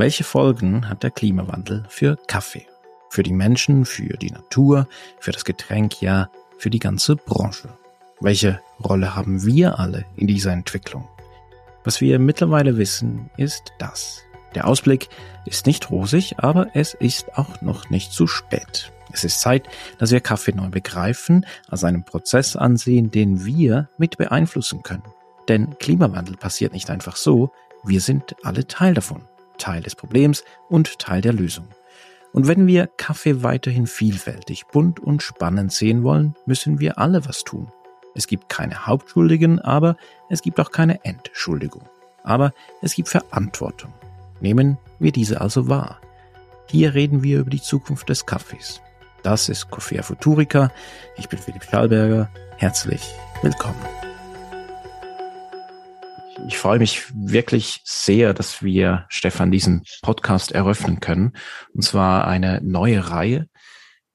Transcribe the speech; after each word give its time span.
Welche 0.00 0.24
Folgen 0.24 0.88
hat 0.88 1.02
der 1.02 1.10
Klimawandel 1.10 1.84
für 1.90 2.16
Kaffee? 2.26 2.66
Für 3.10 3.22
die 3.22 3.34
Menschen, 3.34 3.84
für 3.84 4.16
die 4.16 4.30
Natur, 4.30 4.88
für 5.18 5.30
das 5.30 5.44
Getränk, 5.44 6.00
ja, 6.00 6.30
für 6.56 6.70
die 6.70 6.78
ganze 6.78 7.16
Branche. 7.16 7.68
Welche 8.18 8.62
Rolle 8.82 9.14
haben 9.14 9.44
wir 9.44 9.78
alle 9.78 10.06
in 10.16 10.26
dieser 10.26 10.52
Entwicklung? 10.52 11.06
Was 11.84 12.00
wir 12.00 12.18
mittlerweile 12.18 12.78
wissen, 12.78 13.28
ist 13.36 13.74
das. 13.78 14.22
Der 14.54 14.66
Ausblick 14.66 15.10
ist 15.44 15.66
nicht 15.66 15.90
rosig, 15.90 16.36
aber 16.38 16.68
es 16.72 16.94
ist 16.94 17.36
auch 17.36 17.60
noch 17.60 17.90
nicht 17.90 18.10
zu 18.10 18.26
spät. 18.26 18.90
Es 19.12 19.22
ist 19.22 19.42
Zeit, 19.42 19.68
dass 19.98 20.12
wir 20.12 20.20
Kaffee 20.20 20.52
neu 20.52 20.70
begreifen, 20.70 21.44
als 21.68 21.84
einen 21.84 22.04
Prozess 22.04 22.56
ansehen, 22.56 23.10
den 23.10 23.44
wir 23.44 23.90
mit 23.98 24.16
beeinflussen 24.16 24.82
können. 24.82 25.04
Denn 25.48 25.76
Klimawandel 25.78 26.38
passiert 26.38 26.72
nicht 26.72 26.88
einfach 26.88 27.16
so, 27.16 27.52
wir 27.84 28.00
sind 28.00 28.34
alle 28.42 28.66
Teil 28.66 28.94
davon, 28.94 29.26
Teil 29.60 29.82
des 29.82 29.94
Problems 29.94 30.44
und 30.68 30.98
Teil 30.98 31.20
der 31.20 31.32
Lösung. 31.32 31.68
Und 32.32 32.48
wenn 32.48 32.66
wir 32.66 32.86
Kaffee 32.86 33.42
weiterhin 33.42 33.86
vielfältig, 33.86 34.66
bunt 34.66 35.00
und 35.00 35.22
spannend 35.22 35.72
sehen 35.72 36.02
wollen, 36.02 36.34
müssen 36.46 36.80
wir 36.80 36.98
alle 36.98 37.26
was 37.26 37.44
tun. 37.44 37.70
Es 38.14 38.26
gibt 38.26 38.48
keine 38.48 38.86
Hauptschuldigen, 38.86 39.60
aber 39.60 39.96
es 40.28 40.42
gibt 40.42 40.58
auch 40.60 40.70
keine 40.70 41.04
Entschuldigung. 41.04 41.82
Aber 42.22 42.52
es 42.82 42.94
gibt 42.94 43.08
Verantwortung. 43.08 43.92
Nehmen 44.40 44.78
wir 44.98 45.12
diese 45.12 45.40
also 45.40 45.68
wahr. 45.68 46.00
Hier 46.68 46.94
reden 46.94 47.22
wir 47.22 47.40
über 47.40 47.50
die 47.50 47.62
Zukunft 47.62 48.08
des 48.08 48.26
Kaffees. 48.26 48.80
Das 49.22 49.48
ist 49.48 49.70
Coffea 49.70 50.02
Futurica. 50.02 50.70
Ich 51.16 51.28
bin 51.28 51.38
Philipp 51.38 51.64
Schallberger. 51.64 52.30
Herzlich 52.56 53.02
willkommen. 53.42 54.09
Ich 56.46 56.58
freue 56.58 56.78
mich 56.78 57.04
wirklich 57.14 57.80
sehr, 57.84 58.34
dass 58.34 58.62
wir, 58.62 59.06
Stefan, 59.08 59.50
diesen 59.50 59.82
Podcast 60.02 60.52
eröffnen 60.52 61.00
können. 61.00 61.32
Und 61.74 61.82
zwar 61.82 62.26
eine 62.26 62.60
neue 62.62 63.10
Reihe, 63.10 63.46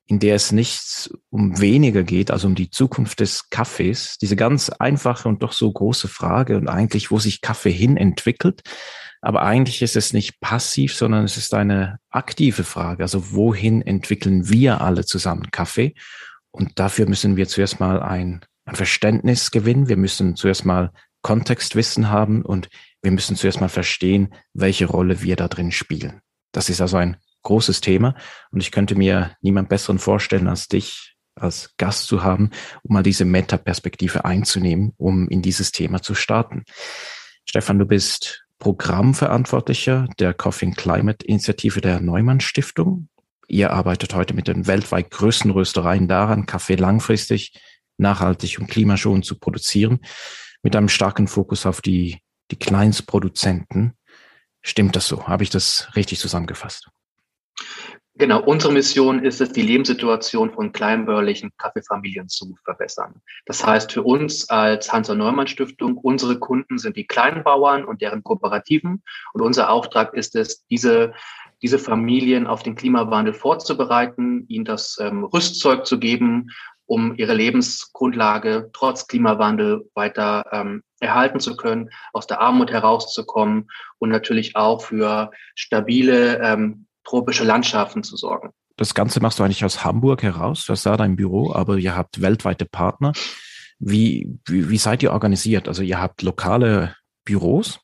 in 0.08 0.20
der 0.20 0.36
es 0.36 0.52
nicht 0.52 1.12
um 1.30 1.60
weniger 1.60 2.04
geht, 2.04 2.32
also 2.32 2.48
um 2.48 2.56
die 2.56 2.70
Zukunft 2.70 3.20
des 3.20 3.50
Kaffees. 3.50 4.18
Diese 4.20 4.36
ganz 4.36 4.70
einfache 4.70 5.28
und 5.28 5.42
doch 5.44 5.54
so 5.54 5.72
große 5.72 6.08
Frage 6.08 6.58
und 6.58 6.68
eigentlich, 6.68 7.12
wo 7.12 7.20
sich 7.20 7.42
Kaffee 7.42 7.72
hin 7.72 7.98
entwickelt. 7.98 8.62
Aber 9.22 9.42
eigentlich 9.42 9.82
ist 9.82 9.96
es 9.96 10.14
nicht 10.14 10.40
passiv, 10.40 10.94
sondern 10.94 11.24
es 11.24 11.38
ist 11.38 11.54
eine 11.54 12.00
aktive 12.10 12.64
Frage. 12.64 13.04
Also 13.04 13.32
wohin 13.34 13.82
entwickeln 13.82 14.50
wir 14.50 14.82
alle 14.82 15.06
zusammen 15.06 15.50
Kaffee? 15.50 15.96
Und 16.52 16.80
dafür 16.80 17.08
müssen 17.08 17.36
wir 17.36 17.48
zuerst 17.48 17.80
mal 17.80 18.02
ein, 18.02 18.42
ein 18.66 18.76
Verständnis 18.76 19.50
gewinnen. 19.50 19.90
Wir 19.90 19.98
müssen 19.98 20.36
zuerst 20.36 20.66
mal 20.66 20.92
Kontextwissen 21.26 22.12
haben 22.12 22.46
und 22.46 22.70
wir 23.02 23.10
müssen 23.10 23.36
zuerst 23.36 23.60
mal 23.60 23.68
verstehen, 23.68 24.32
welche 24.54 24.86
Rolle 24.86 25.24
wir 25.24 25.36
da 25.36 25.48
drin 25.48 25.72
spielen. 25.72 26.22
Das 26.52 26.70
ist 26.70 26.82
also 26.82 26.98
ein 26.98 27.18
großes 27.42 27.82
Thema 27.82 28.14
und 28.52 28.62
ich 28.62 28.72
könnte 28.72 28.94
mir 28.94 29.36
niemand 29.42 29.68
besseren 29.68 29.98
vorstellen 29.98 30.48
als 30.48 30.68
dich 30.68 31.16
als 31.34 31.74
Gast 31.78 32.06
zu 32.06 32.24
haben, 32.24 32.52
um 32.84 32.94
mal 32.94 33.02
diese 33.02 33.26
Metaperspektive 33.26 34.24
einzunehmen, 34.24 34.94
um 34.98 35.28
in 35.28 35.42
dieses 35.42 35.72
Thema 35.72 36.04
zu 36.04 36.14
starten. 36.14 36.64
Stefan, 37.44 37.80
du 37.80 37.88
bist 37.88 38.46
Programmverantwortlicher 38.60 40.08
der 40.20 40.36
Coffee 40.36 40.68
and 40.68 40.78
Climate 40.78 41.26
Initiative 41.26 41.82
der 41.82 42.02
Neumann 42.02 42.40
Stiftung. 42.40 43.10
Ihr 43.48 43.72
arbeitet 43.72 44.14
heute 44.14 44.36
mit 44.36 44.48
den 44.48 44.68
weltweit 44.68 45.10
größten 45.10 45.50
Röstereien 45.50 46.08
daran, 46.08 46.46
Kaffee 46.46 46.76
langfristig, 46.76 47.60
nachhaltig 47.98 48.60
und 48.60 48.68
klimaschonend 48.68 49.26
zu 49.26 49.40
produzieren 49.40 50.02
mit 50.66 50.76
einem 50.76 50.90
starken 50.90 51.28
Fokus 51.28 51.68
auf 51.68 51.80
die, 51.80 52.18
die 52.50 52.58
Kleinstproduzenten. 52.58 53.94
Stimmt 54.64 54.96
das 54.96 55.08
so? 55.08 55.28
Habe 55.28 55.44
ich 55.44 55.52
das 55.52 55.90
richtig 55.96 56.20
zusammengefasst? 56.20 56.90
Genau, 58.16 58.42
unsere 58.42 58.74
Mission 58.74 59.24
ist 59.24 59.42
es, 59.42 59.52
die 59.52 59.62
Lebenssituation 59.62 60.52
von 60.52 60.72
kleinbäuerlichen 60.72 61.52
Kaffeefamilien 61.60 62.30
zu 62.30 62.56
verbessern. 62.64 63.22
Das 63.46 63.64
heißt, 63.64 63.92
für 63.92 64.02
uns 64.02 64.50
als 64.50 64.92
Hansa-Neumann-Stiftung, 64.92 65.98
unsere 65.98 66.40
Kunden 66.40 66.80
sind 66.80 66.98
die 66.98 67.06
Kleinbauern 67.06 67.86
und 67.86 68.02
deren 68.02 68.24
Kooperativen. 68.24 69.04
Und 69.34 69.42
unser 69.42 69.70
Auftrag 69.70 70.16
ist 70.16 70.36
es, 70.36 70.66
diese, 70.66 71.14
diese 71.62 71.78
Familien 71.78 72.48
auf 72.48 72.64
den 72.64 72.74
Klimawandel 72.74 73.36
vorzubereiten, 73.36 74.46
ihnen 74.48 74.66
das 74.66 74.98
ähm, 75.00 75.26
Rüstzeug 75.26 75.86
zu 75.86 76.00
geben, 76.00 76.50
um 76.86 77.16
ihre 77.16 77.34
Lebensgrundlage 77.34 78.70
trotz 78.74 79.08
Klimawandel 79.08 79.90
weiter 79.94 80.46
ähm, 80.52 80.84
erhalten 81.00 81.40
zu 81.40 81.56
können, 81.56 81.90
aus 82.14 82.28
der 82.28 82.42
Armut 82.42 82.72
herauszukommen 82.72 83.68
und 84.00 84.10
natürlich 84.10 84.56
auch 84.56 84.82
für 84.82 85.32
stabile 85.56 86.40
ähm, 86.42 86.88
tropische 87.04 87.44
Landschaften 87.44 88.04
zu 88.04 88.18
sorgen. 88.18 88.52
Das 88.78 88.94
Ganze 88.94 89.22
machst 89.22 89.40
du 89.40 89.44
eigentlich 89.44 89.64
aus 89.64 89.86
Hamburg 89.86 90.22
heraus, 90.24 90.66
du 90.66 90.74
hast 90.74 90.86
da 90.86 90.98
dein 90.98 91.16
Büro, 91.16 91.54
aber 91.54 91.78
ihr 91.78 91.96
habt 91.96 92.22
weltweite 92.22 92.66
Partner. 92.66 93.14
Wie, 93.80 94.38
wie, 94.46 94.70
wie 94.70 94.78
seid 94.78 95.04
ihr 95.04 95.12
organisiert? 95.12 95.68
Also 95.68 95.82
ihr 95.82 96.02
habt 96.02 96.22
lokale 96.22 96.96
Büros? 97.24 97.80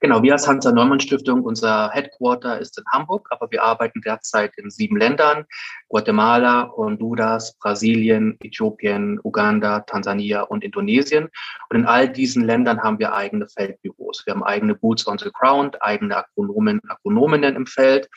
Genau, 0.00 0.22
wir 0.22 0.32
als 0.32 0.46
Hansa 0.46 0.70
Neumann 0.70 1.00
Stiftung, 1.00 1.42
unser 1.42 1.90
Headquarter 1.90 2.58
ist 2.60 2.76
in 2.78 2.84
Hamburg, 2.92 3.28
aber 3.30 3.50
wir 3.50 3.62
arbeiten 3.62 4.02
derzeit 4.02 4.52
in 4.58 4.70
sieben 4.70 4.98
Ländern. 4.98 5.46
Guatemala, 5.88 6.70
Honduras, 6.76 7.56
Brasilien, 7.58 8.36
Äthiopien, 8.40 9.18
Uganda, 9.22 9.80
Tansania 9.80 10.42
und 10.42 10.62
Indonesien. 10.62 11.28
Und 11.70 11.78
in 11.78 11.86
all 11.86 12.08
diesen 12.08 12.44
Ländern 12.44 12.82
haben 12.82 12.98
wir 12.98 13.14
eigene 13.14 13.48
Feldbüros. 13.48 14.24
Wir 14.26 14.34
haben 14.34 14.44
eigene 14.44 14.74
Boots 14.74 15.06
on 15.06 15.18
the 15.18 15.30
Ground, 15.32 15.82
eigene 15.82 16.16
Agronomen, 16.16 16.80
Agronominnen 16.88 17.56
im 17.56 17.66
Feld, 17.66 18.08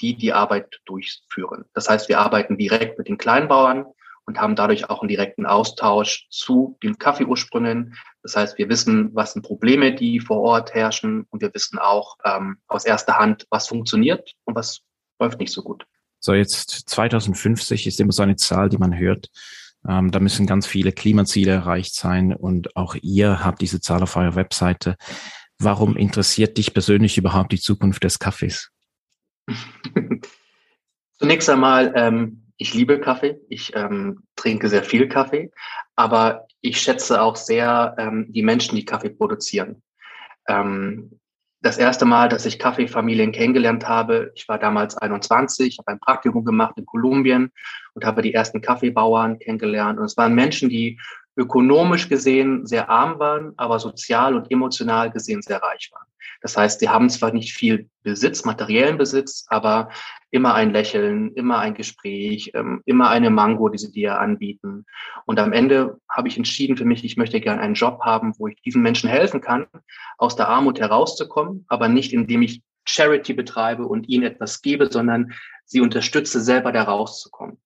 die 0.00 0.16
die 0.16 0.32
Arbeit 0.32 0.80
durchführen. 0.86 1.66
Das 1.74 1.90
heißt, 1.90 2.08
wir 2.08 2.20
arbeiten 2.20 2.56
direkt 2.56 2.98
mit 2.98 3.08
den 3.08 3.18
Kleinbauern, 3.18 3.84
und 4.30 4.40
haben 4.40 4.54
dadurch 4.54 4.88
auch 4.88 5.00
einen 5.00 5.08
direkten 5.08 5.44
Austausch 5.44 6.28
zu 6.30 6.78
den 6.84 6.98
Kaffeeursprüngen. 6.98 7.96
Das 8.22 8.36
heißt, 8.36 8.58
wir 8.58 8.68
wissen, 8.68 9.10
was 9.12 9.32
sind 9.32 9.42
Probleme, 9.42 9.92
die 9.92 10.20
vor 10.20 10.40
Ort 10.40 10.72
herrschen 10.72 11.26
und 11.30 11.42
wir 11.42 11.52
wissen 11.52 11.80
auch 11.80 12.16
ähm, 12.24 12.58
aus 12.68 12.84
erster 12.84 13.18
Hand, 13.18 13.48
was 13.50 13.66
funktioniert 13.66 14.34
und 14.44 14.54
was 14.54 14.82
läuft 15.18 15.40
nicht 15.40 15.52
so 15.52 15.62
gut. 15.62 15.84
So, 16.20 16.32
jetzt 16.32 16.70
2050 16.90 17.88
ist 17.88 17.98
immer 17.98 18.12
so 18.12 18.22
eine 18.22 18.36
Zahl, 18.36 18.68
die 18.68 18.78
man 18.78 18.96
hört. 18.96 19.30
Ähm, 19.88 20.12
da 20.12 20.20
müssen 20.20 20.46
ganz 20.46 20.68
viele 20.68 20.92
Klimaziele 20.92 21.50
erreicht 21.50 21.96
sein 21.96 22.32
und 22.32 22.76
auch 22.76 22.94
ihr 23.02 23.44
habt 23.44 23.60
diese 23.62 23.80
Zahl 23.80 24.04
auf 24.04 24.14
eurer 24.14 24.36
Webseite. 24.36 24.94
Warum 25.58 25.96
interessiert 25.96 26.56
dich 26.56 26.72
persönlich 26.72 27.18
überhaupt 27.18 27.50
die 27.50 27.60
Zukunft 27.60 28.04
des 28.04 28.20
Kaffees? 28.20 28.70
Zunächst 31.18 31.50
einmal 31.50 31.92
ähm, 31.96 32.49
ich 32.60 32.74
liebe 32.74 33.00
Kaffee, 33.00 33.40
ich 33.48 33.74
ähm, 33.74 34.22
trinke 34.36 34.68
sehr 34.68 34.84
viel 34.84 35.08
Kaffee, 35.08 35.50
aber 35.96 36.46
ich 36.60 36.78
schätze 36.78 37.22
auch 37.22 37.34
sehr 37.34 37.94
ähm, 37.98 38.26
die 38.28 38.42
Menschen, 38.42 38.76
die 38.76 38.84
Kaffee 38.84 39.08
produzieren. 39.08 39.82
Ähm, 40.46 41.18
das 41.62 41.78
erste 41.78 42.04
Mal, 42.04 42.28
dass 42.28 42.44
ich 42.44 42.58
Kaffeefamilien 42.58 43.32
kennengelernt 43.32 43.88
habe, 43.88 44.30
ich 44.34 44.46
war 44.46 44.58
damals 44.58 44.94
21, 44.94 45.78
habe 45.78 45.92
ein 45.92 46.00
Praktikum 46.00 46.44
gemacht 46.44 46.74
in 46.76 46.84
Kolumbien 46.84 47.50
und 47.94 48.04
habe 48.04 48.20
die 48.20 48.34
ersten 48.34 48.60
Kaffeebauern 48.60 49.38
kennengelernt. 49.38 49.98
Und 49.98 50.04
es 50.04 50.18
waren 50.18 50.34
Menschen, 50.34 50.68
die 50.68 51.00
ökonomisch 51.40 52.08
gesehen 52.08 52.66
sehr 52.66 52.90
arm 52.90 53.18
waren, 53.18 53.54
aber 53.56 53.78
sozial 53.78 54.34
und 54.34 54.50
emotional 54.50 55.10
gesehen 55.10 55.40
sehr 55.40 55.62
reich 55.62 55.90
waren. 55.92 56.06
Das 56.42 56.56
heißt, 56.56 56.80
sie 56.80 56.88
haben 56.88 57.08
zwar 57.10 57.32
nicht 57.32 57.52
viel 57.52 57.88
Besitz, 58.02 58.44
materiellen 58.44 58.98
Besitz, 58.98 59.46
aber 59.48 59.90
immer 60.30 60.54
ein 60.54 60.70
Lächeln, 60.70 61.32
immer 61.34 61.58
ein 61.58 61.74
Gespräch, 61.74 62.52
ähm, 62.54 62.82
immer 62.84 63.10
eine 63.10 63.30
Mango, 63.30 63.68
die 63.68 63.78
sie 63.78 63.90
dir 63.90 64.18
anbieten. 64.18 64.86
Und 65.26 65.38
am 65.38 65.52
Ende 65.52 65.98
habe 66.08 66.28
ich 66.28 66.36
entschieden 66.36 66.76
für 66.76 66.84
mich, 66.84 67.04
ich 67.04 67.16
möchte 67.16 67.40
gerne 67.40 67.60
einen 67.60 67.74
Job 67.74 68.00
haben, 68.02 68.34
wo 68.38 68.46
ich 68.46 68.60
diesen 68.62 68.82
Menschen 68.82 69.10
helfen 69.10 69.40
kann, 69.40 69.66
aus 70.18 70.36
der 70.36 70.48
Armut 70.48 70.78
herauszukommen, 70.78 71.64
aber 71.68 71.88
nicht 71.88 72.12
indem 72.12 72.42
ich 72.42 72.62
Charity 72.84 73.34
betreibe 73.34 73.86
und 73.86 74.08
ihnen 74.08 74.24
etwas 74.24 74.62
gebe, 74.62 74.90
sondern 74.90 75.32
sie 75.64 75.80
unterstütze, 75.80 76.40
selber 76.40 76.72
da 76.72 76.82
rauszukommen. 76.82 77.58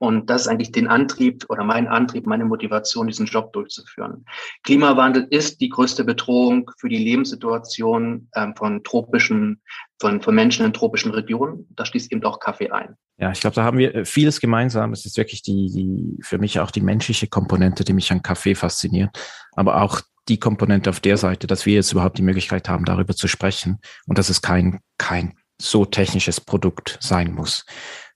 Und 0.00 0.30
das 0.30 0.42
ist 0.42 0.48
eigentlich 0.48 0.72
den 0.72 0.88
Antrieb 0.88 1.44
oder 1.50 1.62
mein 1.62 1.86
Antrieb, 1.86 2.26
meine 2.26 2.46
Motivation, 2.46 3.06
diesen 3.06 3.26
Job 3.26 3.52
durchzuführen. 3.52 4.24
Klimawandel 4.62 5.26
ist 5.28 5.60
die 5.60 5.68
größte 5.68 6.04
Bedrohung 6.04 6.70
für 6.78 6.88
die 6.88 6.96
Lebenssituation 6.96 8.28
ähm, 8.34 8.54
von 8.56 8.82
tropischen, 8.82 9.60
von, 10.00 10.22
von 10.22 10.34
Menschen 10.34 10.64
in 10.64 10.72
tropischen 10.72 11.10
Regionen. 11.10 11.66
Da 11.76 11.84
schließt 11.84 12.10
eben 12.12 12.24
auch 12.24 12.40
Kaffee 12.40 12.70
ein. 12.70 12.96
Ja, 13.18 13.30
ich 13.30 13.40
glaube, 13.42 13.56
da 13.56 13.62
haben 13.62 13.76
wir 13.76 13.94
äh, 13.94 14.04
vieles 14.06 14.40
gemeinsam. 14.40 14.94
Es 14.94 15.04
ist 15.04 15.18
wirklich 15.18 15.42
die, 15.42 15.70
die, 15.70 16.22
für 16.22 16.38
mich 16.38 16.58
auch 16.60 16.70
die 16.70 16.80
menschliche 16.80 17.26
Komponente, 17.26 17.84
die 17.84 17.92
mich 17.92 18.10
an 18.10 18.22
Kaffee 18.22 18.54
fasziniert. 18.54 19.10
Aber 19.52 19.82
auch 19.82 20.00
die 20.30 20.40
Komponente 20.40 20.88
auf 20.88 21.00
der 21.00 21.18
Seite, 21.18 21.46
dass 21.46 21.66
wir 21.66 21.74
jetzt 21.74 21.92
überhaupt 21.92 22.16
die 22.16 22.22
Möglichkeit 22.22 22.70
haben, 22.70 22.86
darüber 22.86 23.14
zu 23.14 23.28
sprechen 23.28 23.80
und 24.06 24.16
dass 24.16 24.30
es 24.30 24.40
kein, 24.40 24.80
kein 24.96 25.34
so 25.60 25.84
technisches 25.84 26.40
Produkt 26.40 26.96
sein 27.02 27.34
muss. 27.34 27.66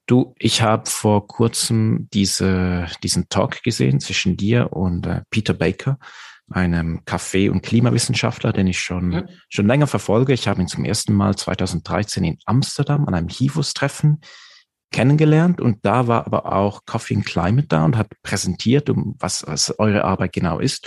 Du, 0.06 0.34
ich 0.38 0.60
habe 0.60 0.88
vor 0.90 1.26
kurzem 1.26 2.08
diese, 2.12 2.86
diesen 3.02 3.28
Talk 3.28 3.62
gesehen 3.62 4.00
zwischen 4.00 4.36
dir 4.36 4.72
und 4.72 5.06
äh, 5.06 5.22
Peter 5.30 5.54
Baker. 5.54 5.98
einem 6.50 7.06
Kaffee- 7.06 7.48
und 7.48 7.62
Klimawissenschaftler, 7.62 8.52
den 8.52 8.66
ich 8.66 8.78
schon, 8.78 9.08
mhm. 9.08 9.28
schon 9.48 9.66
länger 9.66 9.86
verfolge. 9.86 10.34
Ich 10.34 10.46
habe 10.46 10.60
ihn 10.60 10.68
zum 10.68 10.84
ersten 10.84 11.14
Mal 11.14 11.34
2013 11.34 12.22
in 12.22 12.38
Amsterdam 12.44 13.06
an 13.06 13.14
einem 13.14 13.28
HIVUS-Treffen 13.28 14.20
kennengelernt 14.94 15.60
und 15.60 15.84
da 15.84 16.06
war 16.06 16.24
aber 16.24 16.52
auch 16.52 16.82
Coffee 16.86 17.16
and 17.16 17.26
Climate 17.26 17.66
da 17.66 17.84
und 17.84 17.96
hat 17.96 18.10
präsentiert, 18.22 18.88
um 18.90 19.16
was, 19.18 19.44
was 19.46 19.76
eure 19.78 20.04
Arbeit 20.04 20.34
genau 20.34 20.60
ist. 20.60 20.86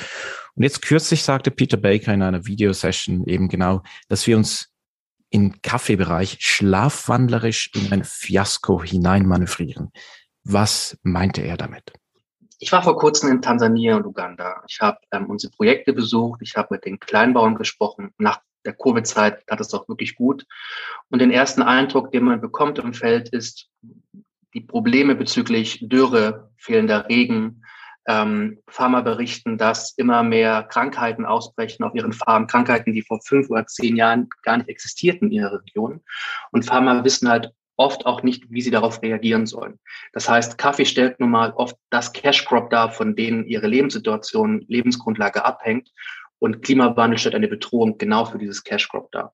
Und 0.56 0.64
jetzt 0.64 0.82
kürzlich 0.82 1.24
sagte 1.24 1.52
Peter 1.52 1.76
Baker 1.76 2.14
in 2.14 2.22
einer 2.22 2.46
Videosession 2.46 3.26
eben 3.26 3.50
genau, 3.50 3.82
dass 4.08 4.26
wir 4.26 4.38
uns 4.38 4.70
im 5.30 5.62
Kaffeebereich 5.62 6.38
schlafwandlerisch 6.40 7.72
in 7.76 7.92
ein 7.92 8.04
Fiasko 8.04 8.84
hineinmanövrieren. 8.84 9.92
Was 10.44 10.98
meinte 11.04 11.42
er 11.42 11.58
damit? 11.58 11.92
Ich 12.60 12.72
war 12.72 12.82
vor 12.82 12.98
kurzem 12.98 13.30
in 13.30 13.42
Tansania 13.42 13.98
und 13.98 14.06
Uganda. 14.06 14.64
Ich 14.68 14.80
habe 14.80 14.98
ähm, 15.12 15.26
unsere 15.28 15.52
Projekte 15.52 15.94
besucht, 15.94 16.42
ich 16.42 16.56
habe 16.56 16.70
mit 16.72 16.86
den 16.86 17.00
Kleinbauern 17.00 17.56
gesprochen. 17.56 18.14
Nach 18.18 18.40
der 18.66 18.74
Covid-Zeit 18.74 19.44
hat 19.50 19.62
es 19.62 19.74
auch 19.74 19.88
wirklich 19.88 20.16
gut. 20.16 20.46
Und 21.10 21.20
den 21.20 21.32
ersten 21.32 21.62
Eindruck, 21.62 22.12
den 22.12 22.24
man 22.24 22.42
bekommt 22.42 22.80
im 22.80 22.94
Feld, 22.94 23.30
ist 23.30 23.70
die 24.54 24.62
Probleme 24.62 25.16
bezüglich 25.16 25.80
Dürre, 25.82 26.52
fehlender 26.58 27.08
Regen. 27.08 27.64
Ähm, 28.08 28.60
Farmer 28.70 29.04
berichten, 29.04 29.58
dass 29.58 29.92
immer 29.98 30.24
mehr 30.24 30.64
Krankheiten 30.64 31.26
ausbrechen 31.26 31.84
auf 31.84 31.94
ihren 31.94 32.14
Farmen, 32.14 32.48
Krankheiten, 32.48 32.94
die 32.94 33.02
vor 33.02 33.20
fünf 33.22 33.50
oder 33.50 33.68
zehn 33.68 33.98
Jahren 33.98 34.30
gar 34.44 34.58
nicht 34.58 34.70
existierten 34.70 35.28
in 35.28 35.34
ihrer 35.34 35.60
Region. 35.60 36.02
Und 36.52 36.66
Farmer 36.66 37.04
wissen 37.04 37.30
halt 37.30 37.52
oft 37.78 38.06
auch 38.06 38.24
nicht, 38.24 38.50
wie 38.50 38.62
sie 38.62 38.72
darauf 38.72 39.02
reagieren 39.02 39.46
sollen. 39.46 39.80
Das 40.12 40.28
heißt, 40.28 40.58
Kaffee 40.58 40.86
stellt 40.86 41.20
nun 41.20 41.30
mal 41.30 41.52
oft 41.52 41.78
das 41.90 42.12
Cash 42.12 42.46
Crop 42.46 42.70
dar, 42.70 42.92
von 42.92 43.16
denen 43.16 43.46
ihre 43.46 43.68
Lebenssituation, 43.68 44.66
Lebensgrundlage 44.68 45.46
abhängt. 45.46 45.92
Und 46.40 46.62
Klimawandel 46.62 47.18
stellt 47.18 47.36
eine 47.36 47.48
Bedrohung 47.48 47.98
genau 47.98 48.26
für 48.26 48.38
dieses 48.38 48.64
Cash 48.64 48.90
Crop 48.90 49.12
dar. 49.12 49.34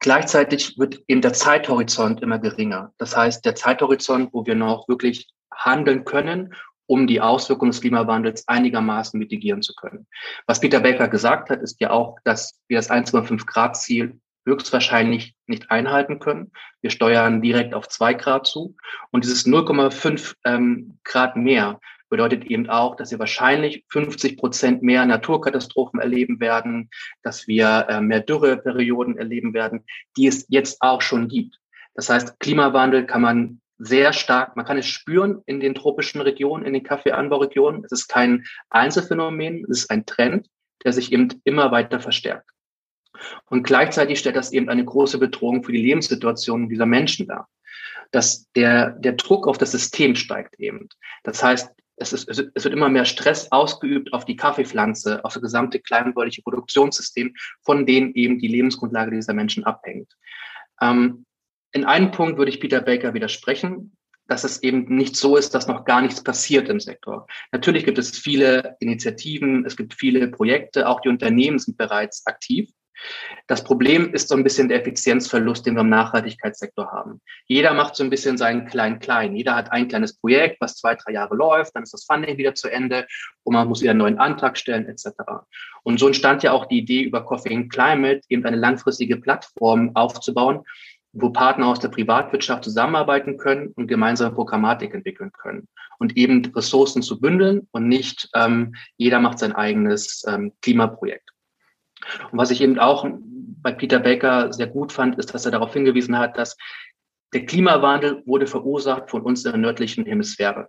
Gleichzeitig 0.00 0.78
wird 0.78 1.02
eben 1.08 1.20
der 1.20 1.32
Zeithorizont 1.32 2.20
immer 2.20 2.38
geringer. 2.38 2.92
Das 2.98 3.16
heißt, 3.16 3.44
der 3.44 3.54
Zeithorizont, 3.54 4.32
wo 4.32 4.44
wir 4.46 4.54
noch 4.54 4.88
wirklich 4.88 5.28
handeln 5.52 6.04
können, 6.04 6.54
um 6.86 7.06
die 7.06 7.20
Auswirkungen 7.20 7.70
des 7.70 7.80
Klimawandels 7.80 8.46
einigermaßen 8.48 9.18
mitigieren 9.18 9.62
zu 9.62 9.74
können. 9.74 10.06
Was 10.46 10.60
Peter 10.60 10.80
Baker 10.80 11.08
gesagt 11.08 11.50
hat, 11.50 11.62
ist 11.62 11.80
ja 11.80 11.90
auch, 11.90 12.18
dass 12.24 12.60
wir 12.68 12.78
das 12.78 12.90
1,5 12.90 13.46
Grad 13.46 13.76
Ziel 13.76 14.20
höchstwahrscheinlich 14.46 15.34
nicht 15.46 15.70
einhalten 15.70 16.18
können. 16.18 16.52
Wir 16.82 16.90
steuern 16.90 17.40
direkt 17.40 17.74
auf 17.74 17.88
zwei 17.88 18.14
Grad 18.14 18.46
zu. 18.46 18.76
Und 19.10 19.24
dieses 19.24 19.46
0,5 19.46 20.34
ähm, 20.44 20.98
Grad 21.04 21.36
mehr 21.36 21.80
bedeutet 22.10 22.44
eben 22.44 22.68
auch, 22.68 22.96
dass 22.96 23.10
wir 23.10 23.18
wahrscheinlich 23.18 23.84
50 23.88 24.36
Prozent 24.36 24.82
mehr 24.82 25.04
Naturkatastrophen 25.06 25.98
erleben 25.98 26.38
werden, 26.40 26.90
dass 27.22 27.48
wir 27.48 27.86
äh, 27.88 28.00
mehr 28.00 28.20
Dürreperioden 28.20 29.16
erleben 29.16 29.54
werden, 29.54 29.84
die 30.16 30.26
es 30.26 30.46
jetzt 30.48 30.80
auch 30.80 31.00
schon 31.00 31.28
gibt. 31.28 31.58
Das 31.94 32.10
heißt, 32.10 32.38
Klimawandel 32.40 33.06
kann 33.06 33.22
man 33.22 33.60
sehr 33.78 34.12
stark, 34.12 34.56
man 34.56 34.64
kann 34.64 34.78
es 34.78 34.86
spüren 34.86 35.42
in 35.46 35.60
den 35.60 35.74
tropischen 35.74 36.20
Regionen, 36.20 36.64
in 36.64 36.74
den 36.74 36.82
Kaffeeanbauregionen. 36.82 37.84
Es 37.84 37.92
ist 37.92 38.08
kein 38.08 38.44
Einzelfenomen, 38.70 39.64
es 39.64 39.82
ist 39.82 39.90
ein 39.90 40.06
Trend, 40.06 40.48
der 40.84 40.92
sich 40.92 41.12
eben 41.12 41.28
immer 41.44 41.72
weiter 41.72 42.00
verstärkt. 42.00 42.50
Und 43.46 43.64
gleichzeitig 43.64 44.18
stellt 44.18 44.36
das 44.36 44.52
eben 44.52 44.68
eine 44.68 44.84
große 44.84 45.18
Bedrohung 45.18 45.62
für 45.64 45.72
die 45.72 45.82
Lebenssituation 45.82 46.68
dieser 46.68 46.86
Menschen 46.86 47.26
dar. 47.26 47.48
Dass 48.10 48.50
der, 48.52 48.90
der 48.90 49.12
Druck 49.12 49.46
auf 49.46 49.58
das 49.58 49.72
System 49.72 50.14
steigt 50.14 50.58
eben. 50.58 50.88
Das 51.22 51.42
heißt, 51.42 51.70
es, 51.96 52.12
ist, 52.12 52.28
es 52.28 52.64
wird 52.64 52.74
immer 52.74 52.88
mehr 52.88 53.04
Stress 53.04 53.50
ausgeübt 53.52 54.12
auf 54.12 54.24
die 54.24 54.36
Kaffeepflanze, 54.36 55.24
auf 55.24 55.34
das 55.34 55.42
gesamte 55.42 55.78
kleinbäuerliche 55.78 56.42
Produktionssystem, 56.42 57.34
von 57.62 57.86
dem 57.86 58.12
eben 58.14 58.38
die 58.38 58.48
Lebensgrundlage 58.48 59.12
dieser 59.12 59.32
Menschen 59.32 59.64
abhängt. 59.64 60.12
Ähm, 60.80 61.24
in 61.74 61.84
einem 61.84 62.12
Punkt 62.12 62.38
würde 62.38 62.50
ich 62.50 62.60
Peter 62.60 62.80
Baker 62.80 63.14
widersprechen, 63.14 63.96
dass 64.28 64.44
es 64.44 64.62
eben 64.62 64.84
nicht 64.94 65.16
so 65.16 65.36
ist, 65.36 65.54
dass 65.54 65.66
noch 65.66 65.84
gar 65.84 66.00
nichts 66.00 66.22
passiert 66.22 66.68
im 66.68 66.80
Sektor. 66.80 67.26
Natürlich 67.52 67.84
gibt 67.84 67.98
es 67.98 68.16
viele 68.16 68.76
Initiativen, 68.80 69.66
es 69.66 69.76
gibt 69.76 69.92
viele 69.92 70.28
Projekte, 70.28 70.88
auch 70.88 71.00
die 71.00 71.10
Unternehmen 71.10 71.58
sind 71.58 71.76
bereits 71.76 72.26
aktiv. 72.26 72.70
Das 73.48 73.64
Problem 73.64 74.14
ist 74.14 74.28
so 74.28 74.36
ein 74.36 74.44
bisschen 74.44 74.68
der 74.68 74.80
Effizienzverlust, 74.80 75.66
den 75.66 75.74
wir 75.74 75.80
im 75.82 75.90
Nachhaltigkeitssektor 75.90 76.90
haben. 76.90 77.20
Jeder 77.46 77.74
macht 77.74 77.96
so 77.96 78.04
ein 78.04 78.08
bisschen 78.08 78.38
seinen 78.38 78.66
Klein-Klein. 78.66 79.36
Jeder 79.36 79.56
hat 79.56 79.72
ein 79.72 79.88
kleines 79.88 80.16
Projekt, 80.16 80.60
was 80.60 80.76
zwei, 80.76 80.94
drei 80.94 81.12
Jahre 81.12 81.34
läuft, 81.34 81.74
dann 81.74 81.82
ist 81.82 81.92
das 81.92 82.04
Funding 82.04 82.38
wieder 82.38 82.54
zu 82.54 82.70
Ende 82.70 83.06
und 83.42 83.54
man 83.54 83.68
muss 83.68 83.82
wieder 83.82 83.90
einen 83.90 83.98
neuen 83.98 84.18
Antrag 84.18 84.56
stellen 84.56 84.86
etc. 84.86 85.08
Und 85.82 85.98
so 85.98 86.06
entstand 86.06 86.42
ja 86.42 86.52
auch 86.52 86.66
die 86.66 86.78
Idee 86.78 87.02
über 87.02 87.24
Coffee 87.24 87.68
Climate, 87.68 88.22
eben 88.28 88.46
eine 88.46 88.56
langfristige 88.56 89.16
Plattform 89.16 89.90
aufzubauen, 89.94 90.64
wo 91.14 91.30
Partner 91.30 91.68
aus 91.68 91.78
der 91.78 91.88
Privatwirtschaft 91.88 92.64
zusammenarbeiten 92.64 93.38
können 93.38 93.68
und 93.76 93.86
gemeinsame 93.86 94.34
Programmatik 94.34 94.92
entwickeln 94.92 95.32
können 95.32 95.68
und 95.98 96.16
eben 96.16 96.44
Ressourcen 96.54 97.02
zu 97.02 97.20
bündeln 97.20 97.68
und 97.70 97.88
nicht 97.88 98.28
ähm, 98.34 98.74
jeder 98.96 99.20
macht 99.20 99.38
sein 99.38 99.52
eigenes 99.52 100.24
ähm, 100.26 100.52
Klimaprojekt. 100.60 101.30
Und 102.30 102.38
was 102.38 102.50
ich 102.50 102.60
eben 102.60 102.78
auch 102.78 103.06
bei 103.62 103.72
Peter 103.72 104.00
Baker 104.00 104.52
sehr 104.52 104.66
gut 104.66 104.92
fand, 104.92 105.16
ist, 105.18 105.32
dass 105.32 105.46
er 105.46 105.52
darauf 105.52 105.72
hingewiesen 105.72 106.18
hat, 106.18 106.36
dass 106.36 106.56
der 107.32 107.46
Klimawandel 107.46 108.22
wurde 108.26 108.46
verursacht 108.46 109.10
von 109.10 109.22
uns 109.22 109.44
in 109.44 109.52
der 109.52 109.60
nördlichen 109.60 110.04
Hemisphäre, 110.04 110.68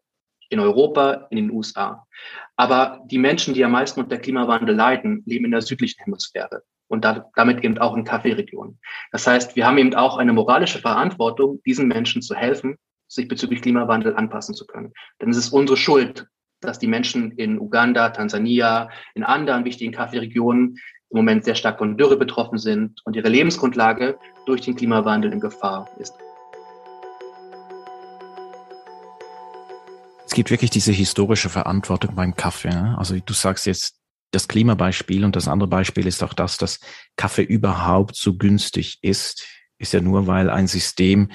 in 0.49 0.59
Europa, 0.59 1.27
in 1.31 1.37
den 1.37 1.51
USA. 1.51 2.07
Aber 2.55 3.01
die 3.05 3.17
Menschen, 3.17 3.53
die 3.53 3.65
am 3.65 3.71
meisten 3.71 3.99
unter 3.99 4.17
Klimawandel 4.17 4.75
leiden, 4.75 5.23
leben 5.25 5.45
in 5.45 5.51
der 5.51 5.61
südlichen 5.61 6.03
Hemisphäre 6.03 6.63
und 6.87 7.05
da, 7.05 7.29
damit 7.35 7.63
eben 7.63 7.77
auch 7.77 7.95
in 7.95 8.03
Kaffeeregionen. 8.03 8.79
Das 9.11 9.25
heißt, 9.27 9.55
wir 9.55 9.65
haben 9.65 9.77
eben 9.77 9.95
auch 9.95 10.17
eine 10.17 10.33
moralische 10.33 10.79
Verantwortung, 10.79 11.61
diesen 11.65 11.87
Menschen 11.87 12.21
zu 12.21 12.35
helfen, 12.35 12.77
sich 13.07 13.27
bezüglich 13.27 13.61
Klimawandel 13.61 14.15
anpassen 14.15 14.55
zu 14.55 14.65
können. 14.65 14.93
Denn 15.21 15.29
es 15.29 15.37
ist 15.37 15.49
unsere 15.49 15.77
Schuld, 15.77 16.27
dass 16.61 16.79
die 16.79 16.87
Menschen 16.87 17.31
in 17.31 17.59
Uganda, 17.59 18.09
Tansania, 18.09 18.89
in 19.13 19.23
anderen 19.23 19.65
wichtigen 19.65 19.91
Kaffeeregionen 19.91 20.77
im 21.09 21.17
Moment 21.17 21.45
sehr 21.45 21.55
stark 21.55 21.77
von 21.77 21.97
Dürre 21.97 22.17
betroffen 22.17 22.57
sind 22.57 23.01
und 23.05 23.15
ihre 23.15 23.29
Lebensgrundlage 23.29 24.17
durch 24.45 24.61
den 24.61 24.75
Klimawandel 24.75 25.31
in 25.31 25.39
Gefahr 25.39 25.89
ist. 25.99 26.13
Es 30.25 30.33
gibt 30.33 30.49
wirklich 30.49 30.71
diese 30.71 30.91
historische 30.91 31.49
Verantwortung 31.49 32.15
beim 32.15 32.35
Kaffee. 32.35 32.69
Ne? 32.69 32.95
Also 32.97 33.15
du 33.17 33.33
sagst 33.33 33.65
jetzt 33.67 33.95
das 34.35 34.47
Klimabeispiel 34.47 35.25
und 35.25 35.35
das 35.35 35.47
andere 35.47 35.69
Beispiel 35.69 36.05
ist 36.07 36.23
auch 36.23 36.33
das, 36.33 36.57
dass 36.57 36.79
Kaffee 37.15 37.43
überhaupt 37.43 38.15
so 38.15 38.37
günstig 38.37 38.99
ist 39.01 39.47
ist 39.77 39.93
ja 39.93 40.01
nur, 40.01 40.25
weil 40.27 40.49
ein 40.49 40.67
System, 40.67 41.29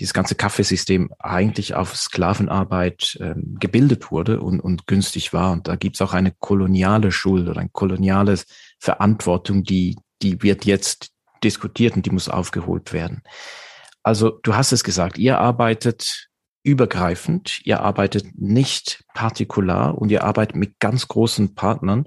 dieses 0.00 0.14
ganze 0.14 0.34
Kaffeesystem 0.34 1.10
eigentlich 1.18 1.74
auf 1.74 1.94
Sklavenarbeit 1.96 3.16
ähm, 3.20 3.56
gebildet 3.60 4.10
wurde 4.10 4.40
und, 4.40 4.60
und 4.60 4.86
günstig 4.86 5.32
war. 5.32 5.52
Und 5.52 5.68
da 5.68 5.76
gibt's 5.76 6.02
auch 6.02 6.12
eine 6.12 6.32
koloniale 6.32 7.12
Schuld 7.12 7.48
oder 7.48 7.60
eine 7.60 7.70
koloniale 7.70 8.38
Verantwortung, 8.80 9.62
die, 9.62 9.96
die 10.22 10.42
wird 10.42 10.64
jetzt 10.64 11.10
diskutiert 11.44 11.94
und 11.94 12.04
die 12.04 12.10
muss 12.10 12.28
aufgeholt 12.28 12.92
werden. 12.92 13.22
Also 14.02 14.40
du 14.42 14.56
hast 14.56 14.72
es 14.72 14.82
gesagt, 14.82 15.16
ihr 15.16 15.38
arbeitet 15.38 16.28
übergreifend, 16.64 17.60
ihr 17.64 17.80
arbeitet 17.80 18.26
nicht 18.34 19.04
partikular 19.14 19.96
und 19.96 20.10
ihr 20.10 20.24
arbeitet 20.24 20.56
mit 20.56 20.80
ganz 20.80 21.06
großen 21.06 21.54
Partnern, 21.54 22.06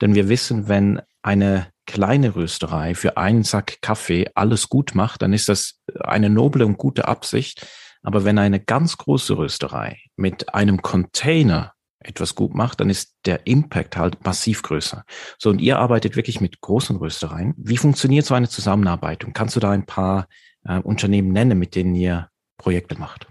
denn 0.00 0.14
wir 0.14 0.28
wissen, 0.28 0.68
wenn 0.68 1.00
eine 1.22 1.68
kleine 1.86 2.34
Rösterei 2.34 2.94
für 2.94 3.16
einen 3.16 3.42
Sack 3.42 3.78
Kaffee 3.80 4.30
alles 4.34 4.68
gut 4.68 4.94
macht, 4.94 5.22
dann 5.22 5.32
ist 5.32 5.48
das 5.48 5.80
eine 6.00 6.30
noble 6.30 6.64
und 6.64 6.78
gute 6.78 7.08
Absicht. 7.08 7.66
Aber 8.02 8.24
wenn 8.24 8.38
eine 8.38 8.60
ganz 8.60 8.96
große 8.98 9.36
Rösterei 9.36 9.98
mit 10.16 10.54
einem 10.54 10.82
Container 10.82 11.72
etwas 12.00 12.34
gut 12.34 12.54
macht, 12.54 12.80
dann 12.80 12.90
ist 12.90 13.14
der 13.24 13.46
Impact 13.46 13.96
halt 13.96 14.24
massiv 14.24 14.62
größer. 14.62 15.04
So, 15.38 15.50
und 15.50 15.58
ihr 15.60 15.78
arbeitet 15.78 16.16
wirklich 16.16 16.40
mit 16.40 16.60
großen 16.60 16.96
Röstereien. 16.96 17.54
Wie 17.56 17.78
funktioniert 17.78 18.26
so 18.26 18.34
eine 18.34 18.48
Zusammenarbeit? 18.48 19.24
Und 19.24 19.32
kannst 19.32 19.56
du 19.56 19.60
da 19.60 19.70
ein 19.70 19.86
paar 19.86 20.28
äh, 20.64 20.78
Unternehmen 20.80 21.32
nennen, 21.32 21.58
mit 21.58 21.74
denen 21.74 21.94
ihr 21.94 22.28
Projekte 22.58 22.98
macht? 22.98 23.26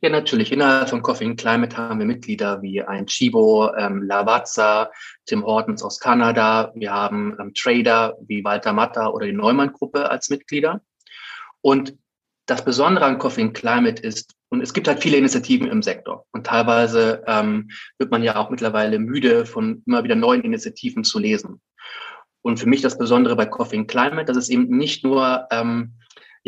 Ja, 0.00 0.10
natürlich. 0.10 0.52
Innerhalb 0.52 0.88
von 0.88 1.02
Coffee 1.02 1.24
and 1.24 1.38
Climate 1.38 1.76
haben 1.76 1.98
wir 1.98 2.06
Mitglieder 2.06 2.62
wie 2.62 2.82
ein 2.82 3.06
Chibo, 3.06 3.74
ähm, 3.76 4.02
Lavazza, 4.02 4.90
Tim 5.26 5.44
Hortons 5.44 5.82
aus 5.82 5.98
Kanada. 5.98 6.72
Wir 6.74 6.92
haben 6.92 7.36
ähm, 7.40 7.52
Trader 7.54 8.16
wie 8.20 8.44
Walter 8.44 8.72
Matter 8.72 9.12
oder 9.12 9.26
die 9.26 9.32
Neumann-Gruppe 9.32 10.10
als 10.10 10.30
Mitglieder. 10.30 10.80
Und 11.60 11.94
das 12.46 12.64
Besondere 12.64 13.04
an 13.04 13.18
Coffee 13.18 13.42
and 13.42 13.54
Climate 13.54 14.02
ist, 14.02 14.34
und 14.48 14.62
es 14.62 14.72
gibt 14.72 14.88
halt 14.88 15.02
viele 15.02 15.18
Initiativen 15.18 15.68
im 15.68 15.82
Sektor. 15.82 16.24
Und 16.32 16.46
teilweise 16.46 17.22
ähm, 17.26 17.68
wird 17.98 18.10
man 18.10 18.22
ja 18.22 18.36
auch 18.36 18.48
mittlerweile 18.48 18.98
müde, 18.98 19.44
von 19.44 19.82
immer 19.86 20.04
wieder 20.04 20.14
neuen 20.14 20.42
Initiativen 20.42 21.04
zu 21.04 21.18
lesen. 21.18 21.60
Und 22.40 22.58
für 22.58 22.68
mich 22.68 22.80
das 22.80 22.96
Besondere 22.96 23.36
bei 23.36 23.44
Coffee 23.44 23.76
and 23.76 23.88
Climate, 23.88 24.24
dass 24.24 24.38
es 24.38 24.48
eben 24.48 24.68
nicht 24.68 25.04
nur 25.04 25.46
ähm, 25.50 25.97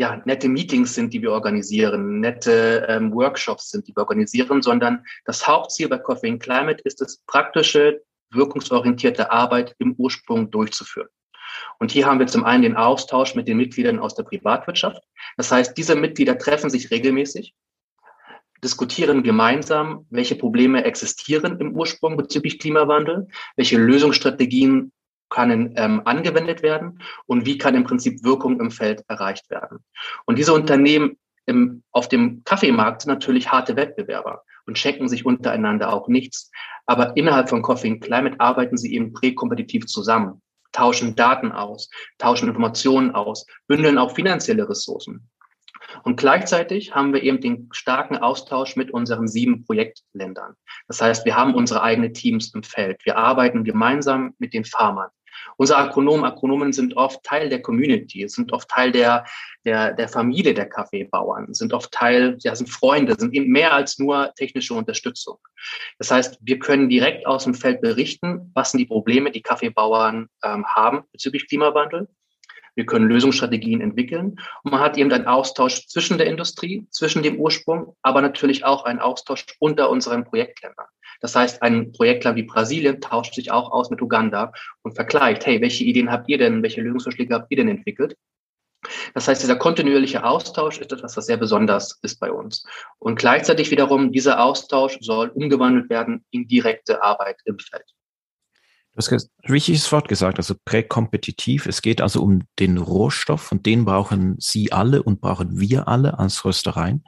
ja, 0.01 0.19
nette 0.25 0.49
Meetings 0.49 0.95
sind, 0.95 1.13
die 1.13 1.21
wir 1.21 1.31
organisieren, 1.31 2.21
nette 2.21 2.87
ähm, 2.89 3.13
Workshops 3.13 3.69
sind, 3.69 3.87
die 3.87 3.95
wir 3.95 3.99
organisieren, 3.99 4.63
sondern 4.63 5.05
das 5.25 5.45
Hauptziel 5.45 5.89
bei 5.89 5.99
Coffee 5.99 6.31
and 6.31 6.41
Climate 6.41 6.81
ist 6.85 7.01
das 7.01 7.19
praktische 7.27 8.01
wirkungsorientierte 8.31 9.31
Arbeit 9.31 9.75
im 9.77 9.93
Ursprung 9.99 10.49
durchzuführen. 10.49 11.09
Und 11.77 11.91
hier 11.91 12.07
haben 12.07 12.17
wir 12.17 12.25
zum 12.25 12.45
einen 12.45 12.63
den 12.63 12.75
Austausch 12.75 13.35
mit 13.35 13.47
den 13.47 13.57
Mitgliedern 13.57 13.99
aus 13.99 14.15
der 14.15 14.23
Privatwirtschaft. 14.23 15.03
Das 15.37 15.51
heißt, 15.51 15.77
diese 15.77 15.95
Mitglieder 15.95 16.35
treffen 16.35 16.71
sich 16.71 16.89
regelmäßig, 16.89 17.53
diskutieren 18.63 19.21
gemeinsam, 19.21 20.07
welche 20.09 20.35
Probleme 20.35 20.83
existieren 20.83 21.59
im 21.59 21.75
Ursprung 21.75 22.17
bezüglich 22.17 22.57
Klimawandel, 22.57 23.27
welche 23.55 23.77
Lösungsstrategien 23.77 24.91
können 25.31 25.73
ähm, 25.77 26.03
angewendet 26.05 26.61
werden 26.61 27.01
und 27.25 27.47
wie 27.47 27.57
kann 27.57 27.73
im 27.73 27.85
Prinzip 27.85 28.23
Wirkung 28.23 28.59
im 28.59 28.69
Feld 28.69 29.03
erreicht 29.07 29.49
werden. 29.49 29.79
Und 30.25 30.37
diese 30.37 30.53
Unternehmen 30.53 31.17
im, 31.47 31.81
auf 31.91 32.07
dem 32.07 32.43
Kaffeemarkt 32.43 33.01
sind 33.01 33.11
natürlich 33.11 33.51
harte 33.51 33.75
Wettbewerber 33.75 34.43
und 34.67 34.77
schenken 34.77 35.09
sich 35.09 35.25
untereinander 35.25 35.91
auch 35.91 36.07
nichts. 36.07 36.51
Aber 36.85 37.17
innerhalb 37.17 37.49
von 37.49 37.63
Coffee 37.63 37.97
Climate 37.97 38.39
arbeiten 38.39 38.77
sie 38.77 38.93
eben 38.93 39.13
präkompetitiv 39.13 39.87
zusammen, 39.87 40.41
tauschen 40.71 41.15
Daten 41.15 41.51
aus, 41.51 41.89
tauschen 42.19 42.49
Informationen 42.49 43.11
aus, 43.15 43.47
bündeln 43.67 43.97
auch 43.97 44.13
finanzielle 44.13 44.69
Ressourcen. 44.69 45.29
Und 46.03 46.17
gleichzeitig 46.17 46.95
haben 46.95 47.13
wir 47.13 47.23
eben 47.23 47.41
den 47.41 47.69
starken 47.71 48.17
Austausch 48.17 48.75
mit 48.75 48.91
unseren 48.91 49.27
sieben 49.27 49.65
Projektländern. 49.65 50.55
Das 50.87 51.01
heißt, 51.01 51.25
wir 51.25 51.35
haben 51.35 51.53
unsere 51.53 51.81
eigenen 51.81 52.13
Teams 52.13 52.53
im 52.53 52.63
Feld. 52.63 53.01
Wir 53.03 53.17
arbeiten 53.17 53.63
gemeinsam 53.63 54.33
mit 54.37 54.53
den 54.53 54.63
Farmern. 54.63 55.09
Unsere 55.57 55.79
Agronomen, 55.79 56.25
Agronomen 56.25 56.73
sind 56.73 56.95
oft 56.97 57.23
Teil 57.23 57.49
der 57.49 57.61
Community, 57.61 58.27
sind 58.27 58.51
oft 58.53 58.69
Teil 58.69 58.91
der, 58.91 59.25
der, 59.65 59.93
der 59.93 60.07
Familie 60.07 60.53
der 60.53 60.67
Kaffeebauern, 60.67 61.53
sind 61.53 61.73
oft 61.73 61.91
Teil, 61.91 62.37
ja, 62.41 62.55
sind 62.55 62.69
Freunde, 62.69 63.15
sind 63.17 63.33
eben 63.33 63.51
mehr 63.51 63.73
als 63.73 63.99
nur 63.99 64.33
technische 64.35 64.73
Unterstützung. 64.73 65.37
Das 65.97 66.11
heißt, 66.11 66.39
wir 66.41 66.59
können 66.59 66.89
direkt 66.89 67.25
aus 67.25 67.43
dem 67.43 67.53
Feld 67.53 67.81
berichten, 67.81 68.51
was 68.53 68.71
sind 68.71 68.79
die 68.79 68.85
Probleme, 68.85 69.31
die 69.31 69.41
Kaffeebauern 69.41 70.27
ähm, 70.43 70.65
haben 70.65 71.03
bezüglich 71.11 71.47
Klimawandel. 71.47 72.07
Wir 72.75 72.85
können 72.85 73.07
Lösungsstrategien 73.07 73.81
entwickeln 73.81 74.39
und 74.63 74.71
man 74.71 74.79
hat 74.79 74.97
eben 74.97 75.11
einen 75.11 75.27
Austausch 75.27 75.87
zwischen 75.87 76.17
der 76.17 76.27
Industrie, 76.27 76.87
zwischen 76.89 77.23
dem 77.23 77.39
Ursprung, 77.39 77.95
aber 78.01 78.21
natürlich 78.21 78.63
auch 78.63 78.85
einen 78.85 78.99
Austausch 78.99 79.45
unter 79.59 79.89
unseren 79.89 80.23
Projektländern. 80.23 80.87
Das 81.19 81.35
heißt, 81.35 81.61
ein 81.61 81.91
Projektland 81.91 82.37
wie 82.37 82.43
Brasilien 82.43 82.99
tauscht 82.99 83.35
sich 83.35 83.51
auch 83.51 83.71
aus 83.71 83.89
mit 83.89 84.01
Uganda 84.01 84.53
und 84.81 84.95
vergleicht, 84.95 85.45
hey, 85.45 85.61
welche 85.61 85.83
Ideen 85.83 86.11
habt 86.11 86.29
ihr 86.29 86.37
denn, 86.37 86.63
welche 86.63 86.81
Lösungsvorschläge 86.81 87.35
habt 87.35 87.51
ihr 87.51 87.57
denn 87.57 87.69
entwickelt? 87.69 88.15
Das 89.13 89.27
heißt, 89.27 89.43
dieser 89.43 89.57
kontinuierliche 89.57 90.23
Austausch 90.23 90.79
ist 90.79 90.91
etwas, 90.91 91.15
was 91.15 91.27
sehr 91.27 91.37
besonders 91.37 91.99
ist 92.01 92.19
bei 92.19 92.31
uns. 92.31 92.65
Und 92.97 93.19
gleichzeitig 93.19 93.69
wiederum, 93.69 94.11
dieser 94.11 94.43
Austausch 94.43 94.97
soll 95.01 95.29
umgewandelt 95.29 95.89
werden 95.89 96.25
in 96.31 96.47
direkte 96.47 97.03
Arbeit 97.03 97.37
im 97.45 97.59
Feld. 97.59 97.85
Du 98.93 98.97
hast 98.97 99.11
ein 99.13 99.21
wichtiges 99.43 99.89
Wort 99.93 100.09
gesagt, 100.09 100.37
also 100.37 100.53
präkompetitiv. 100.65 101.65
Es 101.65 101.81
geht 101.81 102.01
also 102.01 102.21
um 102.21 102.43
den 102.59 102.77
Rohstoff 102.77 103.49
und 103.53 103.65
den 103.65 103.85
brauchen 103.85 104.35
Sie 104.37 104.73
alle 104.73 105.01
und 105.01 105.21
brauchen 105.21 105.61
wir 105.61 105.87
alle 105.87 106.19
als 106.19 106.43
Röstereien. 106.43 107.05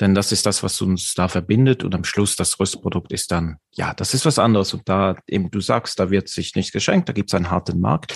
Denn 0.00 0.14
das 0.14 0.32
ist 0.32 0.46
das, 0.46 0.62
was 0.62 0.80
uns 0.80 1.12
da 1.12 1.28
verbindet 1.28 1.84
und 1.84 1.94
am 1.94 2.04
Schluss 2.04 2.36
das 2.36 2.58
Röstprodukt 2.58 3.12
ist 3.12 3.32
dann, 3.32 3.58
ja, 3.74 3.92
das 3.92 4.14
ist 4.14 4.24
was 4.24 4.38
anderes. 4.38 4.72
Und 4.72 4.88
da 4.88 5.16
eben 5.26 5.50
du 5.50 5.60
sagst, 5.60 6.00
da 6.00 6.10
wird 6.10 6.30
sich 6.30 6.54
nichts 6.54 6.72
geschenkt, 6.72 7.10
da 7.10 7.12
gibt 7.12 7.28
es 7.28 7.34
einen 7.34 7.50
harten 7.50 7.80
Markt. 7.80 8.14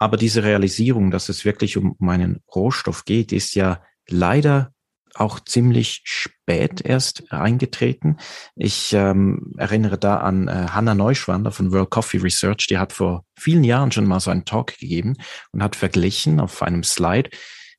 Aber 0.00 0.16
diese 0.16 0.42
Realisierung, 0.42 1.12
dass 1.12 1.28
es 1.28 1.44
wirklich 1.44 1.76
um, 1.76 1.92
um 1.92 2.08
einen 2.08 2.42
Rohstoff 2.52 3.04
geht, 3.04 3.30
ist 3.30 3.54
ja 3.54 3.80
leider 4.08 4.72
auch 5.20 5.40
ziemlich 5.40 6.02
spät 6.04 6.80
erst 6.80 7.32
eingetreten. 7.32 8.16
Ich 8.54 8.92
ähm, 8.92 9.54
erinnere 9.56 9.98
da 9.98 10.18
an 10.18 10.48
äh, 10.48 10.66
Hanna 10.70 10.94
Neuschwander 10.94 11.52
von 11.52 11.72
World 11.72 11.90
Coffee 11.90 12.18
Research, 12.18 12.66
die 12.68 12.78
hat 12.78 12.92
vor 12.92 13.24
vielen 13.38 13.64
Jahren 13.64 13.92
schon 13.92 14.06
mal 14.06 14.20
so 14.20 14.30
einen 14.30 14.44
Talk 14.44 14.78
gegeben 14.78 15.14
und 15.52 15.62
hat 15.62 15.76
verglichen 15.76 16.40
auf 16.40 16.62
einem 16.62 16.84
Slide 16.84 17.30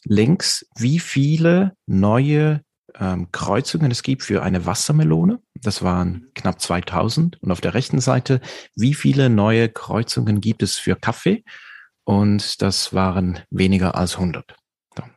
links, 0.04 0.66
wie 0.78 1.00
viele 1.00 1.74
neue 1.86 2.62
ähm, 3.00 3.32
Kreuzungen 3.32 3.92
es 3.92 4.04
gibt 4.04 4.24
für 4.24 4.44
eine 4.44 4.66
Wassermelone. 4.66 5.40
Das 5.56 5.84
waren 5.84 6.32
knapp 6.36 6.62
2000. 6.62 7.42
Und 7.42 7.52
auf 7.52 7.62
der 7.62 7.74
rechten 7.74 8.00
Seite, 8.00 8.42
wie 8.76 8.94
viele 8.94 9.30
neue 9.30 9.70
Kreuzungen 9.70 10.42
gibt 10.42 10.64
es 10.64 10.78
für 10.78 10.96
Kaffee? 10.96 11.44
Und 12.04 12.62
das 12.62 12.94
waren 12.94 13.40
weniger 13.50 13.96
als 13.96 14.16
100. 14.16 14.56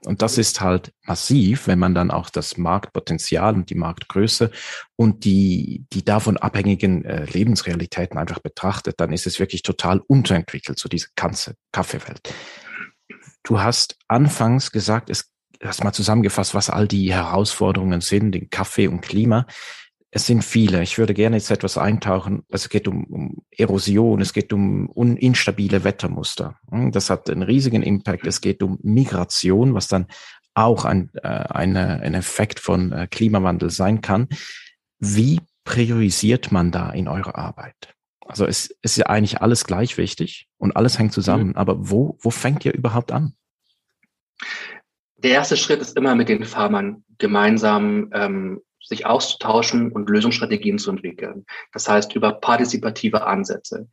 Und 0.05 0.23
das 0.23 0.39
ist 0.39 0.61
halt 0.61 0.93
massiv, 1.05 1.67
wenn 1.67 1.79
man 1.79 1.95
dann 1.95 2.11
auch 2.11 2.31
das 2.31 2.57
Marktpotenzial 2.57 3.55
und 3.55 3.71
die 3.71 3.75
Marktgröße 3.75 4.51
und 4.97 5.25
die, 5.25 5.85
die 5.93 6.05
davon 6.05 6.37
abhängigen 6.37 7.05
äh, 7.05 7.25
Lebensrealitäten 7.25 8.19
einfach 8.19 8.41
betrachtet, 8.41 8.95
dann 8.99 9.13
ist 9.13 9.27
es 9.27 9.39
wirklich 9.39 9.63
total 9.63 10.01
unterentwickelt, 10.01 10.79
so 10.79 10.89
diese 10.89 11.09
ganze 11.17 11.55
Kaffeewelt. 11.73 12.33
Du 13.43 13.61
hast 13.61 13.97
anfangs 14.09 14.71
gesagt, 14.73 15.11
es 15.11 15.31
hast 15.63 15.85
mal 15.85 15.93
zusammengefasst, 15.93 16.55
was 16.55 16.71
all 16.71 16.89
die 16.89 17.13
Herausforderungen 17.13 18.01
sind, 18.01 18.33
den 18.33 18.51
Kaffee 18.51 18.89
und 18.89 19.03
Klima. 19.03 19.47
Es 20.12 20.26
sind 20.26 20.45
viele. 20.45 20.83
Ich 20.83 20.99
würde 20.99 21.14
gerne 21.14 21.37
jetzt 21.37 21.50
etwas 21.50 21.79
eintauchen. 21.79 22.43
Es 22.49 22.69
geht 22.69 22.88
um, 22.88 23.05
um 23.05 23.43
Erosion, 23.50 24.21
es 24.21 24.33
geht 24.33 24.52
um 24.52 24.88
instabile 25.17 25.85
Wettermuster. 25.85 26.59
Hm, 26.71 26.90
das 26.90 27.11
hat 27.11 27.31
einen 27.31 27.43
riesigen 27.43 27.83
Impact. 27.83 28.26
Es 28.26 28.40
geht 28.40 28.62
um 28.62 28.79
Migration, 28.83 29.75
was 29.75 29.87
dann 29.87 30.07
auch 30.55 30.85
ein, 30.85 31.11
äh, 31.23 31.29
eine, 31.29 32.00
ein 32.00 32.14
Effekt 32.14 32.59
von 32.59 32.93
äh, 32.93 33.07
Klimawandel 33.09 33.71
sein 33.71 34.00
kann. 34.00 34.29
Wie 34.99 35.40
priorisiert 35.64 36.50
man 36.50 36.73
da 36.73 36.90
in 36.90 37.07
eurer 37.07 37.37
Arbeit? 37.37 37.95
Also 38.26 38.47
es, 38.47 38.76
es 38.83 38.93
ist 38.93 38.97
ja 38.99 39.07
eigentlich 39.07 39.40
alles 39.40 39.64
gleich 39.64 39.97
wichtig 39.97 40.49
und 40.59 40.76
alles 40.76 40.99
hängt 40.99 41.12
zusammen. 41.12 41.49
Mhm. 41.49 41.57
Aber 41.57 41.90
wo, 41.90 42.19
wo 42.21 42.31
fängt 42.31 42.64
ihr 42.64 42.75
überhaupt 42.75 43.12
an? 43.12 43.35
Der 45.19 45.33
erste 45.33 45.57
Schritt 45.57 45.81
ist 45.81 45.97
immer 45.97 46.14
mit 46.14 46.29
den 46.29 46.45
Farmern 46.45 47.05
gemeinsam 47.19 48.11
ähm, 48.12 48.61
sich 48.90 49.06
auszutauschen 49.06 49.90
und 49.92 50.11
Lösungsstrategien 50.11 50.78
zu 50.78 50.90
entwickeln. 50.90 51.47
Das 51.73 51.88
heißt, 51.88 52.14
über 52.14 52.32
partizipative 52.32 53.26
Ansätze. 53.26 53.88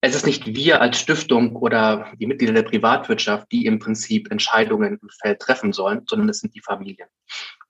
Es 0.00 0.14
ist 0.14 0.26
nicht 0.26 0.46
wir 0.46 0.80
als 0.80 1.00
Stiftung 1.00 1.56
oder 1.56 2.12
die 2.18 2.26
Mitglieder 2.26 2.52
der 2.52 2.62
Privatwirtschaft, 2.62 3.50
die 3.50 3.66
im 3.66 3.80
Prinzip 3.80 4.30
Entscheidungen 4.30 4.98
im 5.02 5.08
Feld 5.20 5.40
treffen 5.40 5.72
sollen, 5.72 6.02
sondern 6.06 6.28
es 6.28 6.38
sind 6.38 6.54
die 6.54 6.60
Familien. 6.60 7.08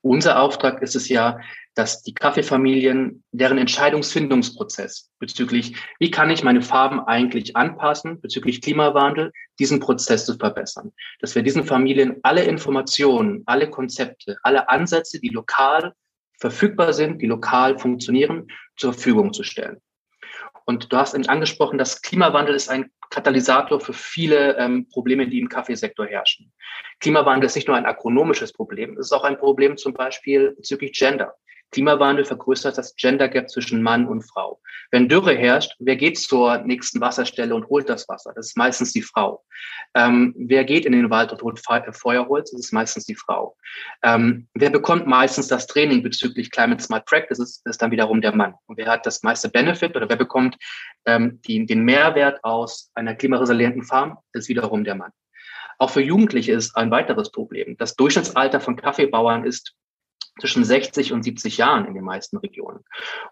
Unser 0.03 0.41
Auftrag 0.41 0.83
ist 0.83 0.95
es 0.95 1.09
ja, 1.09 1.41
dass 1.75 2.03
die 2.03 2.15
Kaffeefamilien, 2.15 3.25
deren 3.33 3.59
Entscheidungsfindungsprozess 3.59 5.11
bezüglich, 5.19 5.77
wie 5.99 6.11
kann 6.11 6.31
ich 6.31 6.45
meine 6.45 6.63
Farben 6.63 7.01
eigentlich 7.01 7.57
anpassen, 7.57 8.21
bezüglich 8.21 8.61
Klimawandel, 8.61 9.33
diesen 9.59 9.81
Prozess 9.81 10.27
zu 10.27 10.37
verbessern. 10.37 10.93
Dass 11.21 11.35
wir 11.35 11.43
diesen 11.43 11.65
Familien 11.65 12.17
alle 12.23 12.45
Informationen, 12.45 13.43
alle 13.47 13.71
Konzepte, 13.71 14.37
alle 14.43 14.69
Ansätze, 14.69 15.21
die 15.21 15.29
lokal 15.29 15.95
verfügbar 16.39 16.93
sind, 16.93 17.23
die 17.23 17.27
lokal 17.27 17.79
funktionieren, 17.79 18.49
zur 18.77 18.93
Verfügung 18.93 19.33
zu 19.33 19.43
stellen. 19.43 19.81
Und 20.65 20.93
du 20.93 20.97
hast 20.97 21.15
angesprochen, 21.29 21.79
dass 21.79 22.03
Klimawandel 22.03 22.55
ist 22.55 22.69
ein 22.69 22.91
Katalysator 23.11 23.81
für 23.81 23.93
viele 23.93 24.57
ähm, 24.57 24.89
Probleme, 24.89 25.29
die 25.29 25.39
im 25.39 25.49
Kaffeesektor 25.49 26.07
herrschen. 26.07 26.53
Klimawandel 26.99 27.47
ist 27.47 27.55
nicht 27.55 27.69
nur 27.69 27.77
ein 27.77 27.87
ökonomisches 27.87 28.53
Problem, 28.53 28.99
es 28.99 29.07
ist 29.07 29.13
auch 29.13 29.25
ein 29.25 29.39
Problem 29.39 29.77
zum 29.77 29.95
Beispiel 29.95 30.53
bezüglich 30.57 30.93
Gender. 30.93 31.35
Klimawandel 31.73 32.25
vergrößert 32.25 32.79
das 32.79 32.95
Gender 32.97 33.29
Gap 33.29 33.51
zwischen 33.51 33.83
Mann 33.83 34.07
und 34.07 34.23
Frau. 34.23 34.61
Wenn 34.91 35.09
Dürre 35.09 35.35
herrscht, 35.35 35.75
wer 35.79 35.97
geht 35.97 36.19
zur 36.19 36.59
nächsten 36.59 37.01
Wasserstelle 37.01 37.55
und 37.55 37.69
holt 37.69 37.89
das 37.89 38.09
Wasser? 38.09 38.33
Das 38.35 38.47
ist 38.47 38.57
meistens 38.57 38.93
die 38.93 39.03
Frau. 39.03 39.45
Ähm, 39.95 40.35
wer 40.39 40.65
geht 40.65 40.87
in 40.87 40.93
den 40.93 41.11
Wald 41.11 41.33
und 41.33 41.43
holt 41.43 41.59
äh, 41.69 41.93
Feuerholz? 41.93 42.51
Das 42.53 42.61
ist 42.61 42.73
meistens 42.73 43.05
die 43.05 43.17
Frau. 43.17 43.57
Ähm, 44.03 44.49
wer 44.55 44.71
bekommt 44.71 45.07
meistens 45.07 45.49
das 45.49 45.67
Training 45.67 46.03
bezüglich 46.03 46.51
Climate 46.51 46.83
Smart 46.83 47.07
Practices? 47.07 47.63
Das 47.65 47.73
ist 47.73 47.83
dann 47.83 47.91
wiederum 47.91 48.21
der 48.21 48.35
Mann. 48.35 48.55
Und 48.67 48.79
wer 48.79 48.87
hat 48.87 49.07
das 49.07 49.23
meiste 49.23 49.49
Benefit 49.49 49.97
oder 49.97 50.09
wer 50.09 50.17
bekommt 50.17 50.57
ähm, 51.07 51.41
die, 51.47 51.67
den 51.67 51.83
Mehrwert 51.83 52.43
aus 52.45 52.91
einer 52.95 53.15
klimaresilienten 53.15 53.83
Farm? 53.83 54.19
Das 54.33 54.45
ist 54.45 54.49
wiederum 54.49 54.85
der 54.85 54.95
Mann. 54.95 55.11
Auch 55.79 55.91
für 55.91 56.01
Jugendliche 56.01 56.53
ist 56.53 56.77
ein 56.77 56.91
weiteres 56.91 57.31
Problem. 57.31 57.77
Das 57.77 57.97
Durchschnittsalter 57.97 58.61
von 58.61 58.77
Kaffeebauern 58.77 59.45
ist 59.45 59.75
zwischen 60.41 60.65
60 60.65 61.13
und 61.13 61.23
70 61.23 61.57
Jahren 61.57 61.87
in 61.87 61.95
den 61.95 62.05
meisten 62.05 62.37
Regionen. 62.37 62.81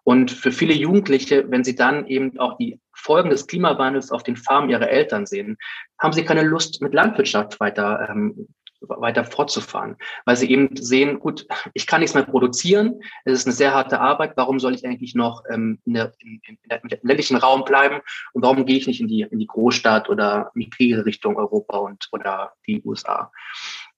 Und 0.04 0.30
für 0.30 0.52
viele 0.52 0.74
Jugendliche, 0.74 1.50
wenn 1.50 1.64
sie 1.64 1.74
dann 1.74 2.06
eben 2.06 2.38
auch 2.38 2.56
die 2.56 2.80
Folgen 2.94 3.30
des 3.30 3.46
Klimawandels 3.46 4.10
auf 4.10 4.22
den 4.22 4.36
Farmen 4.36 4.70
ihrer 4.70 4.88
Eltern 4.88 5.26
sehen, 5.26 5.58
haben 5.98 6.12
sie 6.12 6.24
keine 6.24 6.42
Lust, 6.42 6.80
mit 6.80 6.94
Landwirtschaft 6.94 7.60
weiter, 7.60 8.08
ähm, 8.10 8.48
weiter 8.88 9.24
fortzufahren, 9.24 9.96
weil 10.24 10.36
sie 10.36 10.50
eben 10.50 10.76
sehen, 10.76 11.18
gut, 11.18 11.46
ich 11.72 11.86
kann 11.86 12.00
nichts 12.00 12.14
mehr 12.14 12.24
produzieren, 12.24 13.00
es 13.24 13.40
ist 13.40 13.46
eine 13.46 13.54
sehr 13.54 13.74
harte 13.74 14.00
Arbeit, 14.00 14.32
warum 14.36 14.60
soll 14.60 14.74
ich 14.74 14.84
eigentlich 14.86 15.14
noch 15.14 15.42
ähm, 15.50 15.78
in, 15.84 15.94
der, 15.94 16.12
in, 16.18 16.40
in, 16.46 16.58
im 16.70 16.88
ländlichen 17.02 17.36
Raum 17.36 17.64
bleiben 17.64 18.00
und 18.32 18.42
warum 18.42 18.66
gehe 18.66 18.76
ich 18.76 18.86
nicht 18.86 19.00
in 19.00 19.08
die, 19.08 19.22
in 19.22 19.38
die 19.38 19.46
Großstadt 19.46 20.08
oder 20.08 20.50
migriere 20.54 21.04
Richtung 21.06 21.36
Europa 21.36 21.78
und 21.78 22.08
oder 22.12 22.52
die 22.66 22.82
USA? 22.84 23.30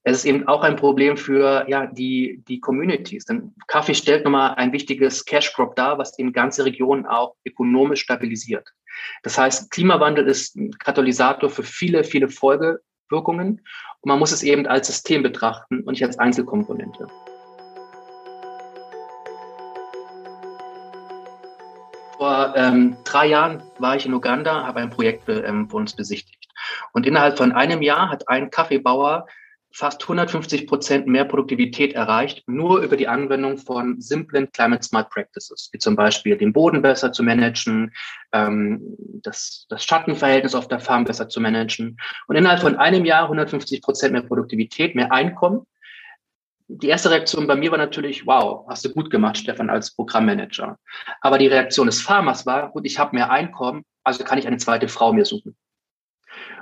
Es 0.08 0.18
ist 0.18 0.25
eben 0.25 0.46
auch 0.46 0.62
ein 0.62 0.76
Problem 0.76 1.16
für 1.16 1.68
ja, 1.68 1.86
die, 1.86 2.40
die 2.46 2.60
Communities. 2.60 3.25
Denn 3.25 3.52
Kaffee 3.66 3.92
stellt 3.92 4.25
nochmal 4.25 4.54
ein 4.54 4.72
wichtiges 4.72 5.25
Cash 5.25 5.52
Crop 5.52 5.75
dar, 5.75 5.98
was 5.98 6.16
eben 6.16 6.32
ganze 6.32 6.64
Regionen 6.64 7.06
auch 7.06 7.34
ökonomisch 7.44 8.02
stabilisiert. 8.02 8.68
Das 9.25 9.36
heißt, 9.36 9.68
Klimawandel 9.72 10.28
ist 10.28 10.54
ein 10.54 10.70
Katalysator 10.78 11.50
für 11.50 11.64
viele, 11.64 12.04
viele 12.04 12.28
Folgewirkungen. 12.28 13.48
Und 14.00 14.08
man 14.08 14.20
muss 14.20 14.30
es 14.30 14.44
eben 14.44 14.68
als 14.68 14.86
System 14.86 15.25
betrachten 15.25 15.80
und 15.80 15.94
nicht 15.94 16.04
als 16.04 16.20
Einzelkomponente. 16.20 17.08
Vor 22.16 22.54
ähm, 22.54 22.96
drei 23.02 23.26
Jahren 23.26 23.60
war 23.80 23.96
ich 23.96 24.06
in 24.06 24.14
Uganda, 24.14 24.68
habe 24.68 24.78
ein 24.78 24.90
Projekt 24.90 25.28
ähm, 25.28 25.68
für 25.68 25.78
uns 25.78 25.94
besichtigt. 25.94 26.46
Und 26.92 27.06
innerhalb 27.06 27.36
von 27.36 27.50
einem 27.50 27.82
Jahr 27.82 28.08
hat 28.08 28.28
ein 28.28 28.50
Kaffeebauer 28.50 29.26
fast 29.76 30.02
150 30.02 30.66
Prozent 30.66 31.06
mehr 31.06 31.26
Produktivität 31.26 31.92
erreicht, 31.92 32.42
nur 32.47 32.80
über 32.80 32.97
die 32.97 33.09
Anwendung 33.09 33.59
von 33.59 34.00
simplen 34.00 34.50
Climate 34.50 34.83
Smart 34.83 35.11
Practices, 35.11 35.68
wie 35.71 35.78
zum 35.78 35.97
Beispiel 35.97 36.38
den 36.38 36.54
Boden 36.54 36.80
besser 36.80 37.12
zu 37.12 37.23
managen, 37.23 37.92
ähm, 38.33 38.80
das, 39.23 39.66
das 39.68 39.85
Schattenverhältnis 39.85 40.54
auf 40.54 40.68
der 40.68 40.80
Farm 40.80 41.04
besser 41.04 41.28
zu 41.28 41.42
managen. 41.42 41.99
Und 42.26 42.37
innerhalb 42.37 42.61
von 42.61 42.76
einem 42.76 43.04
Jahr 43.04 43.25
150 43.25 43.83
Prozent 43.83 44.14
mehr 44.14 44.23
Produktivität, 44.23 44.95
mehr 44.95 45.12
Einkommen. 45.12 45.66
Die 46.68 46.88
erste 46.88 47.11
Reaktion 47.11 47.47
bei 47.47 47.54
mir 47.54 47.71
war 47.71 47.78
natürlich, 47.78 48.26
wow, 48.26 48.64
hast 48.71 48.83
du 48.87 48.92
gut 48.95 49.11
gemacht, 49.11 49.37
Stefan, 49.37 49.68
als 49.68 49.95
Programmmanager. 49.95 50.78
Aber 51.21 51.37
die 51.37 51.49
Reaktion 51.49 51.87
des 51.87 52.00
Farmers 52.00 52.47
war, 52.47 52.71
gut, 52.71 52.87
ich 52.87 52.99
habe 52.99 53.14
mehr 53.14 53.30
Einkommen, 53.30 53.85
also 54.04 54.25
kann 54.25 54.38
ich 54.38 54.47
eine 54.47 54.56
zweite 54.56 54.88
Frau 54.88 55.12
mir 55.12 55.26
suchen. 55.26 55.54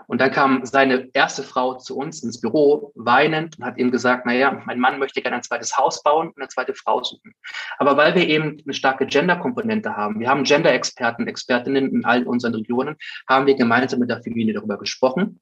Und 0.07 0.21
dann 0.21 0.31
kam 0.31 0.65
seine 0.65 1.09
erste 1.13 1.43
Frau 1.43 1.75
zu 1.75 1.97
uns 1.97 2.23
ins 2.23 2.41
Büro, 2.41 2.93
weinend, 2.95 3.59
und 3.59 3.65
hat 3.65 3.79
ihm 3.79 3.91
gesagt, 3.91 4.27
naja, 4.27 4.63
mein 4.67 4.79
Mann 4.79 4.99
möchte 4.99 5.23
gerne 5.23 5.37
ein 5.37 5.43
zweites 5.43 5.77
Haus 5.77 6.03
bauen 6.03 6.29
und 6.29 6.39
eine 6.39 6.49
zweite 6.49 6.75
Frau 6.75 7.03
suchen. 7.03 7.35
Aber 7.79 7.97
weil 7.97 8.15
wir 8.15 8.29
eben 8.29 8.63
eine 8.65 8.75
starke 8.75 9.07
Gender-Komponente 9.07 9.97
haben, 9.97 10.21
wir 10.21 10.29
haben 10.29 10.45
Gender-Experten, 10.45 11.27
Expertinnen 11.27 11.91
in 11.91 12.05
allen 12.05 12.27
unseren 12.27 12.55
Regionen, 12.55 12.97
haben 13.29 13.47
wir 13.47 13.55
gemeinsam 13.55 14.01
mit 14.01 14.11
der 14.11 14.23
Familie 14.23 14.55
darüber 14.55 14.79
gesprochen. 14.79 15.41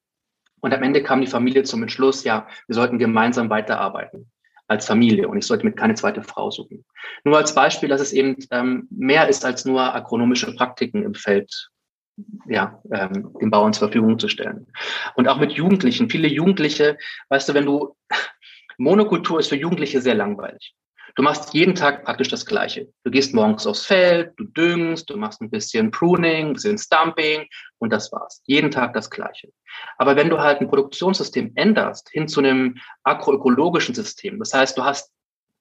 Und 0.61 0.73
am 0.73 0.83
Ende 0.83 1.03
kam 1.03 1.21
die 1.21 1.27
Familie 1.27 1.65
zum 1.65 1.83
Entschluss, 1.83 2.23
ja, 2.23 2.47
wir 2.69 2.75
sollten 2.75 2.99
gemeinsam 2.99 3.51
weiterarbeiten 3.51 4.31
als 4.69 4.87
Familie 4.87 5.29
und 5.29 5.37
ich 5.37 5.47
sollte 5.47 5.65
mit 5.65 5.77
keine 5.77 5.95
zweite 5.95 6.23
Frau 6.23 6.51
suchen. 6.51 6.85
Nur 7.25 7.37
als 7.37 7.55
Beispiel, 7.55 7.89
dass 7.89 8.01
es 8.01 8.13
eben 8.13 8.37
ähm, 8.51 8.89
mehr 8.91 9.29
ist 9.29 9.45
als 9.45 9.65
nur 9.65 9.95
agronomische 9.95 10.55
Praktiken 10.55 11.03
im 11.03 11.15
Feld 11.15 11.72
ja, 12.47 12.81
ähm, 12.93 13.35
den 13.41 13.51
Bauern 13.51 13.73
zur 13.73 13.89
Verfügung 13.89 14.19
zu 14.19 14.29
stellen. 14.29 14.67
Und 15.15 15.29
auch 15.29 15.39
mit 15.39 15.53
Jugendlichen. 15.53 16.11
Viele 16.11 16.29
Jugendliche, 16.29 16.99
weißt 17.29 17.49
du, 17.49 17.55
wenn 17.55 17.67
du, 17.67 17.97
Monokultur 18.79 19.39
ist 19.39 19.49
für 19.49 19.57
Jugendliche 19.57 20.01
sehr 20.01 20.15
langweilig. 20.15 20.75
Du 21.15 21.23
machst 21.23 21.53
jeden 21.53 21.75
Tag 21.75 22.05
praktisch 22.05 22.29
das 22.29 22.47
Gleiche. 22.47 22.89
Du 23.05 23.11
gehst 23.11 23.35
morgens 23.35 23.67
aufs 23.67 23.85
Feld, 23.85 24.33
du 24.39 24.45
düngst, 24.45 25.11
du 25.11 25.17
machst 25.17 25.43
ein 25.43 25.51
bisschen 25.51 25.91
Pruning, 25.91 26.49
ein 26.49 26.53
bisschen 26.55 26.79
Stumping 26.79 27.47
und 27.79 27.93
das 27.93 28.11
war's. 28.13 28.43
Jeden 28.47 28.71
Tag 28.71 28.95
das 28.95 29.11
Gleiche. 29.11 29.53
Aber 29.99 30.17
wenn 30.17 30.31
du 30.31 30.39
halt 30.39 30.61
ein 30.61 30.69
Produktionssystem 30.69 31.53
änderst 31.55 32.09
hin 32.11 32.29
zu 32.29 32.41
einem 32.41 32.77
agroökologischen 33.03 33.95
System, 33.95 34.39
das 34.39 34.55
heißt, 34.55 34.79
du 34.79 34.85
hast 34.85 35.13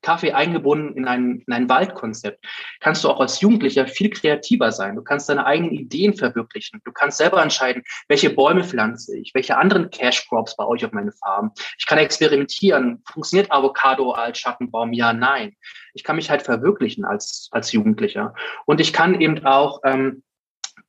Kaffee 0.02 0.34
eingebunden 0.34 0.96
in 0.96 1.08
ein, 1.08 1.44
in 1.46 1.54
ein 1.54 1.70
Waldkonzept, 1.70 2.46
kannst 2.80 3.04
du 3.04 3.10
auch 3.10 3.20
als 3.20 3.42
Jugendlicher 3.42 3.88
viel 3.88 4.10
kreativer 4.10 4.72
sein. 4.72 4.96
Du 4.96 5.04
kannst 5.04 5.30
deine 5.30 5.46
eigenen 5.46 5.72
Ideen 5.72 6.14
verwirklichen. 6.14 6.82
Du 6.84 6.92
kannst 6.92 7.18
selber 7.18 7.42
entscheiden, 7.42 7.84
welche 8.08 8.30
Bäume 8.30 8.64
pflanze 8.64 9.18
ich, 9.18 9.34
welche 9.34 9.58
anderen 9.58 9.90
Cash 9.90 10.28
Crops 10.28 10.56
baue 10.56 10.78
ich 10.78 10.86
auf 10.86 10.92
meine 10.92 11.12
Farm. 11.12 11.52
Ich 11.78 11.86
kann 11.86 11.98
experimentieren. 11.98 13.04
Funktioniert 13.06 13.52
Avocado 13.52 14.12
als 14.12 14.40
Schattenbaum? 14.40 14.94
Ja, 14.94 15.14
nein. 15.14 15.56
Ich 15.94 16.04
kann 16.04 16.16
mich 16.16 16.30
halt 16.30 16.42
verwirklichen 16.42 17.06
als, 17.06 17.50
als 17.52 17.72
Jugendlicher. 17.72 18.34
Und 18.66 18.80
ich 18.80 18.94
kann 18.94 19.20
eben 19.20 19.46
auch 19.46 19.82
ähm, 19.84 20.24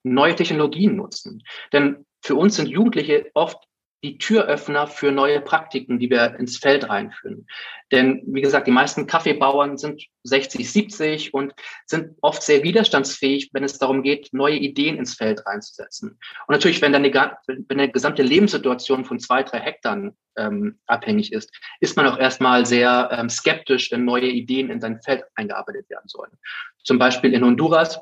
neue 0.03 0.35
Technologien 0.35 0.97
nutzen. 0.97 1.43
Denn 1.73 2.07
für 2.21 2.37
uns 2.37 2.57
sind 2.57 2.69
Jugendliche 2.69 3.31
oft 3.35 3.59
die 4.03 4.19
Türöffner 4.19 4.87
für 4.87 5.13
neue 5.13 5.41
Praktiken, 5.41 5.99
die 5.99 6.11
wir 6.11 6.37
ins 6.39 6.59
Feld 6.59 6.89
reinführen. 6.89 7.47
Denn 7.93 8.23
wie 8.27 8.41
gesagt, 8.41 8.67
die 8.67 8.73
meisten 8.73 9.07
Kaffeebauern 9.07 9.77
sind 9.79 10.03
60, 10.25 10.71
70 10.71 11.35
und 11.35 11.53
sind 11.87 12.17
oft 12.21 12.43
sehr 12.43 12.63
widerstandsfähig, 12.65 13.51
wenn 13.53 13.65
es 13.65 13.79
darum 13.79 14.03
geht, 14.03 14.31
neue 14.33 14.57
Ideen 14.57 14.97
ins 14.97 15.15
Feld 15.15 15.47
reinzusetzen. 15.47 16.19
Und 16.47 16.53
natürlich, 16.53 16.83
wenn 16.83 16.93
dann 16.93 17.05
eine, 17.05 17.37
wenn 17.47 17.81
eine 17.81 17.91
gesamte 17.91 18.23
Lebenssituation 18.23 19.05
von 19.05 19.21
zwei, 19.21 19.43
drei 19.43 19.61
Hektar 19.61 20.13
ähm, 20.37 20.79
abhängig 20.87 21.33
ist, 21.33 21.53
ist 21.81 21.97
man 21.97 22.07
auch 22.07 22.19
erstmal 22.19 22.67
sehr 22.67 23.11
ähm, 23.13 23.29
skeptisch, 23.29 23.93
wenn 23.93 24.05
neue 24.05 24.29
Ideen 24.29 24.71
in 24.71 24.81
sein 24.81 25.01
Feld 25.03 25.23
eingearbeitet 25.35 25.89
werden 25.91 26.09
sollen. 26.09 26.33
Zum 26.83 26.99
Beispiel 26.99 27.35
in 27.35 27.45
Honduras 27.45 28.01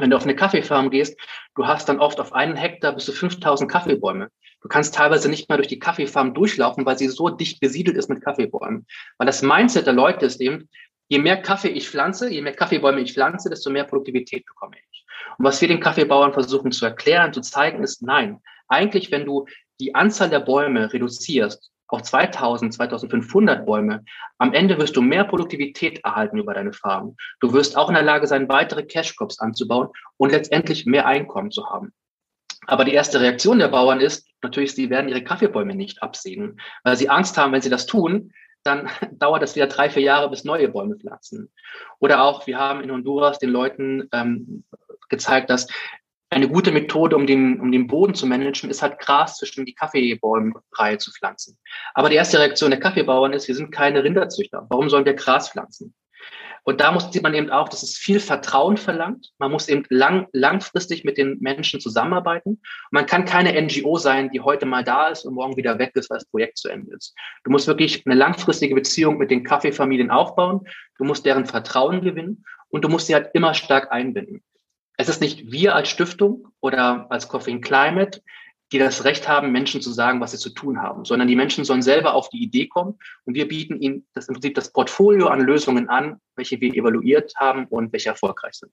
wenn 0.00 0.08
du 0.08 0.16
auf 0.16 0.22
eine 0.22 0.34
Kaffeefarm 0.34 0.90
gehst, 0.90 1.18
du 1.54 1.66
hast 1.66 1.88
dann 1.88 2.00
oft 2.00 2.20
auf 2.20 2.32
einen 2.32 2.56
Hektar 2.56 2.94
bis 2.94 3.04
zu 3.04 3.12
5000 3.12 3.70
Kaffeebäume. 3.70 4.30
Du 4.60 4.68
kannst 4.68 4.94
teilweise 4.94 5.28
nicht 5.28 5.48
mal 5.48 5.56
durch 5.56 5.68
die 5.68 5.78
Kaffeefarm 5.78 6.34
durchlaufen, 6.34 6.84
weil 6.84 6.98
sie 6.98 7.08
so 7.08 7.28
dicht 7.28 7.60
besiedelt 7.60 7.96
ist 7.96 8.10
mit 8.10 8.22
Kaffeebäumen. 8.22 8.86
Weil 9.18 9.26
das 9.26 9.42
Mindset 9.42 9.86
der 9.86 9.94
Leute 9.94 10.26
ist 10.26 10.40
eben, 10.40 10.68
je 11.08 11.18
mehr 11.18 11.40
Kaffee 11.40 11.68
ich 11.68 11.88
pflanze, 11.88 12.30
je 12.30 12.42
mehr 12.42 12.54
Kaffeebäume 12.54 13.00
ich 13.00 13.14
pflanze, 13.14 13.48
desto 13.48 13.70
mehr 13.70 13.84
Produktivität 13.84 14.44
bekomme 14.44 14.76
ich. 14.76 15.06
Und 15.38 15.44
was 15.44 15.60
wir 15.60 15.68
den 15.68 15.80
Kaffeebauern 15.80 16.32
versuchen 16.32 16.72
zu 16.72 16.84
erklären, 16.84 17.32
zu 17.32 17.40
zeigen, 17.40 17.82
ist 17.82 18.02
nein. 18.02 18.40
Eigentlich, 18.68 19.10
wenn 19.10 19.24
du 19.24 19.46
die 19.80 19.94
Anzahl 19.94 20.30
der 20.30 20.40
Bäume 20.40 20.92
reduzierst 20.92 21.70
auf 21.88 22.02
2000, 22.02 22.72
2500 22.74 23.66
Bäume, 23.66 24.04
am 24.38 24.52
Ende 24.52 24.78
wirst 24.78 24.96
du 24.96 25.02
mehr 25.02 25.24
Produktivität 25.24 26.04
erhalten 26.04 26.38
über 26.38 26.54
deine 26.54 26.72
Farm. 26.72 27.16
Du 27.40 27.52
wirst 27.52 27.76
auch 27.76 27.88
in 27.88 27.94
der 27.94 28.04
Lage 28.04 28.26
sein, 28.26 28.48
weitere 28.48 28.84
Cash 28.84 29.16
Crops 29.16 29.40
anzubauen 29.40 29.88
und 30.16 30.30
letztendlich 30.30 30.86
mehr 30.86 31.06
Einkommen 31.06 31.50
zu 31.50 31.68
haben. 31.68 31.92
Aber 32.70 32.84
die 32.84 32.94
erste 32.94 33.20
Reaktion 33.20 33.58
der 33.58 33.66
Bauern 33.66 34.00
ist 34.00 34.28
natürlich, 34.42 34.76
sie 34.76 34.90
werden 34.90 35.08
ihre 35.08 35.24
Kaffeebäume 35.24 35.74
nicht 35.74 36.04
absägen, 36.04 36.60
weil 36.84 36.96
sie 36.96 37.08
Angst 37.08 37.36
haben, 37.36 37.52
wenn 37.52 37.62
sie 37.62 37.68
das 37.68 37.84
tun, 37.84 38.32
dann 38.62 38.88
dauert 39.10 39.42
es 39.42 39.56
wieder 39.56 39.66
drei, 39.66 39.90
vier 39.90 40.02
Jahre, 40.02 40.30
bis 40.30 40.44
neue 40.44 40.68
Bäume 40.68 40.94
platzen. 40.94 41.50
Oder 41.98 42.22
auch, 42.22 42.46
wir 42.46 42.58
haben 42.58 42.80
in 42.80 42.92
Honduras 42.92 43.40
den 43.40 43.50
Leuten 43.50 44.08
ähm, 44.12 44.62
gezeigt, 45.08 45.50
dass 45.50 45.66
eine 46.30 46.48
gute 46.48 46.70
Methode, 46.70 47.16
um 47.16 47.26
den, 47.26 47.58
um 47.60 47.72
den 47.72 47.88
Boden 47.88 48.14
zu 48.14 48.24
managen, 48.24 48.70
ist 48.70 48.82
halt 48.82 49.00
Gras 49.00 49.38
zwischen 49.38 49.66
die 49.66 49.74
Kaffeebäume-Reihe 49.74 50.98
zu 50.98 51.10
pflanzen. 51.10 51.58
Aber 51.94 52.08
die 52.08 52.14
erste 52.14 52.38
Reaktion 52.38 52.70
der 52.70 52.78
Kaffeebauern 52.78 53.32
ist, 53.32 53.48
wir 53.48 53.56
sind 53.56 53.72
keine 53.72 54.04
Rinderzüchter. 54.04 54.64
Warum 54.70 54.88
sollen 54.90 55.06
wir 55.06 55.14
Gras 55.14 55.50
pflanzen? 55.50 55.92
Und 56.70 56.80
da 56.80 56.92
muss, 56.92 57.10
man 57.20 57.34
eben 57.34 57.50
auch, 57.50 57.68
dass 57.68 57.82
es 57.82 57.98
viel 57.98 58.20
Vertrauen 58.20 58.76
verlangt. 58.76 59.32
Man 59.38 59.50
muss 59.50 59.68
eben 59.68 59.82
lang, 59.88 60.28
langfristig 60.32 61.02
mit 61.02 61.18
den 61.18 61.36
Menschen 61.40 61.80
zusammenarbeiten. 61.80 62.50
Und 62.50 62.60
man 62.92 63.06
kann 63.06 63.24
keine 63.24 63.60
NGO 63.60 63.98
sein, 63.98 64.30
die 64.30 64.40
heute 64.40 64.66
mal 64.66 64.84
da 64.84 65.08
ist 65.08 65.24
und 65.24 65.34
morgen 65.34 65.56
wieder 65.56 65.80
weg 65.80 65.90
ist, 65.94 66.08
weil 66.10 66.18
das 66.18 66.30
Projekt 66.30 66.58
zu 66.58 66.68
Ende 66.68 66.94
ist. 66.94 67.12
Du 67.42 67.50
musst 67.50 67.66
wirklich 67.66 68.06
eine 68.06 68.14
langfristige 68.14 68.76
Beziehung 68.76 69.18
mit 69.18 69.32
den 69.32 69.42
Kaffeefamilien 69.42 70.12
aufbauen. 70.12 70.60
Du 70.96 71.02
musst 71.02 71.26
deren 71.26 71.44
Vertrauen 71.44 72.02
gewinnen 72.02 72.44
und 72.68 72.84
du 72.84 72.88
musst 72.88 73.08
sie 73.08 73.16
halt 73.16 73.30
immer 73.34 73.52
stark 73.54 73.90
einbinden. 73.90 74.40
Es 74.96 75.08
ist 75.08 75.20
nicht 75.20 75.50
wir 75.50 75.74
als 75.74 75.88
Stiftung 75.88 76.46
oder 76.60 77.10
als 77.10 77.26
Coffee 77.26 77.58
Climate, 77.58 78.22
die 78.72 78.78
das 78.78 79.04
Recht 79.04 79.28
haben, 79.28 79.50
Menschen 79.50 79.80
zu 79.80 79.90
sagen, 79.90 80.20
was 80.20 80.30
sie 80.30 80.38
zu 80.38 80.50
tun 80.50 80.80
haben, 80.80 81.04
sondern 81.04 81.28
die 81.28 81.36
Menschen 81.36 81.64
sollen 81.64 81.82
selber 81.82 82.14
auf 82.14 82.28
die 82.28 82.42
Idee 82.42 82.68
kommen 82.68 82.98
und 83.24 83.34
wir 83.34 83.48
bieten 83.48 83.80
ihnen 83.80 84.06
das 84.14 84.28
im 84.28 84.34
Prinzip 84.34 84.54
das 84.54 84.72
Portfolio 84.72 85.26
an 85.26 85.40
Lösungen 85.40 85.88
an, 85.88 86.20
welche 86.36 86.60
wir 86.60 86.72
evaluiert 86.74 87.34
haben 87.36 87.66
und 87.66 87.92
welche 87.92 88.10
erfolgreich 88.10 88.54
sind. 88.54 88.72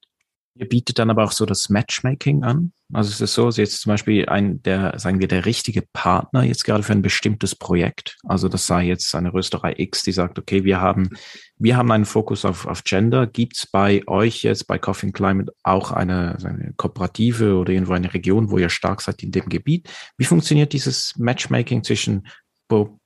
Ihr 0.60 0.67
bietet 0.67 0.98
dann 0.98 1.10
aber 1.10 1.24
auch 1.24 1.32
so 1.32 1.46
das 1.46 1.70
Matchmaking 1.70 2.43
an. 2.43 2.72
Also 2.93 3.10
es 3.10 3.20
ist 3.20 3.34
so, 3.34 3.50
jetzt 3.50 3.82
zum 3.82 3.91
Beispiel 3.91 4.28
ein, 4.30 4.62
der, 4.63 4.98
sagen 4.98 5.20
wir, 5.20 5.28
der 5.28 5.46
richtige 5.46 5.84
Partner 5.93 6.43
jetzt 6.43 6.63
gerade 6.63 6.84
für 6.84 6.93
ein 6.93 7.02
bestimmtes 7.02 7.54
Projekt. 7.54 8.17
Also 8.24 8.48
das 8.48 8.65
sei 8.65 8.86
jetzt 8.86 9.13
eine 9.13 9.34
Rösterei 9.34 9.74
X, 9.78 10.04
die 10.04 10.13
sagt, 10.13 10.39
okay, 10.39 10.63
wir 10.63 10.80
haben, 10.80 11.10
wir 11.58 11.76
haben 11.76 11.91
einen 11.91 12.06
Fokus 12.06 12.46
auf, 12.46 12.65
auf 12.65 12.84
Gender. 12.86 13.28
Gibt 13.28 13.58
es 13.58 13.67
bei 13.67 14.04
euch 14.08 14.43
jetzt 14.43 14.67
bei 14.67 14.80
Coffee 14.80 15.08
and 15.08 15.15
Climate 15.15 15.54
auch 15.63 15.91
eine, 15.91 16.38
eine 16.43 16.74
Kooperative 16.78 17.58
oder 17.58 17.74
irgendwo 17.74 17.93
eine 17.93 18.13
Region, 18.13 18.52
wo 18.52 18.58
ihr 18.58 18.70
stark 18.70 19.02
seid 19.02 19.22
in 19.22 19.32
dem 19.32 19.50
Gebiet? 19.50 19.89
Wie 20.17 20.26
funktioniert 20.26 20.72
dieses 20.72 21.13
Matchmaking 21.17 21.84
zwischen 21.84 22.28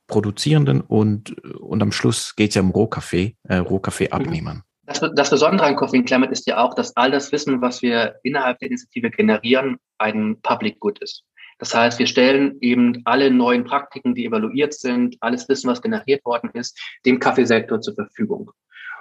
Produzierenden 0.06 0.80
und, 0.80 1.38
und 1.58 1.82
am 1.82 1.92
Schluss 1.92 2.34
geht 2.36 2.50
es 2.50 2.54
ja 2.54 2.62
um 2.62 2.70
Rohkaffee, 2.70 3.36
äh, 3.44 3.56
Rohkaffee-Abnehmern? 3.56 4.62
Das, 4.92 5.10
das 5.14 5.30
Besondere 5.30 5.66
an 5.66 5.76
Coffee 5.76 6.02
Climate 6.02 6.32
ist 6.32 6.46
ja 6.46 6.58
auch, 6.58 6.74
dass 6.74 6.96
all 6.96 7.10
das 7.10 7.32
Wissen, 7.32 7.60
was 7.60 7.82
wir 7.82 8.16
innerhalb 8.22 8.58
der 8.58 8.68
Initiative 8.68 9.10
generieren, 9.10 9.78
ein 9.98 10.40
Public 10.42 10.80
Good 10.80 10.98
ist. 11.00 11.24
Das 11.58 11.74
heißt, 11.74 11.98
wir 11.98 12.06
stellen 12.06 12.58
eben 12.60 13.02
alle 13.04 13.30
neuen 13.30 13.64
Praktiken, 13.64 14.14
die 14.14 14.26
evaluiert 14.26 14.74
sind, 14.74 15.16
alles 15.20 15.48
Wissen, 15.48 15.70
was 15.70 15.80
generiert 15.80 16.24
worden 16.24 16.50
ist, 16.54 16.78
dem 17.06 17.20
Kaffeesektor 17.20 17.80
zur 17.80 17.94
Verfügung. 17.94 18.50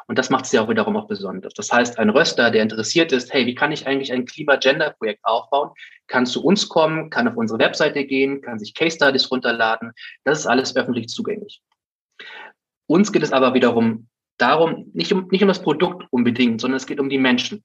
Und 0.08 0.19
das 0.19 0.30
macht 0.30 0.45
es 0.45 0.51
ja 0.51 0.62
auch 0.62 0.69
wiederum 0.69 0.95
auch 0.97 1.08
besonders. 1.08 1.54
Das 1.54 1.71
heißt, 1.71 1.97
ein 1.97 2.10
Röster, 2.10 2.51
der 2.51 2.63
interessiert 2.63 3.12
ist, 3.12 3.34
hey, 3.34 3.45
wie 3.45 3.56
kann 3.56 3.71
ich 3.71 3.88
eigentlich 3.88 4.12
ein 4.12 4.25
Klima-Gender-Projekt 4.25 5.23
aufbauen, 5.23 5.71
kann 6.08 6.25
zu 6.25 6.43
uns 6.43 6.69
kommen, 6.69 7.10
kann 7.10 7.27
auf 7.27 7.36
unsere 7.36 7.60
Webseite 7.60 8.06
gehen, 8.06 8.41
kann 8.41 8.60
sich 8.60 8.73
Case 8.73 8.95
Studies 8.95 9.32
runterladen. 9.32 9.93
Das 10.23 10.39
ist 10.39 10.47
alles 10.47 10.75
öffentlich 10.75 11.08
zugänglich. 11.08 11.62
Uns 12.88 13.12
geht 13.12 13.23
es 13.23 13.32
aber 13.32 13.54
wiederum 13.54 14.08
darum, 14.41 14.89
nicht 14.93 15.12
um, 15.13 15.27
nicht 15.30 15.41
um 15.41 15.47
das 15.47 15.62
Produkt 15.62 16.06
unbedingt, 16.12 16.62
sondern 16.62 16.77
es 16.77 16.88
geht 16.88 16.99
um 16.99 17.10
die 17.10 17.17
Menschen. 17.17 17.63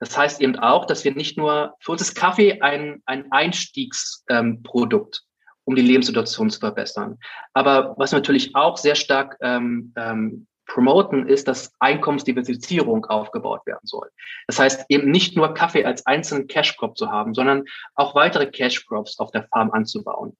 Das 0.00 0.18
heißt 0.18 0.40
eben 0.40 0.58
auch, 0.58 0.86
dass 0.86 1.04
wir 1.04 1.14
nicht 1.14 1.38
nur, 1.38 1.76
für 1.80 1.92
uns 1.92 2.02
ist 2.02 2.14
Kaffee 2.14 2.60
ein, 2.60 3.02
ein 3.06 3.30
Einstiegsprodukt, 3.30 5.16
ähm, 5.22 5.28
um 5.64 5.76
die 5.76 5.82
Lebenssituation 5.82 6.50
zu 6.50 6.58
verbessern. 6.58 7.18
Aber 7.54 7.94
was 7.98 8.10
wir 8.10 8.18
natürlich 8.18 8.56
auch 8.56 8.76
sehr 8.76 8.96
stark 8.96 9.36
ähm, 9.40 9.92
ähm, 9.96 10.48
promoten, 10.66 11.28
ist, 11.28 11.48
dass 11.48 11.72
Einkommensdiversifizierung 11.80 13.04
aufgebaut 13.06 13.64
werden 13.66 13.84
soll. 13.84 14.08
Das 14.46 14.58
heißt, 14.58 14.86
eben 14.88 15.10
nicht 15.10 15.36
nur 15.36 15.54
Kaffee 15.54 15.84
als 15.84 16.06
einzelnen 16.06 16.46
Cash 16.46 16.76
Crop 16.76 16.96
zu 16.96 17.10
haben, 17.10 17.34
sondern 17.34 17.64
auch 17.94 18.14
weitere 18.14 18.46
Cash 18.46 18.86
Crops 18.86 19.18
auf 19.18 19.30
der 19.30 19.44
Farm 19.48 19.70
anzubauen. 19.70 20.36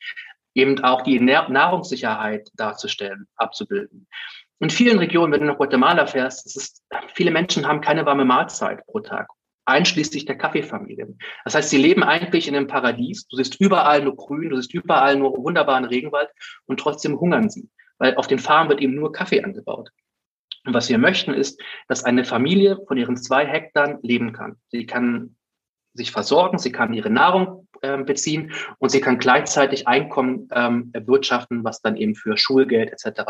Eben 0.54 0.82
auch 0.84 1.02
die 1.02 1.20
Nahrungssicherheit 1.20 2.50
darzustellen, 2.54 3.26
abzubilden. 3.36 4.08
In 4.62 4.70
vielen 4.70 4.98
Regionen, 4.98 5.32
wenn 5.32 5.40
du 5.40 5.46
nach 5.46 5.56
Guatemala 5.56 6.06
fährst, 6.06 6.46
ist, 6.56 6.84
viele 7.14 7.32
Menschen 7.32 7.66
haben 7.66 7.80
keine 7.80 8.06
warme 8.06 8.24
Mahlzeit 8.24 8.86
pro 8.86 9.00
Tag 9.00 9.28
einschließlich 9.64 10.24
der 10.24 10.36
Kaffeefamilien. 10.38 11.18
Das 11.44 11.54
heißt, 11.54 11.70
sie 11.70 11.78
leben 11.78 12.02
eigentlich 12.02 12.48
in 12.48 12.56
einem 12.56 12.66
Paradies. 12.66 13.26
Du 13.28 13.36
siehst 13.36 13.60
überall 13.60 14.02
nur 14.02 14.16
Grün, 14.16 14.50
du 14.50 14.56
siehst 14.56 14.74
überall 14.74 15.16
nur 15.16 15.36
wunderbaren 15.36 15.84
Regenwald 15.84 16.28
und 16.66 16.80
trotzdem 16.80 17.18
hungern 17.18 17.48
sie, 17.48 17.68
weil 17.98 18.16
auf 18.16 18.26
den 18.26 18.38
Farmen 18.38 18.68
wird 18.68 18.80
eben 18.80 18.94
nur 18.94 19.12
Kaffee 19.12 19.42
angebaut. 19.42 19.90
Und 20.64 20.74
was 20.74 20.88
wir 20.88 20.98
möchten, 20.98 21.34
ist, 21.34 21.60
dass 21.88 22.04
eine 22.04 22.24
Familie 22.24 22.78
von 22.86 22.96
ihren 22.96 23.16
zwei 23.16 23.46
Hektar 23.46 23.98
leben 24.02 24.32
kann. 24.32 24.56
Sie 24.68 24.86
kann 24.86 25.36
sich 25.94 26.10
versorgen, 26.10 26.58
sie 26.58 26.72
kann 26.72 26.94
ihre 26.94 27.10
Nahrung 27.10 27.68
äh, 27.82 27.98
beziehen 27.98 28.52
und 28.78 28.90
sie 28.90 29.00
kann 29.00 29.18
gleichzeitig 29.18 29.86
Einkommen 29.86 30.48
ähm, 30.52 30.90
erwirtschaften, 30.92 31.64
was 31.64 31.80
dann 31.80 31.96
eben 31.96 32.14
für 32.14 32.36
Schulgeld 32.36 32.92
etc. 32.92 33.22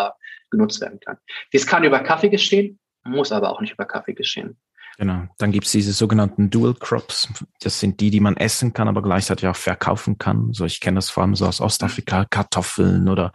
genutzt 0.51 0.81
werden 0.81 1.01
kann. 1.01 1.19
Dies 1.53 1.67
kann 1.67 1.85
über 1.85 2.01
Kaffee 2.01 2.29
geschehen, 2.29 2.79
muss 3.05 3.33
aber 3.33 3.51
auch 3.51 3.61
nicht 3.61 3.73
über 3.73 3.85
Kaffee 3.85 4.15
geschehen. 4.15 4.57
Genau. 4.99 5.27
Dann 5.39 5.53
gibt 5.53 5.67
es 5.67 5.73
diese 5.73 5.93
sogenannten 5.93 6.51
Dual 6.51 6.75
Crops. 6.75 7.29
Das 7.61 7.81
sind 7.81 8.01
die, 8.01 8.11
die 8.11 8.21
man 8.21 8.37
essen 8.37 8.73
kann, 8.73 8.89
aber 8.89 9.03
gleichzeitig 9.03 9.49
auch 9.49 9.57
verkaufen 9.57 10.19
kann. 10.19 10.53
So, 10.53 10.65
ich 10.65 10.81
kenne 10.81 10.97
das 10.97 11.09
vor 11.09 11.23
allem 11.23 11.35
so 11.35 11.47
aus 11.47 11.61
Ostafrika, 11.61 12.27
Kartoffeln 12.27 13.09
oder, 13.09 13.33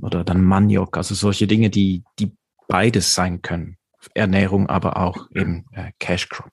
oder 0.00 0.24
dann 0.24 0.42
Maniok, 0.42 0.96
also 0.96 1.14
solche 1.14 1.46
Dinge, 1.46 1.68
die, 1.68 2.04
die 2.18 2.36
beides 2.68 3.14
sein 3.14 3.42
können. 3.42 3.76
Ernährung, 4.14 4.68
aber 4.68 4.96
auch 4.96 5.28
eben 5.34 5.66
äh, 5.72 5.90
Cash 5.98 6.28
Crop. 6.28 6.50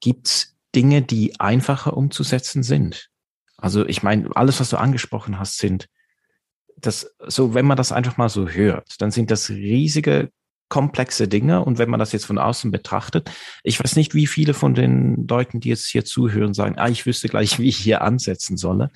Gibt's 0.00 0.56
Dinge, 0.74 1.02
die 1.02 1.38
einfacher 1.40 1.96
umzusetzen 1.96 2.62
sind? 2.62 3.08
Also 3.56 3.86
ich 3.86 4.02
meine, 4.02 4.28
alles, 4.34 4.60
was 4.60 4.70
du 4.70 4.78
angesprochen 4.78 5.38
hast, 5.38 5.58
sind 5.58 5.86
das 6.76 7.14
so, 7.26 7.54
wenn 7.54 7.66
man 7.66 7.76
das 7.76 7.92
einfach 7.92 8.16
mal 8.16 8.30
so 8.30 8.48
hört, 8.48 9.00
dann 9.00 9.10
sind 9.10 9.30
das 9.30 9.50
riesige 9.50 10.30
komplexe 10.70 11.28
Dinge. 11.28 11.62
Und 11.62 11.76
wenn 11.76 11.90
man 11.90 12.00
das 12.00 12.12
jetzt 12.12 12.24
von 12.24 12.38
außen 12.38 12.70
betrachtet, 12.70 13.30
ich 13.62 13.78
weiß 13.82 13.96
nicht, 13.96 14.14
wie 14.14 14.26
viele 14.26 14.54
von 14.54 14.74
den 14.74 15.26
Leuten, 15.28 15.60
die 15.60 15.68
jetzt 15.68 15.88
hier 15.88 16.06
zuhören, 16.06 16.54
sagen, 16.54 16.78
ah, 16.78 16.88
ich 16.88 17.04
wüsste 17.04 17.28
gleich, 17.28 17.58
wie 17.58 17.68
ich 17.68 17.76
hier 17.76 18.00
ansetzen 18.00 18.56
solle. 18.56 18.90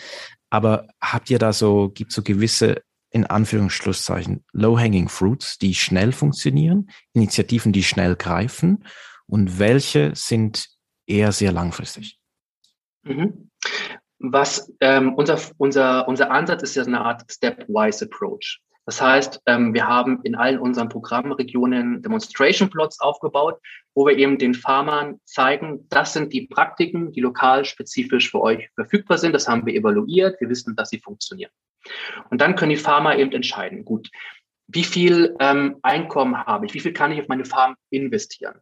Aber 0.48 0.86
habt 1.00 1.28
ihr 1.28 1.38
da 1.38 1.52
so, 1.52 1.90
gibt 1.90 2.12
so 2.12 2.22
gewisse, 2.22 2.82
in 3.10 3.26
Anführungsschlusszeichen, 3.26 4.44
low-hanging 4.52 5.08
fruits, 5.08 5.58
die 5.58 5.74
schnell 5.74 6.10
funktionieren, 6.10 6.90
Initiativen, 7.12 7.72
die 7.72 7.84
schnell 7.84 8.16
greifen 8.16 8.84
und 9.26 9.58
welche 9.58 10.12
sind 10.14 10.66
eher 11.06 11.32
sehr 11.32 11.52
langfristig? 11.52 12.18
Mhm. 13.02 13.50
Was 14.18 14.72
ähm, 14.80 15.14
unser, 15.14 15.38
unser, 15.58 16.08
unser 16.08 16.30
Ansatz 16.30 16.62
ist 16.62 16.76
ja 16.76 16.84
eine 16.84 17.00
Art 17.00 17.30
Stepwise 17.30 18.06
Approach. 18.06 18.60
Das 18.86 19.00
heißt, 19.00 19.40
ähm, 19.46 19.72
wir 19.72 19.86
haben 19.86 20.20
in 20.24 20.34
allen 20.34 20.58
unseren 20.58 20.88
Programmregionen 20.88 22.02
Demonstration 22.02 22.68
Plots 22.68 23.00
aufgebaut, 23.00 23.58
wo 23.94 24.06
wir 24.06 24.16
eben 24.16 24.38
den 24.38 24.54
Farmern 24.54 25.20
zeigen, 25.24 25.86
das 25.88 26.12
sind 26.12 26.32
die 26.32 26.46
Praktiken, 26.46 27.12
die 27.12 27.20
lokal 27.20 27.64
spezifisch 27.64 28.30
für 28.30 28.42
euch 28.42 28.68
verfügbar 28.74 29.16
sind. 29.18 29.32
Das 29.32 29.48
haben 29.48 29.64
wir 29.64 29.74
evaluiert. 29.74 30.38
Wir 30.40 30.50
wissen, 30.50 30.76
dass 30.76 30.90
sie 30.90 31.00
funktionieren. 31.00 31.50
Und 32.30 32.40
dann 32.40 32.56
können 32.56 32.70
die 32.70 32.76
Farmer 32.76 33.16
eben 33.16 33.32
entscheiden, 33.32 33.84
gut, 33.84 34.10
wie 34.66 34.84
viel 34.84 35.36
ähm, 35.40 35.76
Einkommen 35.82 36.36
habe 36.36 36.66
ich? 36.66 36.74
Wie 36.74 36.80
viel 36.80 36.92
kann 36.92 37.12
ich 37.12 37.20
auf 37.20 37.28
meine 37.28 37.44
Farm 37.44 37.76
investieren? 37.90 38.60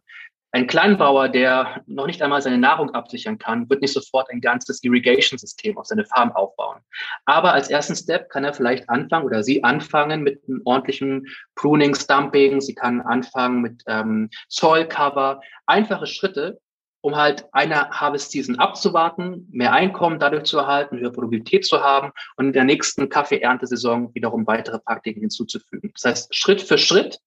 Ein 0.55 0.67
Kleinbauer, 0.67 1.29
der 1.29 1.81
noch 1.87 2.05
nicht 2.05 2.21
einmal 2.21 2.43
seine 2.43 2.59
Nahrung 2.59 2.91
absichern 2.91 3.39
kann, 3.39 3.67
wird 3.71 3.81
nicht 3.81 3.91
sofort 3.91 4.29
ein 4.29 4.39
ganzes 4.39 4.83
Irrigation-System 4.83 5.79
auf 5.79 5.87
seine 5.87 6.05
Farm 6.05 6.31
aufbauen. 6.31 6.79
Aber 7.25 7.53
als 7.53 7.71
ersten 7.71 7.95
Step 7.95 8.29
kann 8.29 8.43
er 8.43 8.53
vielleicht 8.53 8.87
anfangen 8.87 9.25
oder 9.25 9.43
sie 9.43 9.63
anfangen 9.63 10.21
mit 10.21 10.43
einem 10.47 10.61
ordentlichen 10.65 11.25
Pruning, 11.55 11.95
Stumping. 11.95 12.61
Sie 12.61 12.75
kann 12.75 13.01
anfangen 13.01 13.61
mit 13.63 13.81
ähm, 13.87 14.29
Soil 14.47 14.87
Cover. 14.87 15.41
Einfache 15.65 16.05
Schritte, 16.05 16.59
um 17.01 17.15
halt 17.15 17.45
eine 17.51 17.89
Harvest 17.89 18.29
Season 18.29 18.59
abzuwarten, 18.59 19.47
mehr 19.51 19.73
Einkommen 19.73 20.19
dadurch 20.19 20.43
zu 20.43 20.59
erhalten, 20.59 20.99
höhere 20.99 21.13
Produktivität 21.13 21.65
zu 21.65 21.81
haben 21.81 22.11
und 22.37 22.45
in 22.45 22.53
der 22.53 22.65
nächsten 22.65 23.09
Kaffee-Erntesaison 23.09 24.13
wiederum 24.13 24.45
weitere 24.45 24.77
Praktiken 24.77 25.21
hinzuzufügen. 25.21 25.91
Das 25.95 26.05
heißt, 26.05 26.35
Schritt 26.35 26.61
für 26.61 26.77
Schritt 26.77 27.19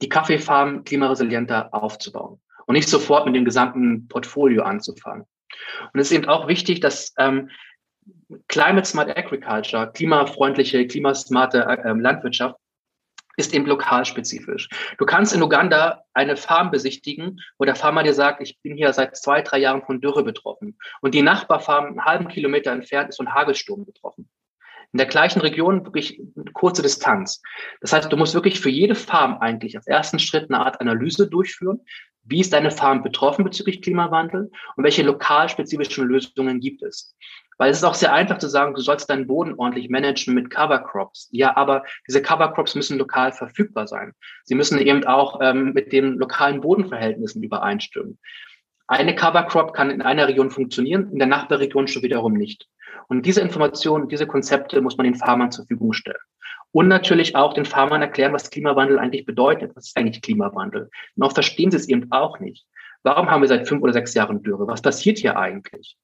die 0.00 0.08
Kaffeefarm 0.08 0.84
klimaresilienter 0.84 1.72
aufzubauen 1.72 2.40
und 2.66 2.74
nicht 2.74 2.88
sofort 2.88 3.26
mit 3.26 3.34
dem 3.34 3.44
gesamten 3.44 4.08
Portfolio 4.08 4.62
anzufangen. 4.62 5.26
Und 5.92 6.00
es 6.00 6.10
ist 6.10 6.16
eben 6.16 6.28
auch 6.28 6.48
wichtig, 6.48 6.80
dass 6.80 7.14
ähm, 7.18 7.50
Climate 8.48 8.86
Smart 8.86 9.16
Agriculture, 9.16 9.92
klimafreundliche, 9.92 10.86
klimasmarte 10.86 11.64
äh, 11.64 11.92
Landwirtschaft, 11.92 12.56
ist 13.36 13.54
eben 13.54 13.66
lokalspezifisch. 13.66 14.68
Du 14.98 15.06
kannst 15.06 15.34
in 15.34 15.42
Uganda 15.42 16.02
eine 16.12 16.36
Farm 16.36 16.70
besichtigen, 16.70 17.40
wo 17.58 17.64
der 17.64 17.76
Farmer 17.76 18.02
dir 18.02 18.12
sagt, 18.12 18.42
ich 18.42 18.60
bin 18.60 18.76
hier 18.76 18.92
seit 18.92 19.16
zwei, 19.16 19.40
drei 19.40 19.58
Jahren 19.58 19.82
von 19.82 20.00
Dürre 20.00 20.22
betroffen. 20.22 20.76
Und 21.00 21.14
die 21.14 21.22
Nachbarfarm 21.22 21.86
einen 21.86 22.04
halben 22.04 22.28
Kilometer 22.28 22.72
entfernt 22.72 23.08
ist 23.08 23.16
von 23.16 23.32
Hagelsturm 23.32 23.86
betroffen 23.86 24.28
in 24.92 24.98
der 24.98 25.06
gleichen 25.06 25.40
Region 25.40 25.84
wirklich 25.84 26.20
kurze 26.52 26.82
Distanz. 26.82 27.40
Das 27.80 27.92
heißt, 27.92 28.12
du 28.12 28.16
musst 28.16 28.34
wirklich 28.34 28.60
für 28.60 28.70
jede 28.70 28.94
Farm 28.94 29.38
eigentlich 29.38 29.76
als 29.76 29.86
ersten 29.86 30.18
Schritt 30.18 30.50
eine 30.50 30.64
Art 30.64 30.80
Analyse 30.80 31.28
durchführen. 31.28 31.80
Wie 32.24 32.40
ist 32.40 32.52
deine 32.52 32.70
Farm 32.70 33.02
betroffen 33.02 33.44
bezüglich 33.44 33.82
Klimawandel 33.82 34.50
und 34.76 34.84
welche 34.84 35.02
lokalspezifischen 35.02 36.06
Lösungen 36.06 36.60
gibt 36.60 36.82
es? 36.82 37.16
Weil 37.58 37.70
es 37.70 37.78
ist 37.78 37.84
auch 37.84 37.94
sehr 37.94 38.12
einfach 38.12 38.38
zu 38.38 38.48
sagen, 38.48 38.74
du 38.74 38.80
sollst 38.80 39.08
deinen 39.10 39.26
Boden 39.26 39.54
ordentlich 39.56 39.88
managen 39.88 40.34
mit 40.34 40.50
Cover 40.50 40.78
Crops. 40.78 41.28
Ja, 41.32 41.56
aber 41.56 41.84
diese 42.06 42.22
Cover 42.22 42.52
Crops 42.52 42.74
müssen 42.74 42.98
lokal 42.98 43.32
verfügbar 43.32 43.86
sein. 43.86 44.12
Sie 44.44 44.54
müssen 44.54 44.78
eben 44.78 45.04
auch 45.04 45.40
ähm, 45.42 45.72
mit 45.72 45.92
den 45.92 46.14
lokalen 46.14 46.60
Bodenverhältnissen 46.60 47.42
übereinstimmen. 47.42 48.18
Eine 48.88 49.14
Cover 49.14 49.44
Crop 49.44 49.72
kann 49.74 49.90
in 49.90 50.02
einer 50.02 50.28
Region 50.28 50.50
funktionieren, 50.50 51.10
in 51.12 51.18
der 51.18 51.28
Nachbarregion 51.28 51.88
schon 51.88 52.02
wiederum 52.02 52.34
nicht. 52.34 52.68
Und 53.08 53.26
diese 53.26 53.40
Informationen, 53.40 54.08
diese 54.08 54.26
Konzepte 54.26 54.80
muss 54.80 54.96
man 54.96 55.04
den 55.04 55.14
Farmern 55.14 55.50
zur 55.50 55.64
Verfügung 55.64 55.92
stellen. 55.92 56.16
Und 56.72 56.88
natürlich 56.88 57.36
auch 57.36 57.52
den 57.52 57.66
Farmern 57.66 58.00
erklären, 58.00 58.32
was 58.32 58.50
Klimawandel 58.50 58.98
eigentlich 58.98 59.26
bedeutet. 59.26 59.72
Was 59.74 59.88
ist 59.88 59.96
eigentlich 59.96 60.22
Klimawandel? 60.22 60.90
Oft 61.20 61.34
verstehen 61.34 61.70
sie 61.70 61.76
es 61.76 61.88
eben 61.88 62.10
auch 62.10 62.40
nicht. 62.40 62.66
Warum 63.02 63.30
haben 63.30 63.42
wir 63.42 63.48
seit 63.48 63.68
fünf 63.68 63.82
oder 63.82 63.92
sechs 63.92 64.14
Jahren 64.14 64.42
Dürre? 64.42 64.66
Was 64.66 64.80
passiert 64.80 65.18
hier 65.18 65.36
eigentlich? 65.36 65.96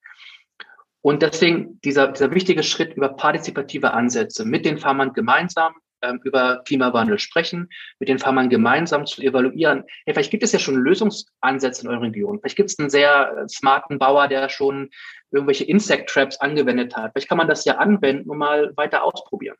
Und 1.00 1.22
deswegen 1.22 1.80
dieser, 1.82 2.08
dieser 2.08 2.34
wichtige 2.34 2.62
Schritt 2.62 2.94
über 2.94 3.08
partizipative 3.10 3.92
Ansätze 3.92 4.44
mit 4.44 4.66
den 4.66 4.78
Farmern 4.78 5.12
gemeinsam 5.12 5.74
ähm, 6.02 6.20
über 6.24 6.62
Klimawandel 6.64 7.18
sprechen, 7.18 7.68
mit 7.98 8.08
den 8.08 8.18
Farmern 8.18 8.48
gemeinsam 8.50 9.06
zu 9.06 9.22
evaluieren. 9.22 9.84
Hey, 10.04 10.14
vielleicht 10.14 10.30
gibt 10.30 10.42
es 10.42 10.52
ja 10.52 10.58
schon 10.58 10.76
Lösungsansätze 10.76 11.82
in 11.82 11.88
eurer 11.88 12.02
Region. 12.02 12.38
Vielleicht 12.38 12.56
gibt 12.56 12.70
es 12.70 12.78
einen 12.78 12.90
sehr 12.90 13.32
äh, 13.36 13.48
smarten 13.48 13.98
Bauer, 13.98 14.28
der 14.28 14.48
schon 14.48 14.90
irgendwelche 15.30 15.64
Insect 15.64 16.08
Traps 16.10 16.40
angewendet 16.40 16.96
hat. 16.96 17.12
Vielleicht 17.12 17.28
kann 17.28 17.38
man 17.38 17.48
das 17.48 17.64
ja 17.64 17.76
anwenden 17.76 18.30
und 18.30 18.38
mal 18.38 18.72
weiter 18.76 19.04
ausprobieren. 19.04 19.56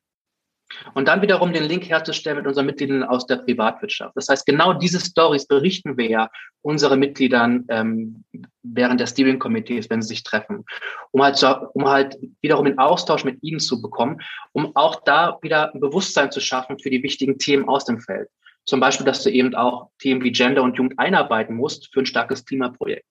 Und 0.95 1.09
dann 1.09 1.23
wiederum 1.23 1.53
den 1.53 1.65
Link 1.65 1.89
herzustellen 1.89 2.37
mit 2.37 2.47
unseren 2.47 2.67
Mitgliedern 2.67 3.03
aus 3.03 3.27
der 3.27 3.37
Privatwirtschaft. 3.37 4.15
Das 4.17 4.29
heißt, 4.29 4.45
genau 4.45 4.75
diese 4.75 5.01
Stories 5.01 5.47
berichten 5.47 5.97
wir 5.97 6.11
ja 6.11 6.31
unsere 6.61 6.97
Mitgliedern 6.97 7.65
ähm, 7.69 8.25
während 8.63 9.01
der 9.01 9.07
Steering 9.07 9.39
Committees, 9.39 9.89
wenn 9.89 10.03
sie 10.03 10.09
sich 10.09 10.25
treffen, 10.25 10.65
um 11.11 11.23
halt, 11.23 11.37
so, 11.37 11.49
um 11.73 11.89
halt 11.89 12.19
wiederum 12.43 12.67
den 12.67 12.79
Austausch 12.79 13.25
mit 13.25 13.43
ihnen 13.43 13.61
zu 13.61 13.81
bekommen, 13.81 14.21
um 14.53 14.77
auch 14.77 15.03
da 15.05 15.39
wieder 15.41 15.73
ein 15.73 15.81
Bewusstsein 15.81 16.31
zu 16.31 16.41
schaffen 16.41 16.79
für 16.79 16.91
die 16.91 17.03
wichtigen 17.03 17.39
Themen 17.39 17.69
aus 17.69 17.87
dem 17.87 18.01
Feld. 18.01 18.29
Zum 18.67 18.81
Beispiel, 18.81 19.07
dass 19.07 19.23
du 19.23 19.31
eben 19.31 19.55
auch 19.55 19.89
Themen 19.99 20.23
wie 20.23 20.33
Gender 20.33 20.63
und 20.63 20.77
Jugend 20.77 20.99
einarbeiten 20.99 21.57
musst 21.57 21.89
für 21.93 22.01
ein 22.01 22.07
starkes 22.07 22.45
Klimaprojekt. 22.45 23.07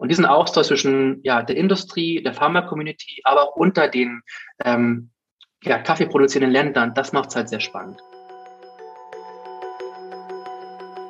Und 0.00 0.08
diesen 0.08 0.24
Austausch 0.24 0.68
zwischen 0.68 1.20
ja, 1.24 1.42
der 1.42 1.56
Industrie, 1.56 2.22
der 2.22 2.32
Pharma-Community, 2.32 3.20
aber 3.22 3.42
auch 3.42 3.54
unter 3.54 3.86
den 3.86 4.22
ähm, 4.64 5.10
ja, 5.62 5.78
Kaffee 5.78 6.06
produzierenden 6.06 6.50
Ländern, 6.50 6.94
das 6.94 7.12
macht 7.12 7.28
es 7.28 7.36
halt 7.36 7.50
sehr 7.50 7.60
spannend. 7.60 8.00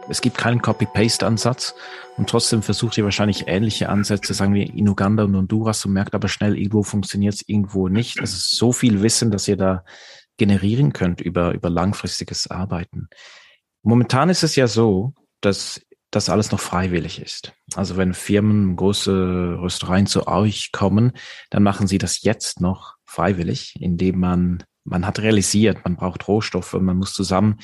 Es 0.08 0.20
gibt 0.20 0.36
keinen 0.36 0.60
Copy-Paste-Ansatz 0.60 1.76
und 2.16 2.28
trotzdem 2.28 2.62
versucht 2.62 2.98
ihr 2.98 3.04
wahrscheinlich 3.04 3.44
ähnliche 3.46 3.88
Ansätze, 3.88 4.34
sagen 4.34 4.54
wir 4.54 4.68
in 4.68 4.88
Uganda 4.88 5.22
und 5.22 5.36
Honduras 5.36 5.84
und 5.84 5.92
merkt 5.92 6.16
aber 6.16 6.26
schnell, 6.26 6.58
irgendwo 6.58 6.82
funktioniert 6.82 7.34
es, 7.34 7.48
irgendwo 7.48 7.86
nicht. 7.86 8.18
Es 8.20 8.32
ist 8.32 8.56
so 8.56 8.72
viel 8.72 9.02
Wissen, 9.02 9.30
dass 9.30 9.46
ihr 9.46 9.56
da 9.56 9.84
generieren 10.36 10.92
könnt 10.92 11.20
über, 11.20 11.52
über 11.52 11.70
langfristiges 11.70 12.50
Arbeiten. 12.50 13.08
Momentan 13.84 14.30
ist 14.30 14.42
es 14.42 14.56
ja 14.56 14.66
so, 14.66 15.14
dass 15.40 15.80
das 16.10 16.28
alles 16.28 16.50
noch 16.50 16.60
freiwillig 16.60 17.20
ist. 17.20 17.52
Also 17.74 17.96
wenn 17.96 18.14
Firmen, 18.14 18.76
große 18.76 19.58
Röstereien 19.60 20.06
zu 20.06 20.26
euch 20.26 20.72
kommen, 20.72 21.12
dann 21.50 21.62
machen 21.62 21.86
sie 21.86 21.98
das 21.98 22.22
jetzt 22.22 22.60
noch 22.60 22.96
freiwillig, 23.04 23.74
indem 23.80 24.18
man, 24.18 24.64
man 24.84 25.06
hat 25.06 25.20
realisiert, 25.20 25.84
man 25.84 25.96
braucht 25.96 26.26
Rohstoffe, 26.26 26.72
man 26.74 26.96
muss 26.96 27.14
zusammen 27.14 27.58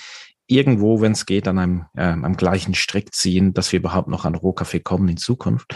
irgendwo, 0.46 1.00
wenn 1.00 1.12
es 1.12 1.26
geht, 1.26 1.48
an 1.48 1.59
einem 1.59 1.87
äh, 1.96 2.04
am 2.04 2.37
gleichen 2.37 2.74
Strick 2.74 3.14
ziehen, 3.14 3.52
dass 3.52 3.72
wir 3.72 3.80
überhaupt 3.80 4.09
noch 4.09 4.24
an 4.24 4.35
Rohkaffee 4.35 4.80
kommen 4.80 5.09
in 5.09 5.16
Zukunft. 5.16 5.74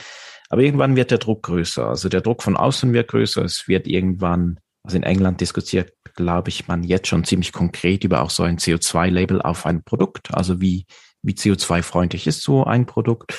Aber 0.49 0.63
irgendwann 0.63 0.97
wird 0.97 1.11
der 1.11 1.19
Druck 1.19 1.45
größer. 1.45 1.87
Also 1.87 2.09
der 2.09 2.21
Druck 2.21 2.43
von 2.43 2.57
außen 2.57 2.93
wird 2.93 3.09
größer. 3.09 3.45
Es 3.45 3.69
wird 3.69 3.87
irgendwann, 3.87 4.59
also 4.85 4.97
in 4.97 5.03
England 5.03 5.41
diskutiert, 5.41 5.93
glaube 6.15 6.51
ich, 6.51 6.69
man 6.69 6.83
jetzt 6.83 7.09
schon 7.09 7.25
ziemlich 7.25 7.53
konkret 7.53 8.05
über 8.05 8.23
auch 8.23 8.31
so 8.31 8.43
ein 8.43 8.59
CO2-Label 8.59 9.43
auf 9.43 9.67
ein 9.67 9.83
Produkt. 9.83 10.35
Also 10.35 10.61
wie 10.61 10.87
wie 11.23 11.35
CO2-freundlich 11.35 12.27
ist 12.27 12.43
so 12.43 12.65
ein 12.65 12.87
Produkt. 12.87 13.35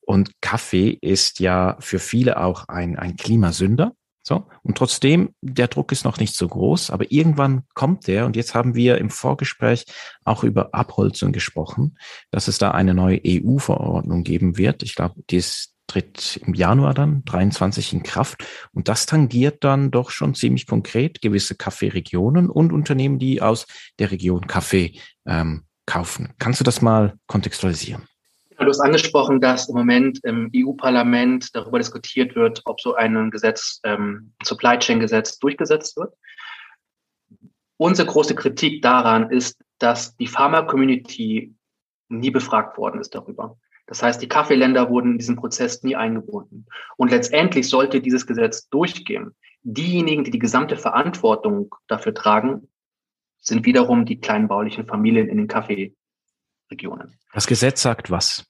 Und 0.00 0.40
Kaffee 0.40 0.96
ist 1.00 1.40
ja 1.40 1.76
für 1.80 1.98
viele 1.98 2.38
auch 2.38 2.68
ein, 2.68 2.96
ein 2.96 3.16
Klimasünder. 3.16 3.92
So. 4.22 4.48
Und 4.64 4.76
trotzdem, 4.76 5.34
der 5.40 5.68
Druck 5.68 5.92
ist 5.92 6.04
noch 6.04 6.18
nicht 6.18 6.34
so 6.34 6.48
groß, 6.48 6.90
aber 6.90 7.12
irgendwann 7.12 7.62
kommt 7.74 8.08
der. 8.08 8.26
Und 8.26 8.34
jetzt 8.34 8.54
haben 8.54 8.74
wir 8.74 8.98
im 8.98 9.08
Vorgespräch 9.08 9.84
auch 10.24 10.42
über 10.42 10.74
Abholzung 10.74 11.30
gesprochen, 11.30 11.96
dass 12.32 12.48
es 12.48 12.58
da 12.58 12.72
eine 12.72 12.92
neue 12.92 13.20
EU-Verordnung 13.24 14.24
geben 14.24 14.56
wird. 14.56 14.82
Ich 14.82 14.96
glaube, 14.96 15.14
die 15.30 15.36
ist, 15.36 15.74
tritt 15.86 16.40
im 16.44 16.54
Januar 16.54 16.92
dann 16.92 17.24
23 17.24 17.92
in 17.92 18.02
Kraft. 18.02 18.44
Und 18.72 18.88
das 18.88 19.06
tangiert 19.06 19.62
dann 19.62 19.92
doch 19.92 20.10
schon 20.10 20.34
ziemlich 20.34 20.66
konkret 20.66 21.20
gewisse 21.20 21.54
Kaffeeregionen 21.54 22.50
und 22.50 22.72
Unternehmen, 22.72 23.20
die 23.20 23.40
aus 23.40 23.68
der 24.00 24.10
Region 24.10 24.48
Kaffee 24.48 24.98
ähm, 25.24 25.65
kaufen. 25.86 26.32
Kannst 26.38 26.60
du 26.60 26.64
das 26.64 26.82
mal 26.82 27.14
kontextualisieren? 27.26 28.06
Du 28.58 28.66
hast 28.66 28.80
angesprochen, 28.80 29.40
dass 29.40 29.68
im 29.68 29.76
Moment 29.76 30.20
im 30.24 30.50
EU-Parlament 30.54 31.54
darüber 31.54 31.78
diskutiert 31.78 32.34
wird, 32.34 32.62
ob 32.64 32.80
so 32.80 32.94
ein 32.94 33.30
Gesetz, 33.30 33.80
ähm, 33.84 34.32
Supply 34.42 34.78
Chain 34.78 34.98
Gesetz 34.98 35.38
durchgesetzt 35.38 35.96
wird. 35.96 36.14
Unsere 37.76 38.08
große 38.08 38.34
Kritik 38.34 38.80
daran 38.80 39.30
ist, 39.30 39.62
dass 39.78 40.16
die 40.16 40.26
Pharma-Community 40.26 41.54
nie 42.08 42.30
befragt 42.30 42.78
worden 42.78 43.00
ist 43.00 43.14
darüber. 43.14 43.58
Das 43.86 44.02
heißt, 44.02 44.20
die 44.22 44.28
Kaffeeländer 44.28 44.88
wurden 44.88 45.12
in 45.12 45.18
diesen 45.18 45.36
Prozess 45.36 45.82
nie 45.82 45.94
eingebunden. 45.94 46.66
Und 46.96 47.10
letztendlich 47.10 47.68
sollte 47.68 48.00
dieses 48.00 48.26
Gesetz 48.26 48.68
durchgehen. 48.68 49.36
Diejenigen, 49.62 50.24
die 50.24 50.30
die 50.30 50.38
gesamte 50.38 50.76
Verantwortung 50.76 51.74
dafür 51.86 52.14
tragen, 52.14 52.68
sind 53.46 53.64
wiederum 53.64 54.04
die 54.04 54.20
kleinbaulichen 54.20 54.86
Familien 54.86 55.28
in 55.28 55.38
den 55.38 55.48
Kaffeeregionen. 55.48 57.18
Das 57.32 57.46
Gesetz 57.46 57.82
sagt 57.82 58.10
was? 58.10 58.44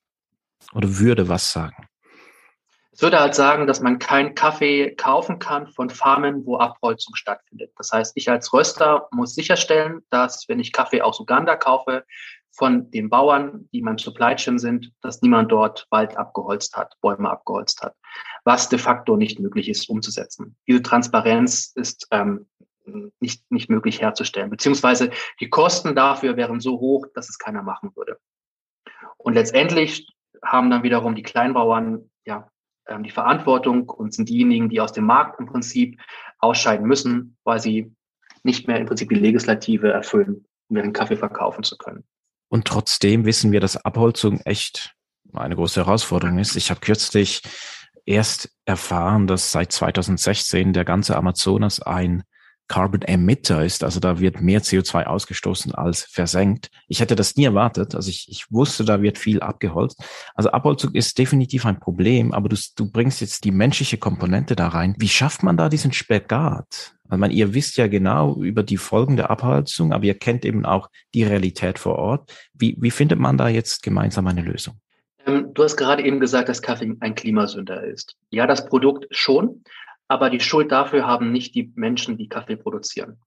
Oder 0.73 0.99
würde 0.99 1.29
was 1.29 1.53
sagen? 1.53 1.87
Es 2.93 3.03
würde 3.03 3.21
halt 3.21 3.35
sagen, 3.35 3.67
dass 3.67 3.83
man 3.83 3.99
keinen 3.99 4.35
Kaffee 4.35 4.95
kaufen 4.95 5.39
kann 5.39 5.69
von 5.69 5.91
Farmen, 5.91 6.47
wo 6.47 6.57
Abholzung 6.57 7.15
stattfindet. 7.15 7.71
Das 7.77 7.93
heißt, 7.93 8.13
ich 8.15 8.31
als 8.31 8.55
Röster 8.55 9.07
muss 9.13 9.35
sicherstellen, 9.35 10.01
dass 10.09 10.49
wenn 10.49 10.61
ich 10.61 10.73
Kaffee 10.73 11.03
aus 11.03 11.21
Uganda 11.21 11.57
kaufe, 11.57 12.05
von 12.57 12.91
den 12.91 13.11
Bauern, 13.11 13.69
die 13.71 13.79
in 13.79 13.85
meinem 13.85 13.99
Supply 13.99 14.35
Chain 14.35 14.59
sind, 14.59 14.91
dass 15.03 15.21
niemand 15.21 15.53
dort 15.53 15.87
Wald 15.91 16.17
abgeholzt 16.17 16.75
hat, 16.75 16.95
Bäume 17.03 17.31
abgeholzt 17.31 17.83
hat, 17.83 17.95
was 18.45 18.69
de 18.69 18.79
facto 18.79 19.17
nicht 19.17 19.39
möglich 19.39 19.69
ist 19.69 19.89
umzusetzen. 19.91 20.57
Diese 20.67 20.83
Transparenz 20.83 21.73
ist 21.75 22.09
ähm, 22.11 22.47
nicht, 23.21 23.51
nicht 23.51 23.71
möglich 23.71 24.01
herzustellen. 24.01 24.51
Beziehungsweise 24.51 25.11
die 25.41 25.51
Kosten 25.51 25.95
dafür 25.95 26.37
wären 26.37 26.61
so 26.61 26.81
hoch, 26.81 27.07
dass 27.15 27.29
es 27.29 27.39
keiner 27.39 27.63
machen 27.63 27.91
würde. 27.95 28.19
Und 29.17 29.35
letztendlich 29.35 30.09
haben 30.45 30.71
dann 30.71 30.83
wiederum 30.83 31.15
die 31.15 31.23
Kleinbauern 31.23 32.11
ja 32.25 32.49
ähm, 32.89 33.03
die 33.03 33.11
Verantwortung 33.11 33.89
und 33.89 34.15
sind 34.15 34.29
diejenigen, 34.29 34.69
die 34.69 34.81
aus 34.81 34.93
dem 34.93 35.05
Markt 35.05 35.41
im 35.41 35.47
Prinzip 35.47 36.01
ausscheiden 36.39 36.87
müssen, 36.87 37.37
weil 37.45 37.61
sie 37.61 37.93
nicht 38.43 38.69
mehr 38.69 38.79
im 38.79 38.87
Prinzip 38.87 39.09
die 39.09 39.17
Legislative 39.17 39.91
erfüllen, 39.91 40.47
um 40.69 40.77
ihren 40.77 40.93
Kaffee 40.93 41.17
verkaufen 41.17 41.65
zu 41.65 41.77
können. 41.77 42.05
Und 42.49 42.67
trotzdem 42.67 43.25
wissen 43.25 43.51
wir, 43.51 43.61
dass 43.61 43.77
Abholzung 43.77 44.41
echt 44.41 44.95
eine 45.33 45.57
große 45.57 45.85
Herausforderung 45.85 46.39
ist. 46.39 46.55
Ich 46.55 46.71
habe 46.71 46.81
kürzlich 46.81 47.43
erst 48.05 48.51
erfahren, 48.65 49.27
dass 49.27 49.51
seit 49.51 49.73
2016 49.73 50.73
der 50.73 50.85
ganze 50.85 51.17
Amazonas 51.17 51.83
ein 51.83 52.23
Carbon 52.69 53.03
Emitter 53.03 53.65
ist, 53.65 53.85
also 53.85 54.01
da 54.01 54.19
wird 54.19 54.41
mehr 54.41 54.61
CO2 54.61 55.05
ausgestoßen 55.05 55.75
als 55.75 56.03
versenkt. 56.03 56.71
Ich 56.89 57.01
hätte 57.01 57.15
das 57.15 57.37
nie 57.37 57.45
erwartet, 57.45 57.95
also 57.95 58.11
ich, 58.11 58.27
ich 58.29 58.51
wusste, 58.51 58.85
da 58.85 59.03
wird 59.03 59.19
viel 59.19 59.41
abgeholzt. 59.41 60.03
Also 60.35 60.51
Abholzung 60.51 60.93
ist 60.95 61.17
definitiv 61.19 61.65
ein 61.65 61.79
Problem, 61.79 62.33
aber 62.33 62.49
du, 62.49 62.57
du 62.77 62.91
bringst 62.91 63.21
jetzt 63.21 63.45
die 63.45 63.53
menschliche 63.53 63.99
Komponente 63.99 64.57
da 64.57 64.69
rein. 64.69 64.95
Wie 64.99 65.09
schafft 65.09 65.43
man 65.43 65.57
da 65.57 65.69
diesen 65.69 65.93
Spagat? 65.93 66.97
Also 67.09 67.21
man, 67.21 67.31
ihr 67.31 67.55
wisst 67.55 67.77
ja 67.77 67.87
genau 67.87 68.35
über 68.43 68.63
die 68.63 68.79
Folgen 68.79 69.17
der 69.17 69.31
Abholzung, 69.31 69.93
aber 69.93 70.05
ihr 70.05 70.19
kennt 70.19 70.45
eben 70.45 70.65
auch 70.65 70.91
die 71.15 71.23
Realität 71.23 71.79
vor 71.79 71.97
Ort. 71.97 72.33
Wie, 72.53 72.77
wie 72.81 72.91
findet 72.91 73.19
man 73.19 73.39
da 73.39 73.49
jetzt 73.49 73.83
gemeinsam 73.83 74.27
eine 74.27 74.43
Lösung? 74.43 74.81
Ähm, 75.25 75.53
du 75.55 75.63
hast 75.63 75.77
gerade 75.77 76.05
eben 76.05 76.21
gesagt, 76.21 76.49
dass 76.49 76.63
Kaffee 76.63 76.97
ein 77.01 77.15
Klimasünder 77.15 77.85
ist. 77.85 78.17
Ja, 78.31 78.47
das 78.47 78.67
Produkt 78.67 79.07
schon, 79.11 79.63
aber 80.09 80.31
die 80.31 80.41
Schuld 80.41 80.73
dafür 80.73 81.07
haben 81.07 81.33
nicht 81.33 81.55
die 81.55 81.73
Menschen, 81.75 82.17
die 82.17 82.29
Kaffee 82.29 82.57
produzieren. 82.57 83.19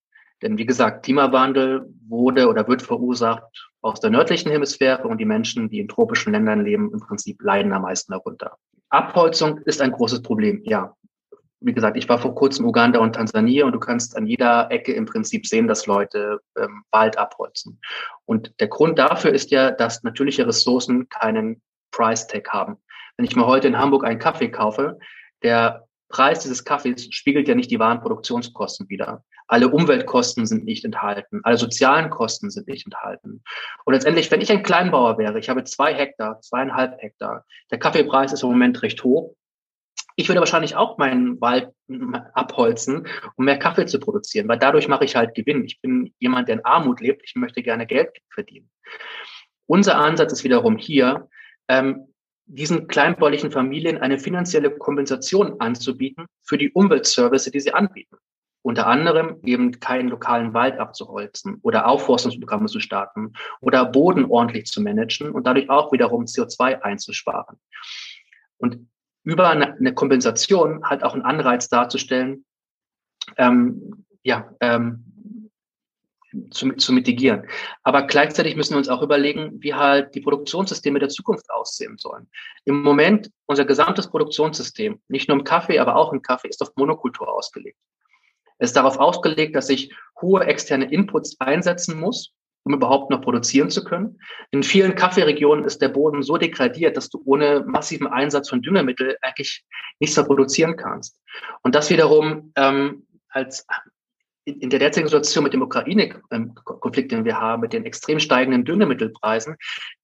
Denn 0.42 0.58
wie 0.58 0.66
gesagt, 0.66 1.04
Klimawandel 1.04 1.86
wurde 2.08 2.48
oder 2.48 2.68
wird 2.68 2.82
verursacht 2.82 3.70
aus 3.82 4.00
der 4.00 4.10
nördlichen 4.10 4.52
Hemisphäre 4.52 5.08
und 5.08 5.18
die 5.18 5.26
Menschen, 5.26 5.70
die 5.70 5.80
in 5.80 5.88
tropischen 5.88 6.34
Ländern 6.34 6.64
leben, 6.64 6.92
im 6.94 7.00
Prinzip 7.00 7.42
leiden 7.42 7.74
am 7.74 7.84
meisten 7.84 8.14
darunter. 8.14 8.58
Abholzung 8.90 9.60
ist 9.60 9.82
ein 9.82 9.92
großes 9.92 10.22
Problem, 10.22 10.62
ja. 10.64 10.96
Wie 11.62 11.74
gesagt, 11.74 11.98
ich 11.98 12.08
war 12.08 12.20
vor 12.20 12.36
kurzem 12.36 12.66
Uganda 12.66 13.00
und 13.00 13.16
Tansania 13.16 13.66
und 13.66 13.74
du 13.74 13.80
kannst 13.80 14.16
an 14.16 14.26
jeder 14.26 14.72
Ecke 14.72 14.94
im 14.94 15.06
Prinzip 15.06 15.46
sehen, 15.46 15.68
dass 15.68 15.88
Leute 15.88 16.40
ähm, 16.58 16.84
Wald 16.92 17.18
abholzen. 17.18 17.82
Und 18.26 18.54
der 18.62 18.70
Grund 18.70 18.98
dafür 18.98 19.32
ist 19.32 19.52
ja, 19.52 19.72
dass 19.72 20.04
natürliche 20.04 20.48
Ressourcen 20.48 21.10
keinen 21.10 21.62
Price 21.92 22.28
Tag 22.28 22.48
haben. 22.50 22.78
Wenn 23.18 23.26
ich 23.26 23.36
mir 23.36 23.46
heute 23.46 23.68
in 23.68 23.78
Hamburg 23.78 24.06
einen 24.06 24.20
Kaffee 24.20 24.50
kaufe, 24.50 25.00
der 25.44 25.86
Preis 26.10 26.40
dieses 26.40 26.66
Kaffees 26.66 27.08
spiegelt 27.14 27.48
ja 27.48 27.56
nicht 27.56 27.72
die 27.72 27.80
wahren 27.80 28.02
Produktionskosten 28.02 28.90
wider. 28.90 29.24
Alle 29.48 29.70
Umweltkosten 29.70 30.46
sind 30.46 30.66
nicht 30.66 30.84
enthalten, 30.84 31.42
alle 31.44 31.58
sozialen 31.58 32.10
Kosten 32.10 32.50
sind 32.50 32.68
nicht 32.68 32.86
enthalten. 32.86 33.44
Und 33.86 33.94
letztendlich, 33.94 34.30
wenn 34.32 34.42
ich 34.42 34.52
ein 34.52 34.64
Kleinbauer 34.64 35.18
wäre, 35.18 35.40
ich 35.40 35.50
habe 35.50 35.64
zwei 35.64 35.94
Hektar, 35.94 36.42
zweieinhalb 36.42 37.02
Hektar, 37.02 37.46
der 37.72 37.80
Kaffeepreis 37.80 38.34
ist 38.34 38.44
im 38.44 38.50
Moment 38.50 38.82
recht 38.82 39.04
hoch. 39.04 39.36
Ich 40.16 40.28
würde 40.28 40.42
wahrscheinlich 40.42 40.76
auch 40.76 40.98
meinen 40.98 41.40
Wald 41.40 41.70
abholzen, 42.34 43.08
um 43.36 43.46
mehr 43.46 43.58
Kaffee 43.58 43.86
zu 43.86 44.00
produzieren, 44.00 44.50
weil 44.50 44.60
dadurch 44.60 44.88
mache 44.88 45.06
ich 45.06 45.16
halt 45.16 45.34
Gewinn. 45.34 45.64
Ich 45.64 45.80
bin 45.80 46.14
jemand, 46.20 46.50
der 46.50 46.56
in 46.56 46.66
Armut 46.66 47.00
lebt. 47.00 47.22
Ich 47.24 47.36
möchte 47.36 47.64
gerne 47.64 47.88
Geld 47.88 48.10
verdienen. 48.34 48.70
Unser 49.66 49.98
Ansatz 49.98 50.34
ist 50.34 50.44
wiederum 50.44 50.78
hier, 50.78 51.30
ähm, 51.70 52.09
diesen 52.50 52.88
kleinbaulichen 52.88 53.52
Familien 53.52 54.00
eine 54.00 54.18
finanzielle 54.18 54.72
Kompensation 54.72 55.62
anzubieten 55.62 56.26
für 56.42 56.58
die 56.58 56.72
Umweltservice, 56.72 57.52
die 57.52 57.60
sie 57.60 57.74
anbieten. 57.74 58.18
Unter 58.62 58.88
anderem 58.88 59.40
eben 59.44 59.80
keinen 59.80 60.10
lokalen 60.10 60.54
Wald 60.54 60.80
abzuholzen 60.80 61.60
oder 61.62 61.88
Aufforstungsprogramme 61.88 62.66
zu 62.66 62.80
starten 62.80 63.34
oder 63.62 63.86
Boden 63.86 64.26
ordentlich 64.26 64.66
zu 64.66 64.82
managen 64.82 65.32
und 65.32 65.46
dadurch 65.48 65.70
auch 65.70 65.92
wiederum 65.92 66.26
CO2 66.26 66.82
einzusparen. 66.82 67.58
Und 68.58 68.90
über 69.24 69.50
eine 69.50 69.94
Kompensation 69.94 70.84
halt 70.84 71.04
auch 71.04 71.14
einen 71.14 71.24
Anreiz 71.24 71.70
darzustellen, 71.70 72.46
ähm, 73.38 74.06
ja, 74.24 74.52
ähm, 74.60 75.09
zu, 76.52 76.72
zu 76.74 76.94
mitigieren. 76.94 77.48
Aber 77.84 78.04
gleichzeitig 78.04 78.56
müssen 78.56 78.74
wir 78.74 78.78
uns 78.78 78.90
auch 78.90 79.02
überlegen, 79.02 79.62
wie 79.62 79.74
halt 79.74 80.14
die 80.16 80.22
Produktionssysteme 80.22 81.00
der 81.00 81.10
Zukunft 81.10 81.50
aussehen 81.50 81.98
sollen. 81.98 82.30
Im 82.66 82.82
Moment, 82.82 83.30
unser 83.46 83.66
gesamtes 83.66 84.10
Produktionssystem, 84.10 85.02
nicht 85.08 85.28
nur 85.28 85.38
im 85.38 85.44
Kaffee, 85.44 85.80
aber 85.80 85.96
auch 85.96 86.14
im 86.14 86.22
Kaffee, 86.22 86.50
ist 86.50 86.62
auf 86.62 86.72
Monokultur 86.76 87.32
ausgelegt. 87.32 87.78
Es 88.60 88.70
ist 88.70 88.76
darauf 88.76 88.98
ausgelegt, 88.98 89.56
dass 89.56 89.70
ich 89.70 89.94
hohe 90.22 90.44
externe 90.44 90.92
Inputs 90.92 91.40
einsetzen 91.40 92.00
muss, 92.00 92.34
um 92.64 92.74
überhaupt 92.74 93.10
noch 93.10 93.22
produzieren 93.22 93.70
zu 93.70 93.84
können. 93.84 94.20
In 94.52 94.64
vielen 94.64 94.96
Kaffeeregionen 94.96 95.64
ist 95.64 95.82
der 95.82 95.90
Boden 95.90 96.22
so 96.24 96.38
degradiert, 96.38 96.98
dass 96.98 97.10
du 97.10 97.22
ohne 97.26 97.64
massiven 97.66 98.08
Einsatz 98.08 98.50
von 98.50 98.62
Düngemittel 98.62 99.18
eigentlich 99.22 99.64
nichts 100.00 100.18
mehr 100.18 100.26
produzieren 100.26 100.76
kannst. 100.76 101.20
Und 101.64 101.74
das 101.74 101.90
wiederum 101.90 102.52
ähm, 102.56 103.08
als 103.30 103.66
in 104.50 104.70
der 104.70 104.80
derzeitigen 104.80 105.08
Situation 105.08 105.44
mit 105.44 105.54
dem 105.54 105.62
Ukraine-Konflikt, 105.62 107.12
den 107.12 107.26
wir 107.26 107.40
haben, 107.40 107.62
mit 107.62 107.74
den 107.74 107.86
extrem 107.86 108.20
steigenden 108.20 108.66
Düngemittelpreisen, 108.66 109.56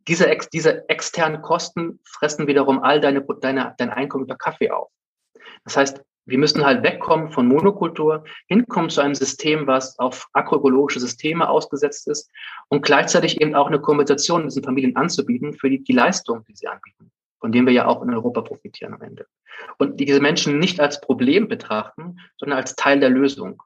diese, 0.08 0.27
ex, 0.27 0.49
diese 0.49 0.88
externen 0.89 1.41
Kosten 1.41 1.99
fressen 2.03 2.47
wiederum 2.47 2.81
all 2.81 2.99
deine, 2.99 3.25
deine, 3.41 3.73
dein 3.77 3.89
Einkommen 3.89 4.25
über 4.25 4.36
Kaffee 4.36 4.71
auf. 4.71 4.89
Das 5.63 5.77
heißt, 5.77 6.01
wir 6.25 6.39
müssen 6.39 6.65
halt 6.65 6.84
wegkommen 6.84 7.31
von 7.31 7.47
Monokultur, 7.47 8.23
hinkommen 8.47 8.89
zu 8.89 9.01
einem 9.01 9.15
System, 9.15 9.67
was 9.67 9.97
auf 9.99 10.27
agroökologische 10.34 10.99
Systeme 10.99 11.47
ausgesetzt 11.47 12.08
ist 12.08 12.31
und 12.67 12.84
gleichzeitig 12.84 13.41
eben 13.41 13.53
auch 13.53 13.67
eine 13.67 13.79
Kompensation 13.79 14.43
diesen 14.43 14.63
Familien 14.63 14.95
anzubieten 14.95 15.53
für 15.53 15.69
die, 15.69 15.84
die 15.84 15.93
Leistung, 15.93 16.43
die 16.45 16.55
sie 16.55 16.67
anbieten, 16.67 17.12
von 17.39 17.51
dem 17.51 17.67
wir 17.67 17.73
ja 17.73 17.86
auch 17.86 18.01
in 18.01 18.13
Europa 18.13 18.41
profitieren 18.41 18.95
am 18.95 19.01
Ende. 19.01 19.27
Und 19.77 19.99
die 19.99 20.05
diese 20.05 20.19
Menschen 20.19 20.58
nicht 20.58 20.79
als 20.79 20.99
Problem 20.99 21.47
betrachten, 21.47 22.17
sondern 22.38 22.58
als 22.58 22.75
Teil 22.75 22.99
der 22.99 23.10
Lösung. 23.10 23.62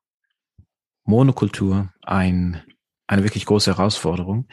Monokultur, 1.10 1.90
ein, 2.04 2.62
eine 3.08 3.24
wirklich 3.24 3.46
große 3.46 3.72
Herausforderung. 3.72 4.48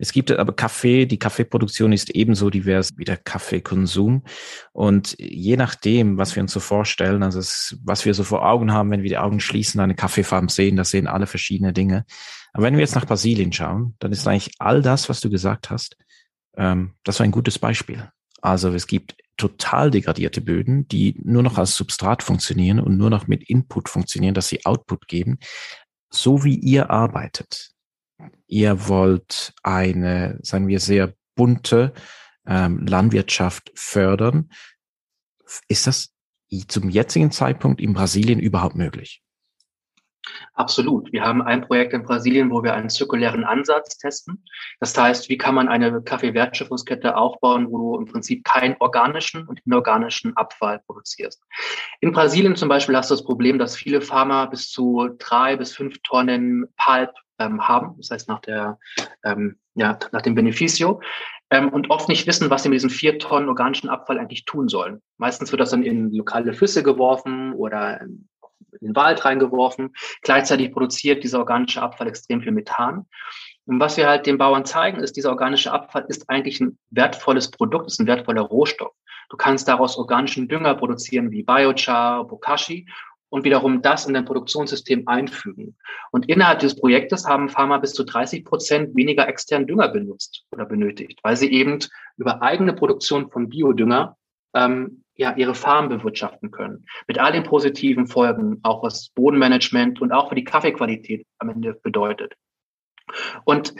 Es 0.00 0.12
gibt 0.12 0.30
aber 0.30 0.54
Kaffee, 0.54 1.06
die 1.06 1.18
Kaffeeproduktion 1.18 1.92
ist 1.92 2.10
ebenso 2.10 2.50
divers 2.50 2.96
wie 2.96 3.04
der 3.04 3.16
Kaffeekonsum. 3.16 4.22
Und 4.72 5.16
je 5.18 5.56
nachdem, 5.56 6.16
was 6.16 6.36
wir 6.36 6.42
uns 6.42 6.52
so 6.52 6.60
vorstellen, 6.60 7.24
also 7.24 7.40
es, 7.40 7.76
was 7.82 8.04
wir 8.04 8.14
so 8.14 8.22
vor 8.22 8.46
Augen 8.48 8.72
haben, 8.72 8.92
wenn 8.92 9.02
wir 9.02 9.08
die 9.08 9.18
Augen 9.18 9.40
schließen, 9.40 9.80
eine 9.80 9.96
Kaffeefarm 9.96 10.48
sehen, 10.48 10.76
da 10.76 10.84
sehen 10.84 11.08
alle 11.08 11.26
verschiedene 11.26 11.72
Dinge. 11.72 12.04
Aber 12.52 12.62
wenn 12.62 12.74
wir 12.74 12.80
jetzt 12.80 12.94
nach 12.94 13.06
Brasilien 13.06 13.52
schauen, 13.52 13.96
dann 13.98 14.12
ist 14.12 14.26
eigentlich 14.28 14.54
all 14.60 14.82
das, 14.82 15.08
was 15.08 15.20
du 15.20 15.30
gesagt 15.30 15.68
hast, 15.68 15.96
ähm, 16.56 16.94
das 17.02 17.18
war 17.18 17.24
ein 17.24 17.32
gutes 17.32 17.58
Beispiel. 17.58 18.08
Also 18.40 18.72
es 18.72 18.86
gibt 18.86 19.16
total 19.36 19.90
degradierte 19.90 20.40
Böden, 20.40 20.86
die 20.88 21.16
nur 21.22 21.42
noch 21.42 21.58
als 21.58 21.76
Substrat 21.76 22.22
funktionieren 22.22 22.80
und 22.80 22.96
nur 22.96 23.10
noch 23.10 23.26
mit 23.26 23.48
Input 23.48 23.88
funktionieren, 23.88 24.34
dass 24.34 24.48
sie 24.48 24.64
Output 24.64 25.08
geben. 25.08 25.38
So 26.10 26.44
wie 26.44 26.56
ihr 26.56 26.90
arbeitet, 26.90 27.72
ihr 28.46 28.88
wollt 28.88 29.54
eine, 29.62 30.38
sagen 30.42 30.68
wir, 30.68 30.80
sehr 30.80 31.14
bunte 31.34 31.92
ähm, 32.46 32.86
Landwirtschaft 32.86 33.70
fördern. 33.74 34.50
Ist 35.68 35.86
das 35.86 36.14
zum 36.66 36.88
jetzigen 36.88 37.30
Zeitpunkt 37.30 37.80
in 37.80 37.92
Brasilien 37.92 38.40
überhaupt 38.40 38.74
möglich? 38.74 39.22
Absolut. 40.54 41.12
Wir 41.12 41.22
haben 41.22 41.42
ein 41.42 41.62
Projekt 41.62 41.92
in 41.92 42.02
Brasilien, 42.02 42.50
wo 42.50 42.62
wir 42.62 42.74
einen 42.74 42.88
zirkulären 42.88 43.44
Ansatz 43.44 43.96
testen. 43.98 44.44
Das 44.80 44.96
heißt, 44.96 45.28
wie 45.28 45.38
kann 45.38 45.54
man 45.54 45.68
eine 45.68 46.02
Kaffeewertschöpfungskette 46.02 47.16
aufbauen, 47.16 47.70
wo 47.70 47.78
du 47.78 48.00
im 48.00 48.06
Prinzip 48.06 48.44
keinen 48.44 48.76
organischen 48.80 49.46
und 49.46 49.60
inorganischen 49.64 50.36
Abfall 50.36 50.80
produzierst. 50.86 51.42
In 52.00 52.12
Brasilien 52.12 52.56
zum 52.56 52.68
Beispiel 52.68 52.96
hast 52.96 53.10
du 53.10 53.14
das 53.14 53.24
Problem, 53.24 53.58
dass 53.58 53.76
viele 53.76 54.00
Farmer 54.00 54.46
bis 54.48 54.70
zu 54.70 55.08
drei 55.18 55.56
bis 55.56 55.74
fünf 55.74 55.98
Tonnen 56.02 56.66
Pulp 56.76 57.12
ähm, 57.38 57.66
haben, 57.66 57.94
das 57.96 58.10
heißt 58.10 58.28
nach 58.28 58.40
der 58.40 58.78
ähm, 59.24 59.58
ja, 59.74 59.98
nach 60.12 60.22
dem 60.22 60.34
Beneficio 60.34 61.00
ähm, 61.50 61.68
und 61.68 61.90
oft 61.90 62.08
nicht 62.08 62.26
wissen, 62.26 62.50
was 62.50 62.62
sie 62.62 62.68
mit 62.68 62.76
diesem 62.76 62.90
vier 62.90 63.18
Tonnen 63.18 63.48
organischen 63.48 63.88
Abfall 63.88 64.18
eigentlich 64.18 64.44
tun 64.44 64.68
sollen. 64.68 65.00
Meistens 65.18 65.52
wird 65.52 65.60
das 65.60 65.70
dann 65.70 65.82
in 65.82 66.12
lokale 66.12 66.52
Flüsse 66.52 66.82
geworfen 66.82 67.52
oder 67.54 68.00
in 68.80 68.88
den 68.88 68.96
Wald 68.96 69.24
reingeworfen. 69.24 69.94
Gleichzeitig 70.22 70.72
produziert 70.72 71.24
dieser 71.24 71.38
organische 71.38 71.82
Abfall 71.82 72.08
extrem 72.08 72.42
viel 72.42 72.52
Methan. 72.52 73.06
Und 73.66 73.80
was 73.80 73.96
wir 73.96 74.08
halt 74.08 74.26
den 74.26 74.38
Bauern 74.38 74.64
zeigen, 74.64 75.00
ist, 75.00 75.16
dieser 75.16 75.30
organische 75.30 75.72
Abfall 75.72 76.06
ist 76.08 76.28
eigentlich 76.30 76.60
ein 76.60 76.78
wertvolles 76.90 77.50
Produkt, 77.50 77.86
ist 77.86 78.00
ein 78.00 78.06
wertvoller 78.06 78.42
Rohstoff. 78.42 78.92
Du 79.28 79.36
kannst 79.36 79.68
daraus 79.68 79.98
organischen 79.98 80.48
Dünger 80.48 80.74
produzieren 80.74 81.30
wie 81.30 81.42
Biochar, 81.42 82.26
Bokashi 82.26 82.86
und 83.28 83.44
wiederum 83.44 83.82
das 83.82 84.06
in 84.06 84.14
dein 84.14 84.24
Produktionssystem 84.24 85.06
einfügen. 85.06 85.76
Und 86.10 86.28
innerhalb 86.28 86.60
dieses 86.60 86.80
Projektes 86.80 87.26
haben 87.26 87.48
Pharma 87.48 87.78
bis 87.78 87.92
zu 87.92 88.04
30 88.04 88.44
Prozent 88.44 88.96
weniger 88.96 89.28
externen 89.28 89.66
Dünger 89.66 89.88
benutzt 89.88 90.44
oder 90.50 90.64
benötigt, 90.64 91.20
weil 91.22 91.36
sie 91.36 91.52
eben 91.52 91.78
über 92.16 92.42
eigene 92.42 92.72
Produktion 92.72 93.30
von 93.30 93.48
Biodünger 93.48 94.16
ähm, 94.54 95.04
ja, 95.18 95.34
ihre 95.36 95.54
Farm 95.54 95.88
bewirtschaften 95.88 96.50
können. 96.50 96.86
Mit 97.06 97.18
all 97.18 97.32
den 97.32 97.42
positiven 97.42 98.06
Folgen, 98.06 98.60
auch 98.62 98.82
was 98.82 99.10
Bodenmanagement 99.10 100.00
und 100.00 100.12
auch 100.12 100.28
für 100.28 100.36
die 100.36 100.44
Kaffeequalität 100.44 101.26
am 101.38 101.50
Ende 101.50 101.74
bedeutet. 101.74 102.34
Und 103.44 103.74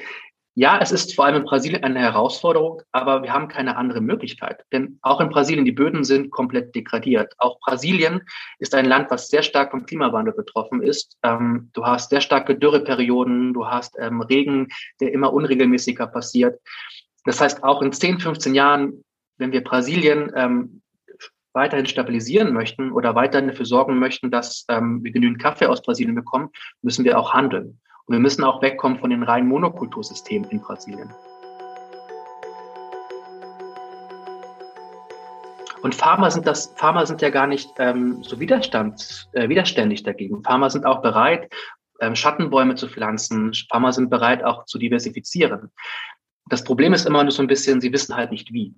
ja, 0.56 0.80
es 0.80 0.90
ist 0.90 1.14
vor 1.14 1.26
allem 1.26 1.36
in 1.36 1.44
Brasilien 1.44 1.84
eine 1.84 2.00
Herausforderung, 2.00 2.82
aber 2.90 3.22
wir 3.22 3.32
haben 3.32 3.46
keine 3.46 3.76
andere 3.76 4.00
Möglichkeit. 4.00 4.64
Denn 4.72 4.98
auch 5.02 5.20
in 5.20 5.28
Brasilien, 5.28 5.64
die 5.64 5.70
Böden 5.70 6.02
sind 6.02 6.32
komplett 6.32 6.74
degradiert. 6.74 7.32
Auch 7.38 7.60
Brasilien 7.60 8.22
ist 8.58 8.74
ein 8.74 8.84
Land, 8.84 9.08
was 9.12 9.28
sehr 9.28 9.44
stark 9.44 9.70
vom 9.70 9.86
Klimawandel 9.86 10.34
betroffen 10.34 10.82
ist. 10.82 11.16
Ähm, 11.22 11.70
du 11.74 11.86
hast 11.86 12.10
sehr 12.10 12.20
starke 12.20 12.56
Dürreperioden, 12.56 13.54
du 13.54 13.68
hast 13.68 13.94
ähm, 14.00 14.20
Regen, 14.20 14.66
der 15.00 15.12
immer 15.12 15.32
unregelmäßiger 15.32 16.08
passiert. 16.08 16.60
Das 17.24 17.40
heißt, 17.40 17.62
auch 17.62 17.80
in 17.80 17.92
10, 17.92 18.18
15 18.18 18.56
Jahren, 18.56 19.04
wenn 19.36 19.52
wir 19.52 19.62
Brasilien 19.62 20.32
ähm, 20.34 20.82
weiterhin 21.52 21.86
stabilisieren 21.86 22.52
möchten 22.52 22.92
oder 22.92 23.14
weiterhin 23.14 23.48
dafür 23.48 23.66
sorgen 23.66 23.98
möchten, 23.98 24.30
dass 24.30 24.64
ähm, 24.68 25.02
wir 25.02 25.12
genügend 25.12 25.40
Kaffee 25.40 25.66
aus 25.66 25.82
Brasilien 25.82 26.14
bekommen, 26.14 26.50
müssen 26.82 27.04
wir 27.04 27.18
auch 27.18 27.34
handeln. 27.34 27.80
Und 28.06 28.14
wir 28.14 28.20
müssen 28.20 28.44
auch 28.44 28.62
wegkommen 28.62 28.98
von 28.98 29.10
den 29.10 29.22
reinen 29.22 29.48
Monokultursystemen 29.48 30.50
in 30.50 30.60
Brasilien. 30.60 31.12
Und 35.82 35.94
Farmer 35.94 36.30
sind 36.30 36.46
das, 36.46 36.72
Farmer 36.76 37.06
sind 37.06 37.22
ja 37.22 37.30
gar 37.30 37.46
nicht 37.46 37.70
ähm, 37.78 38.22
so 38.22 38.40
widerstand, 38.40 39.28
äh, 39.32 39.48
widerständig 39.48 40.02
dagegen. 40.02 40.42
Farmer 40.42 40.70
sind 40.70 40.84
auch 40.84 41.02
bereit, 41.02 41.52
ähm, 42.00 42.14
Schattenbäume 42.14 42.74
zu 42.74 42.88
pflanzen. 42.88 43.52
Farmer 43.70 43.92
sind 43.92 44.10
bereit, 44.10 44.44
auch 44.44 44.64
zu 44.64 44.78
diversifizieren. 44.78 45.70
Das 46.46 46.64
Problem 46.64 46.92
ist 46.94 47.06
immer 47.06 47.22
nur 47.22 47.32
so 47.32 47.42
ein 47.42 47.48
bisschen, 47.48 47.80
sie 47.80 47.92
wissen 47.92 48.16
halt 48.16 48.30
nicht 48.30 48.52
wie. 48.52 48.74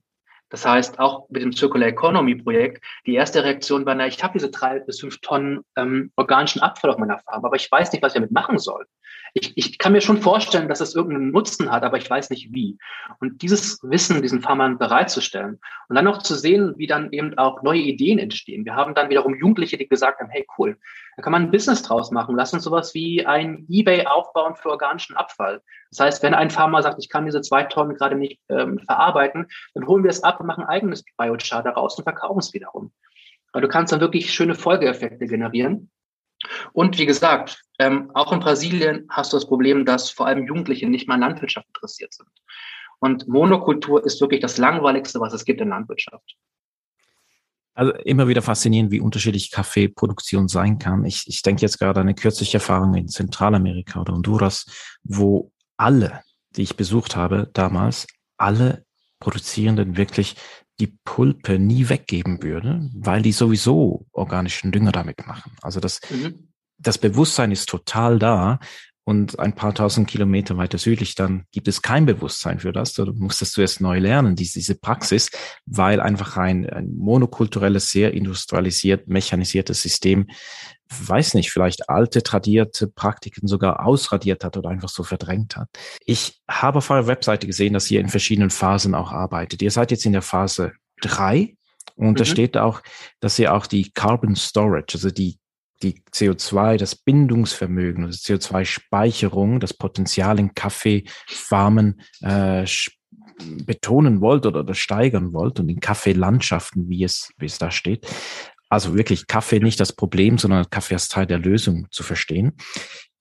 Das 0.51 0.67
heißt, 0.67 0.99
auch 0.99 1.29
mit 1.31 1.43
dem 1.43 1.53
Circular 1.53 1.89
Economy 1.89 2.35
Projekt, 2.35 2.85
die 3.07 3.15
erste 3.15 3.43
Reaktion 3.43 3.87
war, 3.87 3.95
na, 3.95 4.07
ich 4.07 4.23
habe 4.23 4.35
diese 4.35 4.51
drei 4.51 4.81
bis 4.81 5.01
fünf 5.01 5.21
Tonnen 5.21 5.65
ähm, 5.77 6.13
organischen 6.17 6.61
Abfall 6.61 6.91
auf 6.91 6.99
meiner 6.99 7.21
Farm, 7.21 7.45
aber 7.45 7.57
ich 7.57 7.71
weiß 7.71 7.93
nicht, 7.93 8.03
was 8.03 8.13
ich 8.13 8.17
damit 8.17 8.33
machen 8.33 8.59
soll. 8.59 8.87
Ich, 9.35 9.57
ich 9.57 9.79
kann 9.79 9.93
mir 9.93 10.01
schon 10.01 10.21
vorstellen, 10.21 10.69
dass 10.69 10.81
es 10.81 10.95
irgendeinen 10.95 11.31
Nutzen 11.31 11.71
hat, 11.71 11.85
aber 11.85 11.99
ich 11.99 12.11
weiß 12.11 12.31
nicht 12.31 12.53
wie. 12.53 12.79
Und 13.21 13.43
dieses 13.43 13.81
Wissen 13.83 14.23
diesen 14.23 14.41
Farmern 14.41 14.79
bereitzustellen 14.79 15.61
und 15.89 15.97
dann 15.97 16.05
noch 16.05 16.19
zu 16.19 16.35
sehen, 16.35 16.75
wie 16.77 16.87
dann 16.87 17.13
eben 17.13 17.39
auch 17.39 17.63
neue 17.63 17.81
Ideen 17.81 18.19
entstehen. 18.19 18.65
Wir 18.65 18.75
haben 18.75 18.95
dann 18.95 19.09
wiederum 19.09 19.35
Jugendliche, 19.35 19.79
die 19.79 19.89
gesagt 19.89 20.21
haben, 20.21 20.31
hey 20.31 20.47
cool, 20.59 20.77
da 21.17 21.23
kann 21.23 21.33
man 21.33 21.43
ein 21.43 21.51
Business 21.51 21.83
draus 21.83 22.11
machen. 22.11 22.37
Lass 22.37 22.53
uns 22.53 22.65
sowas 22.65 22.95
wie 22.95 23.25
ein 23.25 23.67
Ebay 23.69 24.07
aufbauen 24.07 24.57
für 24.57 24.71
organischen 24.71 25.17
Abfall. 25.17 25.63
Das 25.91 26.01
heißt, 26.01 26.23
wenn 26.23 26.35
ein 26.35 26.51
Farmer 26.51 26.83
sagt, 26.83 26.99
ich 26.99 27.09
kann 27.09 27.25
diese 27.25 27.41
zwei 27.41 27.63
Tonnen 27.65 27.97
gerade 27.97 28.17
nicht 28.17 28.41
ähm, 28.49 28.79
verarbeiten, 28.81 29.47
dann 29.75 29.87
holen 29.87 30.03
wir 30.03 30.11
es 30.11 30.23
ab 30.23 30.41
und 30.41 30.47
machen 30.47 30.65
eigenes 30.65 31.05
Biochar 31.17 31.63
daraus 31.63 31.97
und 31.99 32.05
verkaufen 32.05 32.41
es 32.41 32.53
wiederum. 32.53 32.93
Aber 33.53 33.61
du 33.63 33.69
kannst 33.69 33.93
dann 33.93 34.01
wirklich 34.01 34.33
schöne 34.33 34.55
Folgeeffekte 34.55 35.27
generieren. 35.27 35.91
Und 36.73 36.99
wie 36.99 37.07
gesagt, 37.07 37.63
ähm, 37.79 38.11
auch 38.15 38.33
in 38.33 38.41
Brasilien 38.41 39.07
hast 39.11 39.33
du 39.33 39.37
das 39.37 39.47
Problem, 39.47 39.85
dass 39.85 40.11
vor 40.11 40.27
allem 40.27 40.47
Jugendliche 40.47 40.89
nicht 40.89 41.09
mal 41.09 41.15
an 41.15 41.21
Landwirtschaft 41.21 41.67
interessiert 41.69 42.15
sind. 42.15 42.29
Und 42.99 43.29
Monokultur 43.29 44.05
ist 44.05 44.21
wirklich 44.21 44.41
das 44.41 44.59
Langweiligste, 44.59 45.21
was 45.21 45.33
es 45.33 45.45
gibt 45.45 45.61
in 45.61 45.71
Landwirtschaft. 45.71 46.37
Also 47.75 47.93
immer 47.93 48.29
wieder 48.29 48.43
faszinierend, 48.43 48.91
wie 48.91 49.01
unterschiedlich 49.01 49.51
Kaffeeproduktion 49.51 50.49
sein 50.49 50.79
kann. 50.79 51.05
Ich, 51.05 51.27
ich 51.27 51.41
denke 51.43 51.63
jetzt 51.63 51.79
gerade 51.79 52.01
an 52.01 52.07
eine 52.07 52.15
kürzliche 52.15 52.59
Erfahrung 52.59 52.95
in 52.95 53.09
Zentralamerika 53.09 54.01
oder 54.01 54.13
Honduras, 54.13 54.67
wo 55.03 55.53
alle, 55.77 56.23
die 56.57 56.63
ich 56.63 56.77
besucht 56.77 57.17
habe 57.17 57.49
damals, 57.55 58.07
alle 58.37 58.85
Produzierenden 59.19 59.97
wirklich 59.97 60.37
die 60.81 60.99
Pulpe 61.05 61.59
nie 61.59 61.89
weggeben 61.89 62.43
würde, 62.43 62.91
weil 62.95 63.23
die 63.23 63.33
sowieso 63.33 64.07
organischen 64.13 64.73
Dünger 64.73 64.93
damit 64.93 65.27
machen. 65.27 65.53
Also 65.63 65.79
das, 65.79 66.01
mhm. 66.11 66.49
das 66.79 66.99
Bewusstsein 66.99 67.53
ist 67.53 67.69
total 67.69 68.19
da. 68.19 68.59
Und 69.11 69.41
ein 69.41 69.57
paar 69.57 69.75
tausend 69.75 70.07
Kilometer 70.09 70.57
weiter 70.57 70.79
südlich, 70.79 71.17
dann 71.17 71.43
gibt 71.51 71.67
es 71.67 71.83
kein 71.83 72.07
Bewusstsein 72.07 72.61
für 72.61 72.71
das. 72.71 72.93
Du 72.93 73.13
musst 73.13 73.43
das 73.43 73.51
zuerst 73.51 73.81
neu 73.81 73.99
lernen, 73.99 74.37
diese, 74.37 74.61
diese 74.61 74.77
Praxis, 74.77 75.33
weil 75.67 75.99
einfach 75.99 76.37
ein, 76.37 76.71
ein 76.71 76.95
monokulturelles, 76.95 77.91
sehr 77.91 78.15
industrialisiert, 78.15 79.09
mechanisiertes 79.09 79.83
System, 79.83 80.29
weiß 80.89 81.35
nicht, 81.35 81.51
vielleicht 81.51 81.89
alte, 81.89 82.23
tradierte 82.23 82.87
Praktiken 82.87 83.49
sogar 83.49 83.85
ausradiert 83.85 84.45
hat 84.45 84.57
oder 84.57 84.71
einfach 84.71 84.89
so 84.89 85.03
verdrängt 85.03 85.57
hat. 85.57 85.69
Ich 86.07 86.41
habe 86.49 86.79
auf 86.79 86.89
eurer 86.89 87.09
Webseite 87.09 87.49
gesehen, 87.49 87.73
dass 87.73 87.91
ihr 87.91 87.99
in 87.99 88.11
verschiedenen 88.11 88.51
Phasen 88.51 88.95
auch 88.95 89.11
arbeitet. 89.11 89.61
Ihr 89.61 89.73
seid 89.73 89.91
jetzt 89.91 90.07
in 90.07 90.13
der 90.13 90.23
Phase 90.23 90.71
drei 91.03 91.57
und 91.97 92.11
mhm. 92.11 92.15
da 92.15 92.25
steht 92.25 92.57
auch, 92.57 92.81
dass 93.19 93.41
ihr 93.41 93.55
auch 93.55 93.67
die 93.67 93.91
Carbon 93.91 94.37
Storage, 94.37 94.95
also 94.95 95.11
die 95.11 95.41
die 95.83 96.03
CO2, 96.13 96.77
das 96.77 96.95
Bindungsvermögen, 96.95 98.05
also 98.05 98.19
CO2-Speicherung, 98.19 99.61
das 99.61 99.75
Potenzial 99.75 100.39
in 100.39 100.55
Kaffeefarmen 100.55 102.01
äh, 102.23 102.67
betonen 103.65 104.21
wollt 104.21 104.47
oder, 104.47 104.61
oder 104.61 104.75
steigern 104.75 105.33
wollt 105.33 105.61
und 105.61 105.69
in 105.69 105.81
Kaffeelandschaften, 105.81 106.89
wie 106.89 107.05
es, 107.05 107.33
wie 107.39 107.47
es 107.47 107.59
da 107.59 107.71
steht. 107.71 108.07
Also 108.69 108.95
wirklich 108.95 109.27
Kaffee 109.27 109.61
nicht 109.61 109.81
das 109.81 109.93
Problem, 109.93 110.39
sondern 110.39 110.71
Kaffee 110.71 110.95
als 110.95 111.09
Teil 111.09 111.27
der 111.27 111.39
Lösung 111.39 111.89
zu 111.91 112.03
verstehen. 112.03 112.53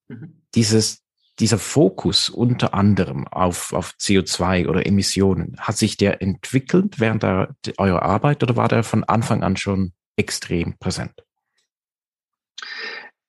Mhm. 0.07 0.41
Dieses, 0.53 1.03
dieser 1.39 1.57
Fokus 1.57 2.29
unter 2.29 2.73
anderem 2.73 3.27
auf, 3.27 3.73
auf 3.73 3.93
CO2 3.99 4.67
oder 4.67 4.85
Emissionen, 4.85 5.55
hat 5.59 5.77
sich 5.77 5.97
der 5.97 6.21
entwickelt 6.21 6.99
während 6.99 7.23
der, 7.23 7.55
eurer 7.77 8.03
Arbeit 8.03 8.43
oder 8.43 8.57
war 8.57 8.67
der 8.67 8.83
von 8.83 9.03
Anfang 9.03 9.41
an 9.41 9.57
schon 9.57 9.93
extrem 10.17 10.77
präsent? 10.77 11.23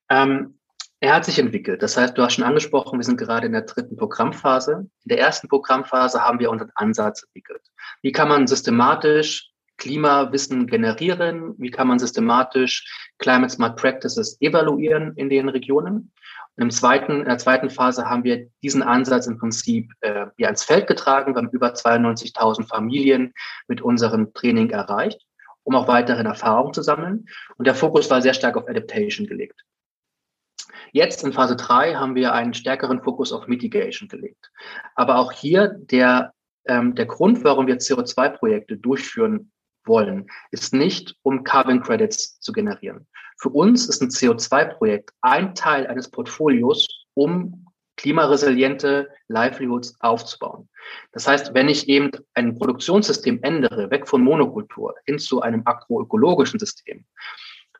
Ähm, 0.09 0.57
er 0.99 1.15
hat 1.15 1.25
sich 1.25 1.39
entwickelt. 1.39 1.81
Das 1.81 1.97
heißt, 1.97 2.15
du 2.15 2.21
hast 2.21 2.35
schon 2.35 2.43
angesprochen, 2.43 2.99
wir 2.99 3.03
sind 3.03 3.17
gerade 3.17 3.47
in 3.47 3.53
der 3.53 3.63
dritten 3.63 3.97
Programmphase. 3.97 4.73
In 4.73 5.09
der 5.09 5.19
ersten 5.19 5.47
Programmphase 5.47 6.21
haben 6.21 6.39
wir 6.39 6.51
unseren 6.51 6.71
Ansatz 6.75 7.23
entwickelt. 7.23 7.63
Wie 8.03 8.11
kann 8.11 8.29
man 8.29 8.45
systematisch 8.45 9.51
Klimawissen 9.77 10.67
generieren? 10.67 11.55
Wie 11.57 11.71
kann 11.71 11.87
man 11.87 11.97
systematisch 11.97 12.85
Climate 13.17 13.51
Smart 13.51 13.77
Practices 13.77 14.37
evaluieren 14.41 15.13
in 15.15 15.29
den 15.29 15.49
Regionen? 15.49 16.11
Und 16.55 16.63
im 16.63 16.69
zweiten, 16.69 17.21
in 17.21 17.25
der 17.25 17.39
zweiten 17.39 17.71
Phase 17.71 18.07
haben 18.07 18.23
wir 18.23 18.47
diesen 18.61 18.83
Ansatz 18.83 19.25
im 19.25 19.39
Prinzip 19.39 19.91
äh, 20.01 20.27
ja, 20.37 20.49
ins 20.49 20.63
Feld 20.63 20.85
getragen. 20.85 21.33
Wir 21.33 21.41
haben 21.41 21.49
über 21.49 21.73
92.000 21.73 22.67
Familien 22.67 23.33
mit 23.67 23.81
unserem 23.81 24.33
Training 24.33 24.69
erreicht, 24.69 25.25
um 25.63 25.75
auch 25.75 25.87
weiterhin 25.87 26.25
Erfahrungen 26.25 26.73
zu 26.73 26.81
sammeln. 26.81 27.25
Und 27.57 27.67
der 27.67 27.75
Fokus 27.75 28.09
war 28.09 28.21
sehr 28.21 28.33
stark 28.33 28.57
auf 28.57 28.67
Adaptation 28.67 29.27
gelegt. 29.27 29.61
Jetzt 30.93 31.23
in 31.23 31.33
Phase 31.33 31.55
3 31.55 31.95
haben 31.95 32.15
wir 32.15 32.33
einen 32.33 32.53
stärkeren 32.53 33.01
Fokus 33.01 33.31
auf 33.31 33.47
Mitigation 33.47 34.09
gelegt. 34.09 34.51
Aber 34.95 35.17
auch 35.17 35.31
hier 35.31 35.69
der, 35.69 36.33
ähm, 36.65 36.95
der 36.95 37.05
Grund, 37.05 37.43
warum 37.43 37.67
wir 37.67 37.77
CO2-Projekte 37.77 38.77
durchführen 38.77 39.51
wollen, 39.85 40.27
ist 40.51 40.73
nicht, 40.73 41.15
um 41.23 41.43
Carbon 41.43 41.81
Credits 41.81 42.39
zu 42.39 42.51
generieren. 42.51 43.07
Für 43.37 43.49
uns 43.49 43.87
ist 43.87 44.01
ein 44.01 44.09
CO2-Projekt 44.09 45.11
ein 45.21 45.55
Teil 45.55 45.87
eines 45.87 46.11
Portfolios, 46.11 46.87
um 47.13 47.60
klimaresiliente 48.01 49.09
Livelihoods 49.27 49.95
aufzubauen. 50.01 50.67
Das 51.11 51.27
heißt, 51.27 51.53
wenn 51.53 51.69
ich 51.69 51.87
eben 51.87 52.09
ein 52.33 52.57
Produktionssystem 52.57 53.39
ändere, 53.43 53.91
weg 53.91 54.07
von 54.07 54.23
Monokultur 54.23 54.95
hin 55.05 55.19
zu 55.19 55.41
einem 55.41 55.61
agroökologischen 55.65 56.59
System, 56.59 57.05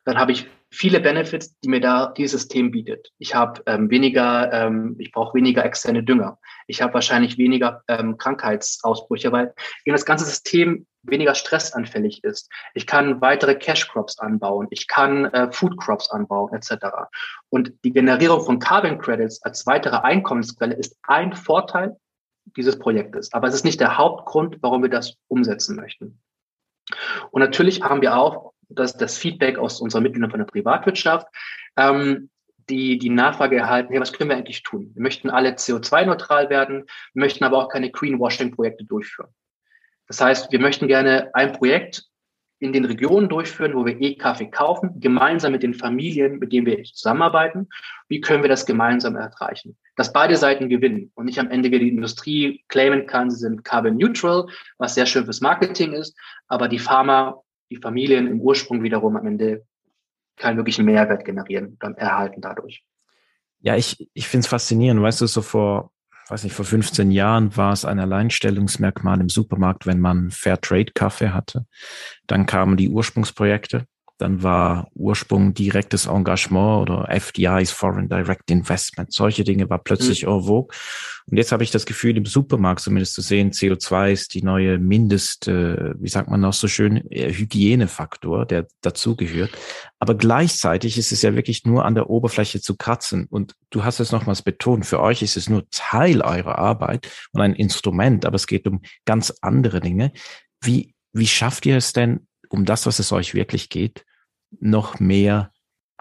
dann 0.04 0.18
habe 0.18 0.30
ich 0.30 0.46
viele 0.72 1.00
Benefits, 1.00 1.58
die 1.60 1.68
mir 1.68 1.80
da 1.80 2.06
dieses 2.16 2.42
System 2.42 2.70
bietet. 2.70 3.12
Ich 3.18 3.34
habe 3.34 3.62
ähm, 3.66 3.90
weniger, 3.90 4.50
ähm, 4.52 4.96
ich 4.98 5.12
brauche 5.12 5.34
weniger 5.34 5.64
externe 5.64 6.02
Dünger. 6.02 6.38
Ich 6.66 6.80
habe 6.80 6.94
wahrscheinlich 6.94 7.36
weniger 7.36 7.82
ähm, 7.88 8.16
Krankheitsausbrüche, 8.16 9.30
weil 9.30 9.54
eben 9.84 9.94
das 9.94 10.06
ganze 10.06 10.24
System 10.24 10.86
weniger 11.02 11.34
stressanfällig 11.34 12.24
ist. 12.24 12.50
Ich 12.74 12.86
kann 12.86 13.20
weitere 13.20 13.54
Cash 13.56 13.88
Crops 13.88 14.18
anbauen. 14.18 14.66
Ich 14.70 14.88
kann 14.88 15.26
äh, 15.26 15.52
Food 15.52 15.78
Crops 15.78 16.10
anbauen, 16.10 16.52
etc. 16.54 16.86
Und 17.50 17.72
die 17.84 17.92
Generierung 17.92 18.44
von 18.44 18.58
Carbon 18.58 18.98
Credits 18.98 19.42
als 19.42 19.66
weitere 19.66 19.96
Einkommensquelle 19.96 20.74
ist 20.74 20.96
ein 21.02 21.34
Vorteil 21.34 21.96
dieses 22.56 22.78
Projektes. 22.78 23.32
Aber 23.32 23.48
es 23.48 23.54
ist 23.54 23.64
nicht 23.64 23.80
der 23.80 23.98
Hauptgrund, 23.98 24.58
warum 24.62 24.82
wir 24.82 24.90
das 24.90 25.16
umsetzen 25.28 25.76
möchten. 25.76 26.20
Und 27.30 27.40
natürlich 27.40 27.82
haben 27.82 28.00
wir 28.00 28.16
auch 28.16 28.51
das, 28.74 28.96
das 28.96 29.18
Feedback 29.18 29.58
aus 29.58 29.80
unseren 29.80 30.02
Mitgliedern 30.02 30.30
von 30.30 30.40
der 30.40 30.46
Privatwirtschaft, 30.46 31.26
ähm, 31.76 32.30
die 32.68 32.98
die 32.98 33.10
Nachfrage 33.10 33.56
erhalten, 33.56 33.92
hey, 33.92 34.00
was 34.00 34.12
können 34.12 34.30
wir 34.30 34.36
eigentlich 34.36 34.62
tun? 34.62 34.92
Wir 34.94 35.02
möchten 35.02 35.30
alle 35.30 35.50
CO2-neutral 35.50 36.48
werden, 36.50 36.86
möchten 37.14 37.44
aber 37.44 37.58
auch 37.58 37.68
keine 37.68 37.90
Greenwashing-Projekte 37.90 38.84
durchführen. 38.84 39.30
Das 40.06 40.20
heißt, 40.20 40.52
wir 40.52 40.60
möchten 40.60 40.88
gerne 40.88 41.34
ein 41.34 41.52
Projekt 41.52 42.04
in 42.62 42.72
den 42.72 42.84
Regionen 42.84 43.28
durchführen, 43.28 43.74
wo 43.74 43.84
wir 43.84 44.00
E-Kaffee 44.00 44.48
kaufen, 44.48 45.00
gemeinsam 45.00 45.50
mit 45.50 45.64
den 45.64 45.74
Familien, 45.74 46.38
mit 46.38 46.52
denen 46.52 46.66
wir 46.66 46.82
zusammenarbeiten. 46.84 47.68
Wie 48.08 48.20
können 48.20 48.44
wir 48.44 48.48
das 48.48 48.66
gemeinsam 48.66 49.16
erreichen? 49.16 49.76
Dass 49.96 50.12
beide 50.12 50.36
Seiten 50.36 50.68
gewinnen 50.68 51.10
und 51.14 51.24
nicht 51.24 51.40
am 51.40 51.50
Ende 51.50 51.70
die 51.70 51.88
Industrie 51.88 52.62
claimen 52.68 53.06
kann, 53.06 53.30
sie 53.30 53.38
sind 53.38 53.64
carbon 53.64 53.96
neutral, 53.96 54.46
was 54.78 54.94
sehr 54.94 55.06
schön 55.06 55.24
fürs 55.24 55.40
Marketing 55.40 55.92
ist, 55.92 56.16
aber 56.46 56.68
die 56.68 56.78
Pharma 56.78 57.42
die 57.72 57.80
Familien 57.80 58.26
im 58.26 58.40
Ursprung 58.40 58.82
wiederum 58.82 59.16
am 59.16 59.26
Ende 59.26 59.64
keinen 60.36 60.56
wirklichen 60.56 60.84
Mehrwert 60.84 61.24
generieren, 61.24 61.76
dann 61.80 61.94
erhalten 61.94 62.40
dadurch. 62.40 62.84
Ja, 63.60 63.76
ich, 63.76 64.08
ich 64.12 64.28
finde 64.28 64.44
es 64.44 64.48
faszinierend. 64.48 65.00
Weißt 65.00 65.20
du, 65.20 65.26
so 65.26 65.40
vor, 65.40 65.92
weiß 66.28 66.44
nicht, 66.44 66.54
vor 66.54 66.64
15 66.64 67.10
Jahren 67.10 67.56
war 67.56 67.72
es 67.72 67.84
ein 67.84 67.98
Alleinstellungsmerkmal 67.98 69.20
im 69.20 69.28
Supermarkt, 69.28 69.86
wenn 69.86 70.00
man 70.00 70.30
Fairtrade-Kaffee 70.30 71.30
hatte. 71.30 71.66
Dann 72.26 72.46
kamen 72.46 72.76
die 72.76 72.88
Ursprungsprojekte 72.88 73.86
dann 74.22 74.44
war 74.44 74.88
Ursprung 74.94 75.52
direktes 75.52 76.06
Engagement 76.06 76.88
oder 76.88 77.08
FDIs, 77.10 77.72
Foreign 77.72 78.08
Direct 78.08 78.52
Investment. 78.52 79.12
Solche 79.12 79.42
Dinge 79.42 79.68
war 79.68 79.82
plötzlich 79.82 80.22
mhm. 80.24 80.34
en 80.34 80.42
vogue. 80.42 80.76
Und 81.28 81.38
jetzt 81.38 81.50
habe 81.50 81.64
ich 81.64 81.72
das 81.72 81.86
Gefühl, 81.86 82.16
im 82.16 82.24
Supermarkt 82.24 82.82
zumindest 82.82 83.14
zu 83.14 83.20
sehen, 83.20 83.50
CO2 83.50 84.12
ist 84.12 84.34
die 84.34 84.42
neue 84.42 84.78
Mindest, 84.78 85.48
äh, 85.48 85.94
wie 86.00 86.08
sagt 86.08 86.30
man 86.30 86.40
noch 86.40 86.52
so 86.52 86.68
schön, 86.68 87.10
äh, 87.10 87.32
Hygienefaktor, 87.32 88.46
der 88.46 88.68
dazugehört. 88.80 89.50
Aber 89.98 90.14
gleichzeitig 90.14 90.98
ist 90.98 91.10
es 91.10 91.22
ja 91.22 91.34
wirklich 91.34 91.64
nur 91.64 91.84
an 91.84 91.96
der 91.96 92.08
Oberfläche 92.08 92.60
zu 92.60 92.76
kratzen. 92.76 93.26
Und 93.28 93.56
du 93.70 93.82
hast 93.82 93.98
es 93.98 94.12
nochmals 94.12 94.42
betont, 94.42 94.86
für 94.86 95.00
euch 95.00 95.22
ist 95.22 95.36
es 95.36 95.48
nur 95.48 95.68
Teil 95.72 96.20
eurer 96.20 96.58
Arbeit 96.58 97.10
und 97.32 97.40
ein 97.40 97.54
Instrument, 97.54 98.24
aber 98.24 98.36
es 98.36 98.46
geht 98.46 98.68
um 98.68 98.82
ganz 99.04 99.34
andere 99.40 99.80
Dinge. 99.80 100.12
Wie, 100.60 100.94
wie 101.12 101.26
schafft 101.26 101.66
ihr 101.66 101.76
es 101.76 101.92
denn, 101.92 102.28
um 102.50 102.64
das, 102.64 102.86
was 102.86 103.00
es 103.00 103.10
euch 103.10 103.34
wirklich 103.34 103.68
geht, 103.68 104.04
noch 104.60 105.00
mehr 105.00 105.52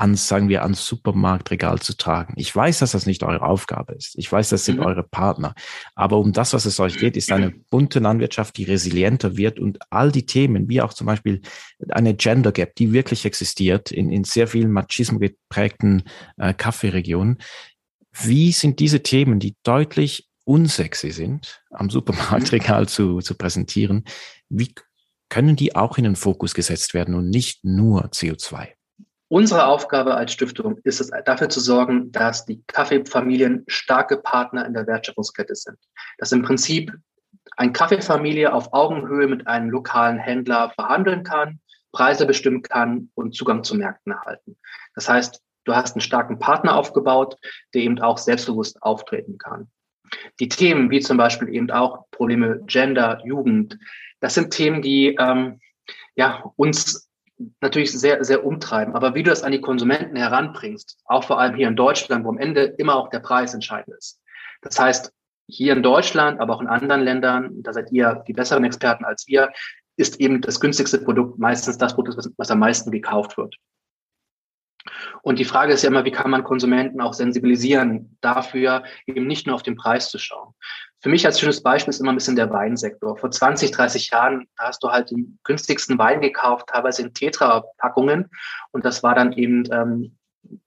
ans, 0.02 0.28
sagen 0.28 0.50
wir, 0.50 0.64
ans 0.64 0.86
Supermarktregal 0.86 1.80
zu 1.80 1.96
tragen. 1.96 2.34
Ich 2.36 2.54
weiß, 2.54 2.80
dass 2.80 2.92
das 2.92 3.06
nicht 3.06 3.24
eure 3.24 3.44
Aufgabe 3.44 3.94
ist. 3.94 4.16
Ich 4.18 4.32
weiß, 4.32 4.50
das 4.50 4.66
sind 4.66 4.78
mhm. 4.80 4.86
eure 4.86 5.04
Partner. 5.04 5.54
Aber 5.96 6.18
um 6.18 6.34
das, 6.34 6.54
was 6.54 6.66
es 6.66 6.80
euch 6.80 6.98
geht, 6.98 7.16
ist 7.16 7.32
eine 7.32 7.52
bunte 7.70 8.00
Landwirtschaft, 8.00 8.58
die 8.58 8.64
resilienter 8.64 9.38
wird 9.38 9.60
und 9.60 9.78
all 9.92 10.12
die 10.12 10.26
Themen, 10.26 10.68
wie 10.68 10.82
auch 10.82 10.94
zum 10.94 11.08
Beispiel 11.08 11.42
eine 11.90 12.16
Gender 12.16 12.52
Gap, 12.52 12.76
die 12.76 12.94
wirklich 12.94 13.26
existiert 13.26 13.92
in, 13.92 14.12
in 14.12 14.24
sehr 14.24 14.48
vielen 14.48 14.72
Machismo 14.72 15.20
geprägten 15.20 16.04
äh, 16.38 16.54
Kaffeeregionen. 16.54 17.38
Wie 18.12 18.52
sind 18.52 18.80
diese 18.80 19.04
Themen, 19.04 19.40
die 19.40 19.56
deutlich 19.64 20.28
unsexy 20.44 21.12
sind, 21.12 21.64
am 21.70 21.90
Supermarktregal 21.90 22.84
mhm. 22.84 22.88
zu, 22.88 23.20
zu 23.20 23.36
präsentieren? 23.36 24.06
Wie 24.50 24.74
können 25.32 25.56
die 25.56 25.76
auch 25.76 25.98
in 25.98 26.04
den 26.04 26.18
Fokus 26.18 26.54
gesetzt 26.54 26.94
werden 26.94 27.16
und 27.16 27.30
nicht 27.30 27.64
nur 27.64 28.08
CO2? 28.08 28.68
Unsere 29.30 29.66
Aufgabe 29.66 30.14
als 30.14 30.34
Stiftung 30.34 30.78
ist 30.84 31.00
es, 31.00 31.10
dafür 31.24 31.48
zu 31.48 31.62
sorgen, 31.62 32.12
dass 32.12 32.46
die 32.46 32.62
Kaffeefamilien 32.68 33.64
starke 33.68 34.18
Partner 34.18 34.66
in 34.66 34.74
der 34.74 34.86
Wertschöpfungskette 34.88 35.56
sind. 35.56 35.78
Dass 36.18 36.34
im 36.34 36.42
Prinzip 36.42 36.92
eine 37.56 37.72
Kaffeefamilie 37.72 38.52
auf 38.54 38.74
Augenhöhe 38.74 39.28
mit 39.28 39.48
einem 39.48 39.70
lokalen 39.70 40.18
Händler 40.18 40.72
verhandeln 40.72 41.24
kann, 41.24 41.62
Preise 41.94 42.26
bestimmen 42.26 42.62
kann 42.62 43.10
und 43.16 43.34
Zugang 43.34 43.64
zu 43.64 43.76
Märkten 43.76 44.12
erhalten. 44.12 44.58
Das 44.96 45.08
heißt, 45.08 45.42
du 45.64 45.74
hast 45.74 45.94
einen 45.94 46.02
starken 46.02 46.40
Partner 46.40 46.76
aufgebaut, 46.76 47.38
der 47.74 47.84
eben 47.84 48.00
auch 48.02 48.18
selbstbewusst 48.18 48.84
auftreten 48.84 49.38
kann. 49.38 49.72
Die 50.40 50.50
Themen 50.50 50.90
wie 50.92 51.00
zum 51.00 51.18
Beispiel 51.18 51.50
eben 51.50 51.72
auch 51.72 52.06
Probleme 52.12 52.62
Gender, 52.66 53.22
Jugend, 53.24 53.78
das 54.20 54.36
sind 54.36 54.52
Themen, 54.52 54.82
die 54.82 55.16
ähm, 55.20 55.60
ja, 56.16 56.44
uns 56.56 57.10
natürlich 57.60 57.92
sehr, 57.92 58.24
sehr 58.24 58.46
umtreiben. 58.46 58.96
Aber 58.96 59.16
wie 59.16 59.24
du 59.24 59.30
das 59.30 59.44
an 59.44 59.52
die 59.52 59.62
Konsumenten 59.62 60.16
heranbringst, 60.16 60.98
auch 61.06 61.24
vor 61.24 61.40
allem 61.40 61.56
hier 61.56 61.68
in 61.68 61.76
Deutschland, 61.76 62.26
wo 62.26 62.30
am 62.30 62.38
Ende 62.38 62.64
immer 62.78 62.96
auch 62.96 63.10
der 63.10 63.20
Preis 63.20 63.54
entscheidend 63.54 63.98
ist. 63.98 64.22
Das 64.62 64.80
heißt, 64.80 65.12
hier 65.48 65.74
in 65.74 65.84
Deutschland, 65.84 66.40
aber 66.40 66.56
auch 66.56 66.62
in 66.62 66.68
anderen 66.68 67.02
Ländern, 67.02 67.64
da 67.64 67.74
seid 67.74 67.92
ihr 67.92 68.24
die 68.28 68.34
besseren 68.34 68.64
Experten 68.64 69.06
als 69.06 69.28
wir, 69.28 69.52
ist 69.98 70.20
eben 70.20 70.42
das 70.42 70.60
günstigste 70.60 71.00
Produkt 71.00 71.40
meistens 71.40 71.78
das 71.78 71.94
Produkt, 71.94 72.18
was, 72.18 72.30
was 72.38 72.52
am 72.52 72.60
meisten 72.60 72.92
gekauft 72.92 73.38
wird. 73.38 73.56
Und 75.22 75.40
die 75.40 75.46
Frage 75.46 75.74
ist 75.74 75.84
ja 75.84 75.90
immer, 75.90 76.06
wie 76.06 76.12
kann 76.12 76.32
man 76.32 76.44
Konsumenten 76.44 77.02
auch 77.02 77.14
sensibilisieren, 77.14 78.18
dafür 78.22 78.84
eben 79.06 79.28
nicht 79.28 79.48
nur 79.48 79.56
auf 79.56 79.64
den 79.64 79.76
Preis 79.76 80.10
zu 80.10 80.18
schauen. 80.18 80.54
Für 81.00 81.10
mich 81.10 81.26
als 81.26 81.40
schönes 81.40 81.64
Beispiel 81.64 81.90
ist 81.90 82.00
immer 82.00 82.12
ein 82.12 82.16
bisschen 82.16 82.36
der 82.36 82.52
Weinsektor. 82.52 83.18
Vor 83.18 83.32
20, 83.32 83.72
30 83.72 84.12
Jahren 84.12 84.48
hast 84.60 84.84
du 84.84 84.90
halt 84.90 85.10
den 85.10 85.40
günstigsten 85.44 85.98
Wein 85.98 86.22
gekauft, 86.22 86.68
teilweise 86.68 87.02
in 87.02 87.14
Tetra-Packungen. 87.14 88.30
Und 88.72 88.86
das 88.86 89.02
war 89.02 89.16
dann 89.16 89.34
eben 89.34 89.64
ähm, 89.72 90.18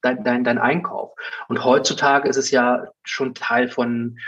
dein, 0.00 0.24
dein, 0.24 0.42
dein 0.42 0.58
Einkauf. 0.58 1.12
Und 1.46 1.64
heutzutage 1.64 2.28
ist 2.28 2.36
es 2.36 2.50
ja 2.50 2.84
schon 3.04 3.34
Teil 3.34 3.68
von 3.68 4.18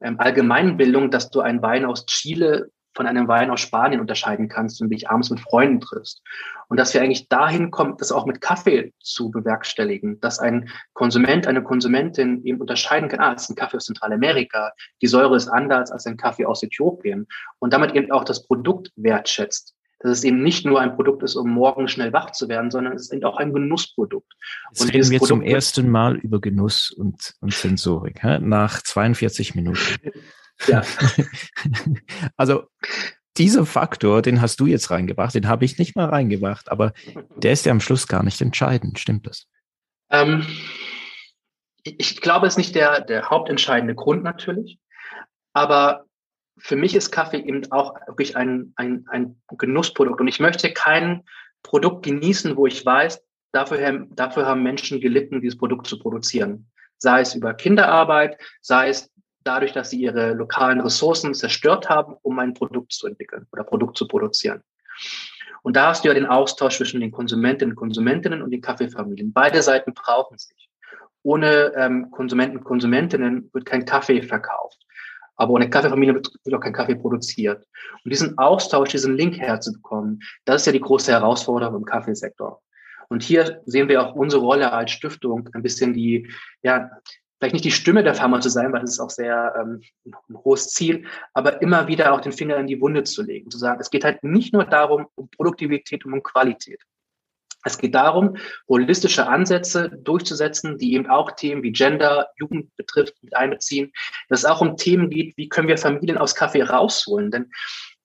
ähm, 0.00 0.18
Allgemeinbildung, 0.18 1.12
dass 1.12 1.30
du 1.30 1.40
einen 1.40 1.62
Wein 1.62 1.84
aus 1.84 2.06
Chile 2.06 2.71
von 2.94 3.06
einem 3.06 3.28
Wein 3.28 3.50
aus 3.50 3.60
Spanien 3.60 4.00
unterscheiden 4.00 4.48
kannst 4.48 4.80
und 4.80 4.90
dich 4.90 5.08
abends 5.08 5.30
mit 5.30 5.40
Freunden 5.40 5.80
triffst. 5.80 6.22
Und 6.68 6.78
dass 6.78 6.94
wir 6.94 7.02
eigentlich 7.02 7.28
dahin 7.28 7.70
kommen, 7.70 7.96
das 7.98 8.12
auch 8.12 8.26
mit 8.26 8.40
Kaffee 8.40 8.92
zu 9.00 9.30
bewerkstelligen, 9.30 10.20
dass 10.20 10.38
ein 10.38 10.68
Konsument, 10.92 11.46
eine 11.46 11.62
Konsumentin 11.62 12.44
eben 12.44 12.60
unterscheiden 12.60 13.08
kann, 13.08 13.20
ah, 13.20 13.32
es 13.34 13.42
ist 13.42 13.50
ein 13.50 13.56
Kaffee 13.56 13.76
aus 13.76 13.86
Zentralamerika, 13.86 14.72
die 15.00 15.06
Säure 15.06 15.36
ist 15.36 15.48
anders 15.48 15.90
als 15.90 16.06
ein 16.06 16.16
Kaffee 16.16 16.46
aus 16.46 16.62
Äthiopien 16.62 17.26
und 17.58 17.72
damit 17.72 17.94
eben 17.94 18.10
auch 18.10 18.24
das 18.24 18.46
Produkt 18.46 18.90
wertschätzt. 18.96 19.74
Dass 20.00 20.18
es 20.18 20.24
eben 20.24 20.42
nicht 20.42 20.66
nur 20.66 20.80
ein 20.80 20.96
Produkt 20.96 21.22
ist, 21.22 21.36
um 21.36 21.50
morgen 21.50 21.86
schnell 21.86 22.12
wach 22.12 22.32
zu 22.32 22.48
werden, 22.48 22.72
sondern 22.72 22.94
es 22.94 23.02
ist 23.02 23.12
eben 23.12 23.22
auch 23.22 23.36
ein 23.36 23.52
Genussprodukt. 23.52 24.32
Jetzt 24.70 24.82
und 24.82 24.88
reden 24.92 25.10
wir 25.10 25.18
Produkt 25.18 25.28
zum 25.28 25.42
ersten 25.42 25.88
Mal 25.88 26.16
über 26.16 26.40
Genuss 26.40 26.90
und, 26.90 27.34
und 27.40 27.54
Sensorik, 27.54 28.20
hä? 28.22 28.40
nach 28.40 28.82
42 28.82 29.54
Minuten. 29.54 29.78
Ja. 30.66 30.82
also 32.36 32.64
dieser 33.36 33.64
Faktor, 33.64 34.22
den 34.22 34.40
hast 34.40 34.60
du 34.60 34.66
jetzt 34.66 34.90
reingebracht, 34.90 35.34
den 35.34 35.48
habe 35.48 35.64
ich 35.64 35.78
nicht 35.78 35.96
mal 35.96 36.08
reingebracht, 36.08 36.70
aber 36.70 36.92
der 37.36 37.52
ist 37.52 37.64
ja 37.64 37.72
am 37.72 37.80
Schluss 37.80 38.06
gar 38.06 38.22
nicht 38.22 38.40
entscheidend, 38.40 38.98
stimmt 38.98 39.26
das? 39.26 39.46
Ähm, 40.10 40.46
ich 41.82 42.20
glaube, 42.20 42.46
es 42.46 42.54
ist 42.54 42.58
nicht 42.58 42.74
der, 42.74 43.00
der 43.00 43.30
hauptentscheidende 43.30 43.94
Grund 43.94 44.22
natürlich, 44.22 44.78
aber 45.52 46.04
für 46.58 46.76
mich 46.76 46.94
ist 46.94 47.10
Kaffee 47.10 47.38
eben 47.38 47.70
auch 47.72 47.94
wirklich 48.06 48.36
ein, 48.36 48.72
ein, 48.76 49.06
ein 49.08 49.42
Genussprodukt 49.48 50.20
und 50.20 50.28
ich 50.28 50.38
möchte 50.38 50.72
kein 50.72 51.24
Produkt 51.62 52.04
genießen, 52.04 52.56
wo 52.56 52.66
ich 52.66 52.84
weiß, 52.84 53.22
dafür, 53.52 54.06
dafür 54.10 54.46
haben 54.46 54.62
Menschen 54.62 55.00
gelitten, 55.00 55.40
dieses 55.40 55.58
Produkt 55.58 55.86
zu 55.86 55.98
produzieren. 55.98 56.70
Sei 56.98 57.20
es 57.20 57.34
über 57.34 57.54
Kinderarbeit, 57.54 58.38
sei 58.60 58.88
es 58.88 59.11
dadurch, 59.44 59.72
dass 59.72 59.90
sie 59.90 60.00
ihre 60.00 60.32
lokalen 60.32 60.80
Ressourcen 60.80 61.34
zerstört 61.34 61.88
haben, 61.88 62.16
um 62.22 62.38
ein 62.38 62.54
Produkt 62.54 62.92
zu 62.92 63.06
entwickeln 63.06 63.46
oder 63.52 63.64
Produkt 63.64 63.96
zu 63.96 64.06
produzieren. 64.06 64.62
Und 65.62 65.76
da 65.76 65.88
hast 65.88 66.04
du 66.04 66.08
ja 66.08 66.14
den 66.14 66.26
Austausch 66.26 66.76
zwischen 66.76 67.00
den 67.00 67.12
Konsumentinnen 67.12 67.72
und 67.72 67.76
Konsumentinnen 67.76 68.42
und 68.42 68.50
den 68.50 68.60
Kaffeefamilien. 68.60 69.32
Beide 69.32 69.62
Seiten 69.62 69.94
brauchen 69.94 70.38
sich. 70.38 70.68
Ohne 71.22 71.72
ähm, 71.76 72.10
Konsumenten 72.10 72.58
und 72.58 72.64
Konsumentinnen 72.64 73.48
wird 73.52 73.64
kein 73.64 73.84
Kaffee 73.84 74.22
verkauft. 74.22 74.84
Aber 75.36 75.52
ohne 75.52 75.70
Kaffeefamilie 75.70 76.14
wird, 76.14 76.28
auch 76.52 76.60
kein 76.60 76.72
Kaffee 76.72 76.96
produziert. 76.96 77.64
Und 78.04 78.12
diesen 78.12 78.36
Austausch, 78.38 78.90
diesen 78.90 79.16
Link 79.16 79.38
herzubekommen, 79.38 80.20
das 80.44 80.62
ist 80.62 80.66
ja 80.66 80.72
die 80.72 80.80
große 80.80 81.12
Herausforderung 81.12 81.76
im 81.76 81.84
Kaffeesektor. 81.84 82.60
Und 83.08 83.22
hier 83.22 83.60
sehen 83.66 83.88
wir 83.88 84.02
auch 84.02 84.14
unsere 84.14 84.42
Rolle 84.42 84.72
als 84.72 84.90
Stiftung 84.90 85.48
ein 85.52 85.62
bisschen 85.62 85.92
die, 85.94 86.30
ja, 86.62 86.90
vielleicht 87.42 87.54
nicht 87.54 87.64
die 87.64 87.72
Stimme 87.72 88.04
der 88.04 88.14
Pharma 88.14 88.40
zu 88.40 88.48
sein, 88.48 88.72
weil 88.72 88.82
das 88.82 88.92
ist 88.92 89.00
auch 89.00 89.10
sehr 89.10 89.52
ähm, 89.58 89.82
ein 90.04 90.36
hohes 90.44 90.68
Ziel, 90.68 91.06
aber 91.34 91.60
immer 91.60 91.88
wieder 91.88 92.12
auch 92.12 92.20
den 92.20 92.30
Finger 92.30 92.56
in 92.56 92.68
die 92.68 92.80
Wunde 92.80 93.02
zu 93.02 93.20
legen, 93.20 93.50
zu 93.50 93.58
sagen, 93.58 93.80
es 93.80 93.90
geht 93.90 94.04
halt 94.04 94.22
nicht 94.22 94.52
nur 94.52 94.64
darum, 94.64 95.08
um 95.16 95.28
Produktivität 95.28 96.04
und 96.04 96.12
um 96.12 96.22
Qualität. 96.22 96.80
Es 97.64 97.78
geht 97.78 97.96
darum, 97.96 98.36
holistische 98.68 99.26
Ansätze 99.26 99.90
durchzusetzen, 99.90 100.78
die 100.78 100.94
eben 100.94 101.10
auch 101.10 101.32
Themen 101.32 101.64
wie 101.64 101.72
Gender, 101.72 102.28
Jugend 102.36 102.70
betrifft, 102.76 103.14
mit 103.22 103.36
einbeziehen. 103.36 103.90
Dass 104.28 104.40
es 104.40 104.44
auch 104.44 104.60
um 104.60 104.76
Themen 104.76 105.10
geht, 105.10 105.36
wie 105.36 105.48
können 105.48 105.66
wir 105.66 105.78
Familien 105.78 106.18
aus 106.18 106.36
Kaffee 106.36 106.62
rausholen. 106.62 107.32
Denn 107.32 107.50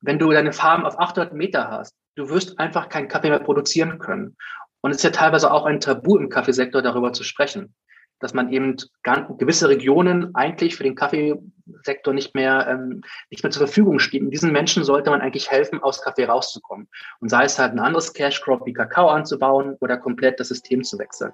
wenn 0.01 0.17
du 0.17 0.31
deine 0.31 0.51
Farm 0.51 0.83
auf 0.83 0.99
800 0.99 1.33
Meter 1.33 1.69
hast, 1.69 1.95
du 2.15 2.29
wirst 2.29 2.57
einfach 2.57 2.89
keinen 2.89 3.07
Kaffee 3.07 3.29
mehr 3.29 3.39
produzieren 3.39 3.99
können. 3.99 4.35
Und 4.81 4.91
es 4.91 4.97
ist 4.97 5.03
ja 5.03 5.11
teilweise 5.11 5.51
auch 5.51 5.65
ein 5.65 5.79
Tabu 5.79 6.17
im 6.17 6.29
Kaffeesektor, 6.29 6.81
darüber 6.81 7.13
zu 7.13 7.23
sprechen 7.23 7.75
dass 8.19 8.33
man 8.33 8.51
eben 8.51 8.77
gewisse 9.37 9.69
Regionen 9.69 10.33
eigentlich 10.35 10.75
für 10.75 10.83
den 10.83 10.95
Kaffeesektor 10.95 12.13
nicht 12.13 12.35
mehr, 12.35 12.67
ähm, 12.67 13.01
nicht 13.29 13.43
mehr 13.43 13.51
zur 13.51 13.67
Verfügung 13.67 13.99
stehen. 13.99 14.31
diesen 14.31 14.51
Menschen 14.51 14.83
sollte 14.83 15.09
man 15.09 15.21
eigentlich 15.21 15.51
helfen, 15.51 15.81
aus 15.81 16.01
Kaffee 16.01 16.25
rauszukommen. 16.25 16.87
Und 17.19 17.29
sei 17.29 17.43
es 17.43 17.59
halt 17.59 17.73
ein 17.73 17.79
anderes 17.79 18.13
Cash 18.13 18.41
Crop 18.41 18.65
wie 18.65 18.73
Kakao 18.73 19.07
anzubauen 19.09 19.75
oder 19.79 19.97
komplett 19.97 20.39
das 20.39 20.49
System 20.49 20.83
zu 20.83 20.97
wechseln. 20.97 21.31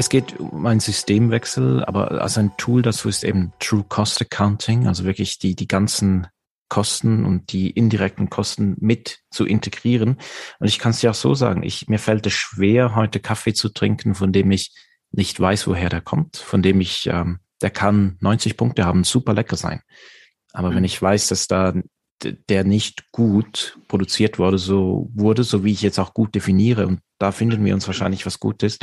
Es 0.00 0.08
geht 0.08 0.40
um 0.40 0.64
einen 0.64 0.80
Systemwechsel, 0.80 1.84
aber 1.84 2.22
als 2.22 2.38
ein 2.38 2.56
Tool 2.56 2.80
dazu 2.80 3.10
ist 3.10 3.22
eben 3.22 3.52
True 3.60 3.84
Cost 3.86 4.22
Accounting, 4.22 4.86
also 4.86 5.04
wirklich 5.04 5.38
die, 5.38 5.54
die 5.54 5.68
ganzen 5.68 6.26
Kosten 6.70 7.26
und 7.26 7.52
die 7.52 7.68
indirekten 7.68 8.30
Kosten 8.30 8.76
mit 8.80 9.18
zu 9.30 9.44
integrieren. 9.44 10.16
Und 10.58 10.68
ich 10.68 10.78
kann 10.78 10.92
es 10.92 11.00
dir 11.00 11.10
auch 11.10 11.14
so 11.14 11.34
sagen, 11.34 11.62
ich, 11.62 11.88
mir 11.88 11.98
fällt 11.98 12.26
es 12.26 12.32
schwer, 12.32 12.94
heute 12.94 13.20
Kaffee 13.20 13.52
zu 13.52 13.68
trinken, 13.68 14.14
von 14.14 14.32
dem 14.32 14.50
ich 14.50 14.72
nicht 15.12 15.38
weiß, 15.38 15.66
woher 15.66 15.90
der 15.90 16.00
kommt, 16.00 16.38
von 16.38 16.62
dem 16.62 16.80
ich, 16.80 17.06
ähm, 17.08 17.40
der 17.60 17.70
kann 17.70 18.16
90 18.20 18.56
Punkte 18.56 18.86
haben, 18.86 19.04
super 19.04 19.34
lecker 19.34 19.56
sein. 19.56 19.82
Aber 20.52 20.70
mhm. 20.70 20.76
wenn 20.76 20.84
ich 20.84 21.02
weiß, 21.02 21.28
dass 21.28 21.46
da 21.46 21.74
der 22.22 22.64
nicht 22.64 23.10
gut 23.12 23.78
produziert 23.88 24.38
wurde, 24.38 24.58
so 24.58 25.10
wurde, 25.14 25.42
so 25.42 25.64
wie 25.64 25.72
ich 25.72 25.82
jetzt 25.82 25.98
auch 25.98 26.14
gut 26.14 26.34
definiere, 26.34 26.86
und 26.86 27.00
da 27.18 27.32
finden 27.32 27.64
wir 27.64 27.74
uns 27.74 27.86
wahrscheinlich 27.86 28.26
was 28.26 28.40
Gutes, 28.40 28.78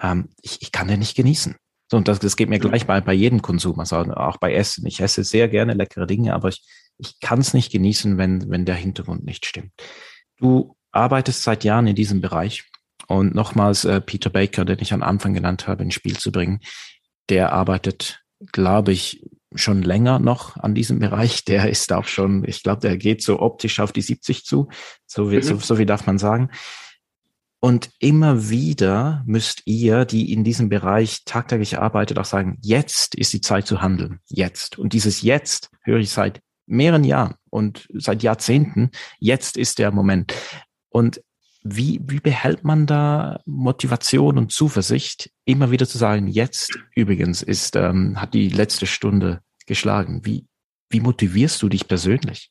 ähm, 0.00 0.28
ich, 0.40 0.62
ich 0.62 0.72
kann 0.72 0.88
den 0.88 1.00
nicht 1.00 1.16
genießen. 1.16 1.56
So, 1.90 1.96
und 1.96 2.08
das, 2.08 2.18
das 2.18 2.36
geht 2.36 2.48
mir 2.48 2.58
gleich 2.58 2.86
bei, 2.86 3.00
bei 3.00 3.12
jedem 3.12 3.42
Konsum, 3.42 3.78
also 3.78 3.96
auch 3.96 4.38
bei 4.38 4.54
Essen. 4.54 4.86
Ich 4.86 5.00
esse 5.00 5.22
sehr 5.22 5.48
gerne 5.48 5.74
leckere 5.74 6.06
Dinge, 6.06 6.34
aber 6.34 6.48
ich, 6.48 6.62
ich 6.98 7.20
kann 7.20 7.40
es 7.40 7.54
nicht 7.54 7.72
genießen, 7.72 8.18
wenn, 8.18 8.50
wenn 8.50 8.64
der 8.64 8.76
Hintergrund 8.76 9.24
nicht 9.24 9.46
stimmt. 9.46 9.72
Du 10.38 10.76
arbeitest 10.92 11.42
seit 11.42 11.64
Jahren 11.64 11.86
in 11.86 11.96
diesem 11.96 12.20
Bereich 12.20 12.64
und 13.08 13.34
nochmals 13.34 13.84
äh, 13.84 14.00
Peter 14.00 14.30
Baker, 14.30 14.64
den 14.64 14.78
ich 14.80 14.92
am 14.92 15.02
Anfang 15.02 15.34
genannt 15.34 15.66
habe, 15.66 15.82
ins 15.82 15.94
Spiel 15.94 16.16
zu 16.16 16.32
bringen, 16.32 16.60
der 17.28 17.52
arbeitet, 17.52 18.22
glaube 18.52 18.92
ich, 18.92 19.24
schon 19.54 19.82
länger 19.82 20.18
noch 20.18 20.56
an 20.56 20.74
diesem 20.74 20.98
Bereich. 20.98 21.44
Der 21.44 21.68
ist 21.68 21.92
auch 21.92 22.06
schon, 22.06 22.44
ich 22.46 22.62
glaube, 22.62 22.80
der 22.80 22.96
geht 22.96 23.22
so 23.22 23.40
optisch 23.40 23.80
auf 23.80 23.92
die 23.92 24.02
70 24.02 24.44
zu. 24.44 24.68
So, 25.06 25.30
wie, 25.30 25.36
mhm. 25.36 25.42
so, 25.42 25.58
so 25.58 25.78
wie 25.78 25.86
darf 25.86 26.06
man 26.06 26.18
sagen. 26.18 26.50
Und 27.60 27.90
immer 27.98 28.50
wieder 28.50 29.22
müsst 29.26 29.62
ihr, 29.64 30.04
die 30.04 30.32
in 30.32 30.44
diesem 30.44 30.68
Bereich 30.68 31.24
tagtäglich 31.24 31.78
arbeitet, 31.78 32.18
auch 32.18 32.26
sagen, 32.26 32.58
jetzt 32.60 33.14
ist 33.14 33.32
die 33.32 33.40
Zeit 33.40 33.66
zu 33.66 33.80
handeln. 33.80 34.20
Jetzt. 34.26 34.78
Und 34.78 34.92
dieses 34.92 35.22
Jetzt 35.22 35.70
höre 35.82 35.98
ich 35.98 36.10
seit 36.10 36.42
mehreren 36.66 37.04
Jahren 37.04 37.34
und 37.50 37.88
seit 37.92 38.22
Jahrzehnten. 38.22 38.90
Jetzt 39.18 39.56
ist 39.56 39.78
der 39.78 39.90
Moment. 39.92 40.34
Und 40.88 41.20
wie, 41.62 42.00
wie 42.04 42.20
behält 42.20 42.62
man 42.62 42.86
da 42.86 43.40
Motivation 43.46 44.36
und 44.36 44.52
Zuversicht, 44.52 45.30
immer 45.46 45.70
wieder 45.70 45.86
zu 45.86 45.96
sagen, 45.96 46.28
jetzt 46.28 46.78
übrigens 46.94 47.42
ist, 47.42 47.74
ähm, 47.74 48.20
hat 48.20 48.34
die 48.34 48.50
letzte 48.50 48.86
Stunde 48.86 49.40
geschlagen. 49.66 50.20
Wie, 50.24 50.46
wie 50.90 51.00
motivierst 51.00 51.62
du 51.62 51.70
dich 51.70 51.88
persönlich? 51.88 52.50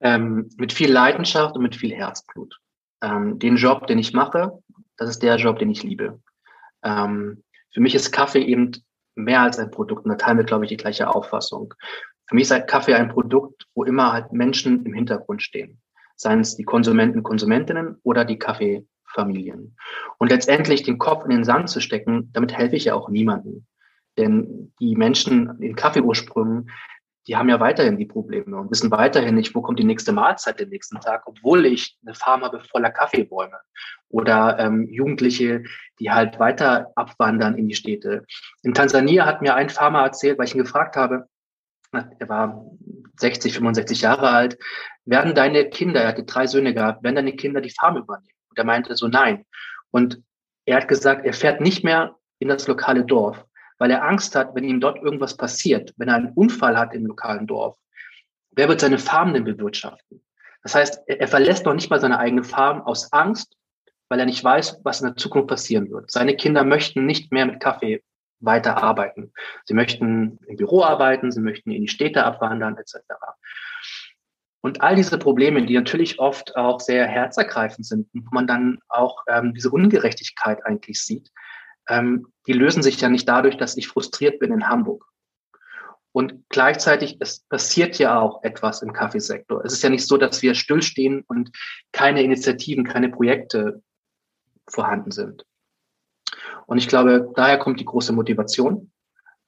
Ähm, 0.00 0.48
mit 0.56 0.72
viel 0.72 0.92
Leidenschaft 0.92 1.56
und 1.56 1.62
mit 1.62 1.74
viel 1.74 1.92
Herzblut. 1.92 2.56
Ähm, 3.02 3.38
den 3.40 3.56
Job, 3.56 3.88
den 3.88 3.98
ich 3.98 4.12
mache, 4.12 4.52
das 4.96 5.10
ist 5.10 5.22
der 5.22 5.36
Job, 5.36 5.58
den 5.58 5.70
ich 5.70 5.82
liebe. 5.82 6.20
Ähm, 6.84 7.42
für 7.72 7.80
mich 7.80 7.96
ist 7.96 8.12
Kaffee 8.12 8.44
eben 8.44 8.70
mehr 9.16 9.40
als 9.40 9.58
ein 9.58 9.70
Produkt 9.70 10.04
und 10.04 10.10
da 10.10 10.16
teilen 10.16 10.38
wir, 10.38 10.44
glaube 10.44 10.64
ich, 10.64 10.68
die 10.68 10.76
gleiche 10.76 11.08
Auffassung. 11.08 11.74
Für 12.34 12.36
mich 12.36 12.46
ist 12.46 12.50
halt 12.50 12.66
Kaffee 12.66 12.94
ein 12.94 13.10
Produkt, 13.10 13.68
wo 13.76 13.84
immer 13.84 14.12
halt 14.12 14.32
Menschen 14.32 14.84
im 14.84 14.92
Hintergrund 14.92 15.40
stehen. 15.40 15.80
Seien 16.16 16.40
es 16.40 16.56
die 16.56 16.64
Konsumenten, 16.64 17.22
Konsumentinnen 17.22 17.98
oder 18.02 18.24
die 18.24 18.40
Kaffeefamilien. 18.40 19.76
Und 20.18 20.30
letztendlich 20.32 20.82
den 20.82 20.98
Kopf 20.98 21.22
in 21.22 21.30
den 21.30 21.44
Sand 21.44 21.70
zu 21.70 21.78
stecken, 21.78 22.32
damit 22.32 22.52
helfe 22.52 22.74
ich 22.74 22.86
ja 22.86 22.94
auch 22.94 23.08
niemandem. 23.08 23.66
Denn 24.18 24.72
die 24.80 24.96
Menschen 24.96 25.62
in 25.62 25.76
Kaffeeursprüngen, 25.76 26.70
die 27.28 27.36
haben 27.36 27.48
ja 27.48 27.60
weiterhin 27.60 27.98
die 27.98 28.04
Probleme 28.04 28.56
und 28.56 28.68
wissen 28.68 28.90
weiterhin 28.90 29.36
nicht, 29.36 29.54
wo 29.54 29.62
kommt 29.62 29.78
die 29.78 29.84
nächste 29.84 30.10
Mahlzeit 30.10 30.58
den 30.58 30.70
nächsten 30.70 30.98
Tag, 30.98 31.28
obwohl 31.28 31.64
ich 31.66 31.96
eine 32.04 32.16
Farm 32.16 32.42
habe 32.42 32.58
voller 32.58 32.90
Kaffeebäume. 32.90 33.60
Oder 34.08 34.58
ähm, 34.58 34.88
Jugendliche, 34.90 35.62
die 36.00 36.10
halt 36.10 36.40
weiter 36.40 36.90
abwandern 36.96 37.54
in 37.54 37.68
die 37.68 37.76
Städte. 37.76 38.24
In 38.64 38.74
Tansania 38.74 39.24
hat 39.24 39.40
mir 39.40 39.54
ein 39.54 39.68
Farmer 39.70 40.02
erzählt, 40.02 40.36
weil 40.36 40.46
ich 40.46 40.54
ihn 40.56 40.64
gefragt 40.64 40.96
habe, 40.96 41.28
er 41.94 42.28
war 42.28 42.64
60, 43.16 43.54
65 43.54 44.02
Jahre 44.02 44.28
alt, 44.28 44.58
werden 45.04 45.34
deine 45.34 45.68
Kinder, 45.68 46.02
er 46.02 46.08
hatte 46.08 46.24
drei 46.24 46.46
Söhne 46.46 46.74
gehabt, 46.74 47.02
werden 47.02 47.16
deine 47.16 47.34
Kinder 47.34 47.60
die 47.60 47.70
Farm 47.70 47.96
übernehmen? 47.96 48.28
Und 48.50 48.58
er 48.58 48.64
meinte 48.64 48.96
so, 48.96 49.08
nein. 49.08 49.44
Und 49.90 50.22
er 50.64 50.76
hat 50.76 50.88
gesagt, 50.88 51.26
er 51.26 51.32
fährt 51.32 51.60
nicht 51.60 51.84
mehr 51.84 52.16
in 52.38 52.48
das 52.48 52.66
lokale 52.66 53.04
Dorf, 53.04 53.44
weil 53.78 53.90
er 53.90 54.04
Angst 54.04 54.34
hat, 54.34 54.54
wenn 54.54 54.64
ihm 54.64 54.80
dort 54.80 55.02
irgendwas 55.02 55.36
passiert, 55.36 55.92
wenn 55.96 56.08
er 56.08 56.16
einen 56.16 56.32
Unfall 56.32 56.78
hat 56.78 56.94
im 56.94 57.06
lokalen 57.06 57.46
Dorf, 57.46 57.76
wer 58.52 58.68
wird 58.68 58.80
seine 58.80 58.98
Farm 58.98 59.34
denn 59.34 59.44
bewirtschaften? 59.44 60.22
Das 60.62 60.74
heißt, 60.74 61.02
er 61.06 61.28
verlässt 61.28 61.66
noch 61.66 61.74
nicht 61.74 61.90
mal 61.90 62.00
seine 62.00 62.18
eigene 62.18 62.42
Farm 62.42 62.80
aus 62.82 63.12
Angst, 63.12 63.56
weil 64.08 64.18
er 64.18 64.26
nicht 64.26 64.42
weiß, 64.42 64.80
was 64.82 65.00
in 65.00 65.08
der 65.08 65.16
Zukunft 65.16 65.48
passieren 65.48 65.90
wird. 65.90 66.10
Seine 66.10 66.36
Kinder 66.36 66.64
möchten 66.64 67.04
nicht 67.04 67.32
mehr 67.32 67.46
mit 67.46 67.60
Kaffee 67.60 68.02
weiter 68.40 68.82
arbeiten. 68.82 69.32
Sie 69.64 69.74
möchten 69.74 70.38
im 70.46 70.56
Büro 70.56 70.82
arbeiten, 70.82 71.32
sie 71.32 71.40
möchten 71.40 71.70
in 71.70 71.82
die 71.82 71.88
Städte 71.88 72.24
abwandern, 72.24 72.76
etc. 72.76 72.98
Und 74.60 74.80
all 74.80 74.96
diese 74.96 75.18
Probleme, 75.18 75.64
die 75.66 75.74
natürlich 75.74 76.18
oft 76.18 76.56
auch 76.56 76.80
sehr 76.80 77.06
herzergreifend 77.06 77.86
sind, 77.86 78.08
wo 78.12 78.30
man 78.30 78.46
dann 78.46 78.78
auch 78.88 79.22
ähm, 79.28 79.52
diese 79.54 79.70
Ungerechtigkeit 79.70 80.64
eigentlich 80.64 81.02
sieht, 81.02 81.30
ähm, 81.88 82.28
die 82.46 82.54
lösen 82.54 82.82
sich 82.82 83.00
ja 83.00 83.08
nicht 83.08 83.28
dadurch, 83.28 83.56
dass 83.56 83.76
ich 83.76 83.88
frustriert 83.88 84.38
bin 84.38 84.52
in 84.52 84.68
Hamburg. 84.68 85.04
Und 86.12 86.48
gleichzeitig, 86.48 87.16
es 87.20 87.40
passiert 87.40 87.98
ja 87.98 88.20
auch 88.20 88.42
etwas 88.44 88.82
im 88.82 88.92
Kaffeesektor. 88.92 89.64
Es 89.64 89.72
ist 89.72 89.82
ja 89.82 89.90
nicht 89.90 90.06
so, 90.06 90.16
dass 90.16 90.42
wir 90.42 90.54
stillstehen 90.54 91.24
und 91.26 91.50
keine 91.92 92.22
Initiativen, 92.22 92.84
keine 92.84 93.08
Projekte 93.08 93.82
vorhanden 94.68 95.10
sind. 95.10 95.44
Und 96.66 96.78
ich 96.78 96.88
glaube, 96.88 97.30
daher 97.34 97.58
kommt 97.58 97.80
die 97.80 97.84
große 97.84 98.12
Motivation. 98.12 98.90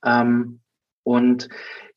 Ähm, 0.04 0.60
und 1.02 1.48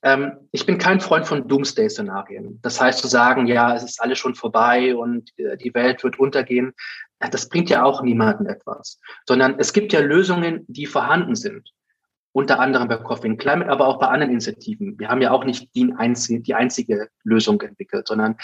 ähm, 0.01 0.33
ich 0.51 0.65
bin 0.65 0.77
kein 0.77 1.01
Freund 1.01 1.27
von 1.27 1.47
Doomsday-Szenarien. 1.47 2.59
Das 2.61 2.79
heißt 2.79 2.99
zu 2.99 3.07
sagen, 3.07 3.47
ja, 3.47 3.75
es 3.75 3.83
ist 3.83 4.01
alles 4.01 4.17
schon 4.17 4.35
vorbei 4.35 4.95
und 4.95 5.31
äh, 5.37 5.57
die 5.57 5.73
Welt 5.73 6.03
wird 6.03 6.19
untergehen. 6.19 6.73
Das 7.19 7.49
bringt 7.49 7.69
ja 7.69 7.83
auch 7.83 8.01
niemanden 8.01 8.45
etwas. 8.45 8.99
Sondern 9.27 9.55
es 9.59 9.73
gibt 9.73 9.91
ja 9.91 9.99
Lösungen, 9.99 10.63
die 10.67 10.85
vorhanden 10.85 11.35
sind. 11.35 11.69
unter 12.31 12.59
anderem 12.59 12.87
bei 12.87 12.97
Coffee 12.97 13.27
and 13.27 13.39
Climate, 13.39 13.69
aber 13.69 13.87
auch 13.87 13.99
bei 13.99 14.07
anderen 14.07 14.31
Initiativen. 14.31 14.99
Wir 14.99 15.09
haben 15.09 15.21
ja 15.21 15.31
auch 15.31 15.43
nicht 15.43 15.73
die 15.75 15.93
einzige, 15.97 16.41
die 16.41 16.53
einzige 16.53 17.09
Lösung 17.23 17.59
entwickelt, 17.61 18.07
sondern 18.07 18.37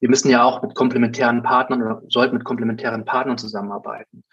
wir 0.00 0.08
müssen 0.08 0.30
ja 0.30 0.44
auch 0.44 0.62
mit 0.62 0.74
komplementären 0.74 1.42
Partnern 1.42 1.82
oder 1.82 2.02
sollten 2.08 2.36
mit 2.36 2.44
komplementären 2.44 3.04
Partnern 3.04 3.38
zusammenarbeiten. 3.38 4.24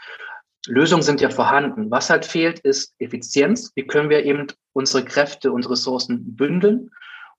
Lösungen 0.68 1.02
sind 1.02 1.22
ja 1.22 1.30
vorhanden. 1.30 1.90
Was 1.90 2.10
halt 2.10 2.26
fehlt, 2.26 2.60
ist 2.60 2.94
Effizienz. 3.00 3.72
Wie 3.76 3.88
können 3.88 4.10
wir 4.10 4.24
eben 4.24 4.48
unsere 4.74 5.04
Kräfte, 5.04 5.52
unsere 5.52 5.74
Ressourcen 5.74 6.36
bündeln? 6.36 6.92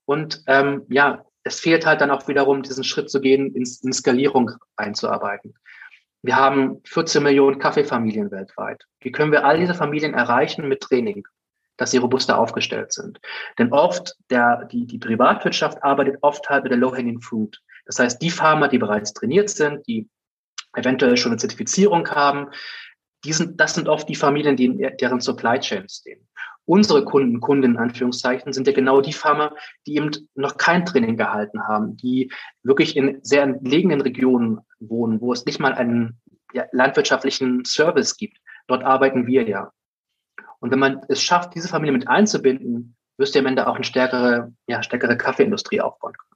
Und 0.05 0.43
ähm, 0.47 0.83
ja, 0.89 1.25
es 1.45 1.61
fehlt 1.61 1.87
halt 1.87 2.01
dann 2.01 2.11
auch 2.11 2.27
wiederum, 2.29 2.63
diesen 2.63 2.85
Schritt 2.85 3.11
zu 3.11 3.21
gehen, 3.21 3.55
in, 3.55 3.65
in 3.83 3.93
Skalierung 3.93 4.53
einzuarbeiten. 4.77 5.55
Wir 6.23 6.37
haben 6.37 6.81
14 6.85 7.23
Millionen 7.23 7.59
Kaffeefamilien 7.59 8.31
weltweit. 8.31 8.85
Wie 9.01 9.11
können 9.11 9.33
wir 9.33 9.45
all 9.45 9.59
diese 9.59 9.75
Familien 9.75 10.15
erreichen 10.15 10.69
mit 10.69 10.81
Training, 10.81 11.27
dass 11.77 11.91
sie 11.91 11.99
robuster 11.99 12.39
aufgestellt 12.39 12.93
sind? 12.93 13.21
Denn 13.59 13.73
oft, 13.73 14.15
der, 14.31 14.67
die, 14.67 14.87
die 14.87 14.99
Privatwirtschaft 14.99 15.83
arbeitet 15.83 16.19
oft 16.23 16.49
halt 16.49 16.63
mit 16.63 16.73
der 16.73 16.79
Low-Hanging 16.79 17.21
Fruit. 17.21 17.61
Das 17.87 17.99
heißt, 17.99 18.23
die 18.23 18.31
Farmer, 18.31 18.69
die 18.69 18.79
bereits 18.79 19.13
trainiert 19.13 19.51
sind, 19.51 19.85
die 19.89 20.09
eventuell 20.75 21.17
schon 21.17 21.33
eine 21.33 21.41
Zertifizierung 21.41 22.09
haben, 22.09 22.49
die 23.25 23.33
sind, 23.33 23.61
das 23.61 23.75
sind 23.75 23.89
oft 23.89 24.09
die 24.09 24.15
Familien, 24.15 24.57
die 24.57 24.67
in 24.67 24.79
deren 25.01 25.21
Supply 25.21 25.59
Chain 25.61 25.89
stehen. 25.89 26.27
Unsere 26.65 27.05
Kunden, 27.05 27.41
Kunden 27.41 27.73
in 27.73 27.77
Anführungszeichen, 27.77 28.53
sind 28.53 28.67
ja 28.67 28.73
genau 28.73 29.01
die 29.01 29.13
Farmer, 29.13 29.55
die 29.87 29.97
eben 29.97 30.11
noch 30.35 30.57
kein 30.57 30.87
Training 30.87 31.17
gehalten 31.17 31.67
haben, 31.67 31.97
die 31.97 32.33
wirklich 32.63 32.97
in 32.97 33.19
sehr 33.23 33.43
entlegenen 33.43 34.01
Regionen 34.01 34.61
wohnen, 34.79 35.21
wo 35.21 35.33
es 35.33 35.45
nicht 35.45 35.59
mal 35.59 35.75
einen 35.75 36.21
ja, 36.53 36.67
landwirtschaftlichen 36.71 37.65
Service 37.65 38.17
gibt. 38.17 38.39
Dort 38.69 38.85
arbeiten 38.85 39.27
wir 39.27 39.49
ja. 39.49 39.73
Und 40.61 40.71
wenn 40.71 40.79
man 40.79 41.01
es 41.09 41.21
schafft, 41.21 41.55
diese 41.57 41.69
Familie 41.69 41.93
mit 41.93 42.09
einzubinden, 42.09 42.97
wirst 43.19 43.35
du 43.35 43.41
am 43.41 43.47
Ende 43.47 43.67
auch 43.67 43.75
eine 43.75 43.85
stärkere, 43.85 44.53
ja, 44.69 44.83
stärkere 44.83 45.17
Kaffeeindustrie 45.17 45.81
aufbauen 45.81 46.13
können. 46.13 46.32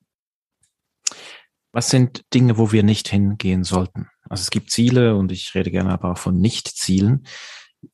Was 1.77 1.91
sind 1.91 2.23
Dinge, 2.33 2.57
wo 2.57 2.73
wir 2.73 2.83
nicht 2.83 3.07
hingehen 3.09 3.63
sollten? 3.63 4.09
Also 4.31 4.41
es 4.41 4.49
gibt 4.49 4.71
Ziele 4.71 5.15
und 5.15 5.31
ich 5.31 5.55
rede 5.55 5.71
gerne 5.71 5.91
aber 5.91 6.13
auch 6.13 6.17
von 6.17 6.41
Nicht-Zielen. 6.41 7.27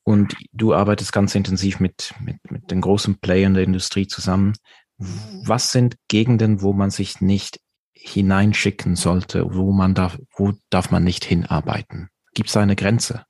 Und 0.05 0.37
du 0.53 0.73
arbeitest 0.73 1.13
ganz 1.13 1.35
intensiv 1.35 1.81
mit, 1.81 2.15
mit, 2.21 2.37
mit 2.49 2.71
den 2.71 2.81
großen 2.81 3.19
Playern 3.19 3.55
der 3.55 3.65
Industrie 3.65 4.07
zusammen. 4.07 4.53
Was 4.99 5.73
sind 5.73 5.97
Gegenden, 6.07 6.63
wo 6.63 6.73
man 6.73 6.91
sich 6.91 7.21
nicht 7.21 7.59
hineinschicken 7.93 8.95
sollte, 8.95 9.53
wo 9.53 9.73
man 9.73 9.95
darf, 9.95 10.17
wo 10.37 10.53
darf 10.71 10.93
man 10.93 11.03
nicht 11.03 11.25
hinarbeiten? 11.25 12.09
Gibt 12.35 12.51
es 12.51 12.57
eine 12.57 12.77
Grenze? 12.77 13.25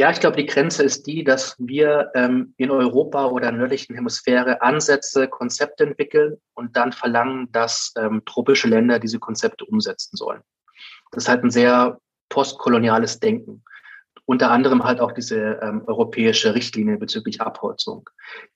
Ja, 0.00 0.10
ich 0.10 0.18
glaube, 0.18 0.38
die 0.38 0.46
Grenze 0.46 0.82
ist 0.82 1.06
die, 1.06 1.24
dass 1.24 1.56
wir 1.58 2.10
ähm, 2.14 2.54
in 2.56 2.70
Europa 2.70 3.26
oder 3.26 3.52
nördlichen 3.52 3.94
Hemisphäre 3.94 4.62
Ansätze, 4.62 5.28
Konzepte 5.28 5.84
entwickeln 5.84 6.38
und 6.54 6.74
dann 6.74 6.92
verlangen, 6.92 7.52
dass 7.52 7.92
ähm, 7.98 8.22
tropische 8.24 8.66
Länder 8.66 8.98
diese 8.98 9.18
Konzepte 9.18 9.66
umsetzen 9.66 10.16
sollen. 10.16 10.40
Das 11.10 11.24
ist 11.24 11.28
halt 11.28 11.44
ein 11.44 11.50
sehr 11.50 12.00
postkoloniales 12.30 13.20
Denken. 13.20 13.62
Unter 14.24 14.50
anderem 14.50 14.84
halt 14.84 15.00
auch 15.00 15.12
diese 15.12 15.60
ähm, 15.62 15.82
europäische 15.86 16.54
Richtlinie 16.54 16.96
bezüglich 16.96 17.42
Abholzung. 17.42 18.08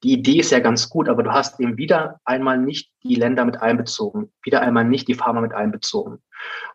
Die 0.03 0.15
Idee 0.15 0.39
ist 0.39 0.51
ja 0.51 0.61
ganz 0.61 0.89
gut, 0.89 1.11
aber 1.11 1.23
du 1.23 1.31
hast 1.31 1.61
eben 1.61 1.77
wieder 1.77 2.23
einmal 2.25 2.57
nicht 2.57 2.91
die 3.03 3.17
Länder 3.17 3.45
mit 3.45 3.61
einbezogen, 3.61 4.33
wieder 4.43 4.63
einmal 4.63 4.87
nicht 4.87 5.09
die 5.09 5.15
Farmer 5.15 5.43
mit 5.43 5.53
einbezogen. 5.53 6.13
Und 6.15 6.23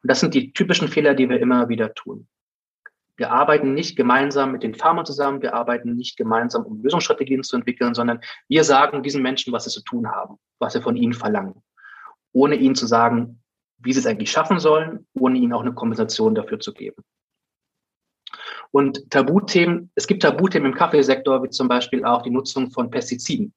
das 0.03 0.20
sind 0.20 0.36
die 0.36 0.53
typischen 0.53 0.89
Fehler, 0.89 1.15
die 1.15 1.28
wir 1.28 1.39
immer 1.39 1.70
wieder 1.70 1.95
tun. 1.95 2.28
Wir 3.20 3.34
arbeiten 3.34 3.74
nicht 3.74 3.97
gemeinsam 3.97 4.53
mit 4.53 4.63
den 4.63 4.76
Farmern 4.76 5.05
zusammen, 5.05 5.41
wir 5.41 5.53
arbeiten 5.53 5.93
nicht 5.93 6.15
gemeinsam, 6.15 6.65
um 6.65 6.82
Lösungsstrategien 6.82 7.43
zu 7.43 7.57
entwickeln, 7.57 7.93
sondern 7.93 8.22
wir 8.47 8.63
sagen 8.63 9.03
diesen 9.03 9.22
Menschen, 9.22 9.51
was 9.51 9.65
sie 9.65 9.72
zu 9.72 9.84
tun 9.84 10.09
haben, 10.09 10.38
was 10.57 10.74
wir 10.74 10.82
von 10.82 10.95
ihnen 10.95 11.11
verlangen, 11.11 11.61
ohne 12.32 12.55
ihnen 12.55 12.76
zu 12.76 12.88
sagen, 12.88 13.43
wie 13.78 13.91
sie 13.91 13.99
es 13.99 14.05
eigentlich 14.05 14.32
schaffen 14.32 14.59
sollen, 14.59 15.05
ohne 15.13 15.38
ihnen 15.38 15.51
auch 15.51 15.59
eine 15.61 15.74
Kompensation 15.74 16.34
dafür 16.34 16.61
zu 16.61 16.74
geben. 16.74 17.03
Und 18.72 19.11
Tabuthemen, 19.11 19.91
es 19.95 20.07
gibt 20.07 20.22
Tabuthemen 20.22 20.72
im 20.72 20.78
Kaffeesektor, 20.78 21.43
wie 21.43 21.49
zum 21.49 21.67
Beispiel 21.67 22.05
auch 22.05 22.22
die 22.22 22.30
Nutzung 22.30 22.72
von 22.72 22.89
Pestiziden, 22.89 23.53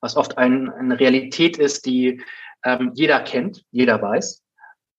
was 0.00 0.16
oft 0.16 0.38
ein, 0.38 0.70
eine 0.70 1.00
Realität 1.00 1.58
ist, 1.58 1.86
die 1.86 2.22
ähm, 2.64 2.92
jeder 2.94 3.18
kennt, 3.18 3.64
jeder 3.72 4.00
weiß, 4.00 4.44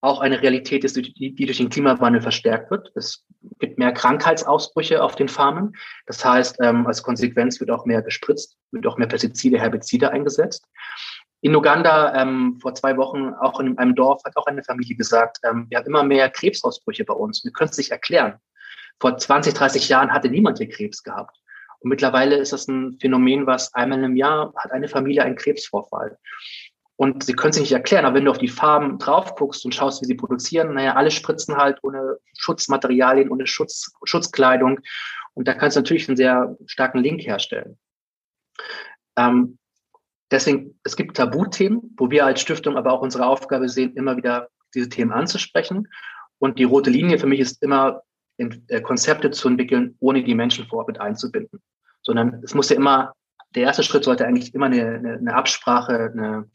auch 0.02 0.20
eine 0.20 0.41
Realität 0.41 0.84
ist, 0.84 0.95
die, 0.95 1.36
durch 1.36 1.58
den 1.58 1.70
Klimawandel 1.70 2.22
verstärkt 2.22 2.72
wird. 2.72 2.91
Es 2.95 3.24
gibt 3.60 3.78
mehr 3.78 3.91
Krankheitsausbrüche 3.91 5.02
auf 5.02 5.16
den 5.16 5.30
Farmen. 5.30 5.74
Das 6.08 6.26
heißt, 6.26 6.58
ähm, 6.62 6.88
als 6.88 7.04
Konsequenz 7.04 7.60
wird 7.60 7.70
auch 7.70 7.86
mehr 7.86 8.02
gespritzt, 8.02 8.58
wird 8.72 8.88
auch 8.88 8.97
mehr 8.97 9.08
Pestizide, 9.08 9.60
Herbizide 9.60 10.12
eingesetzt. 10.12 10.66
In 11.41 11.56
Uganda 11.56 12.20
ähm, 12.20 12.58
vor 12.60 12.74
zwei 12.74 12.97
Wochen, 12.97 13.34
auch 13.34 13.60
in 13.60 13.78
einem 13.78 13.95
Dorf, 13.95 14.24
hat 14.26 14.36
auch 14.38 14.47
eine 14.47 14.64
Familie 14.64 14.95
gesagt, 14.95 15.38
ähm, 15.43 15.68
wir 15.70 15.78
haben 15.78 15.88
immer 15.88 16.04
mehr 16.04 16.30
Krebsausbrüche 16.30 17.06
bei 17.06 17.14
uns. 17.14 17.43
Wir 17.43 17.52
können 17.52 17.70
es 17.70 17.78
nicht 17.78 17.91
erklären. 17.91 18.36
Vor 18.99 19.18
20, 19.18 19.54
30 19.54 19.88
Jahren 19.89 20.12
hatte 20.12 20.30
niemand 20.30 20.58
hier 20.58 20.70
Krebs 20.70 21.04
gehabt. 21.04 21.38
Und 21.80 21.89
mittlerweile 21.89 22.36
ist 22.36 22.54
das 22.54 22.68
ein 22.68 22.97
Phänomen, 22.99 23.47
was 23.47 23.74
einmal 23.74 24.04
im 24.04 24.16
Jahr 24.16 24.54
hat 24.56 24.72
eine 24.72 24.88
Familie 24.88 25.24
einen 25.24 25.36
Krebsvorfall. 25.36 26.18
Und 27.02 27.24
sie 27.24 27.34
können 27.34 27.52
sich 27.52 27.64
nicht 27.64 27.72
erklären, 27.72 28.06
aber 28.06 28.14
wenn 28.14 28.26
du 28.26 28.30
auf 28.30 28.38
die 28.38 28.47
Farben 28.47 28.99
drauf 28.99 29.34
guckst 29.34 29.66
und 29.66 29.74
schaust, 29.74 30.04
wie 30.04 30.06
sie 30.06 30.14
produzieren, 30.14 30.76
naja, 30.76 30.93
alle 30.93 31.10
spritzen 31.10 31.58
halt 31.58 31.80
ohne 31.82 32.20
Schutzmaterialien, 32.38 33.32
ohne 33.32 33.47
Schutz, 33.47 33.91
Schutzkleidung. 34.04 34.80
Und 35.34 35.47
da 35.47 35.56
kannst 35.56 35.76
du 35.76 35.80
natürlich 35.80 36.08
einen 36.08 36.16
sehr 36.16 36.56
starken 36.68 36.99
Link 36.99 37.22
herstellen. 37.22 37.80
Ähm, 39.18 39.58
deswegen, 40.30 40.80
es 40.84 40.95
gibt 40.95 41.18
Tabuthemen, 41.18 41.95
wo 41.97 42.12
wir 42.12 42.24
als 42.24 42.39
Stiftung 42.39 42.78
aber 42.78 42.91
auch 42.91 43.02
unsere 43.02 43.26
Aufgabe 43.26 43.68
sehen, 43.68 43.95
immer 43.95 44.16
wieder 44.16 44.49
diese 44.76 44.89
Themen 44.89 45.12
anzusprechen. 45.12 45.88
Und 46.38 46.60
die 46.60 46.66
rote 46.66 46.91
Linie 46.91 47.18
für 47.18 47.26
mich 47.26 47.39
ist 47.39 47.64
immer, 47.64 48.04
äh, 48.38 48.82
Konzepte 48.82 49.32
zu 49.32 49.47
entwickeln, 49.47 49.95
ohne 50.02 50.24
die 50.24 50.36
Menschen 50.36 50.68
vor 50.68 50.78
Ort 50.78 50.89
mit 50.89 51.02
einzubinden. 51.02 51.64
Sondern 52.04 52.43
es 52.43 52.54
muss 52.54 52.70
ja 52.70 52.76
immer, 52.76 53.16
der 53.56 53.64
erste 53.64 53.82
Schritt 53.82 54.04
sollte 54.04 54.28
eigentlich 54.28 54.54
immer 54.54 54.68
eine, 54.68 54.86
eine, 54.86 55.14
eine 55.14 55.34
Absprache, 55.34 56.12
eine, 56.14 56.47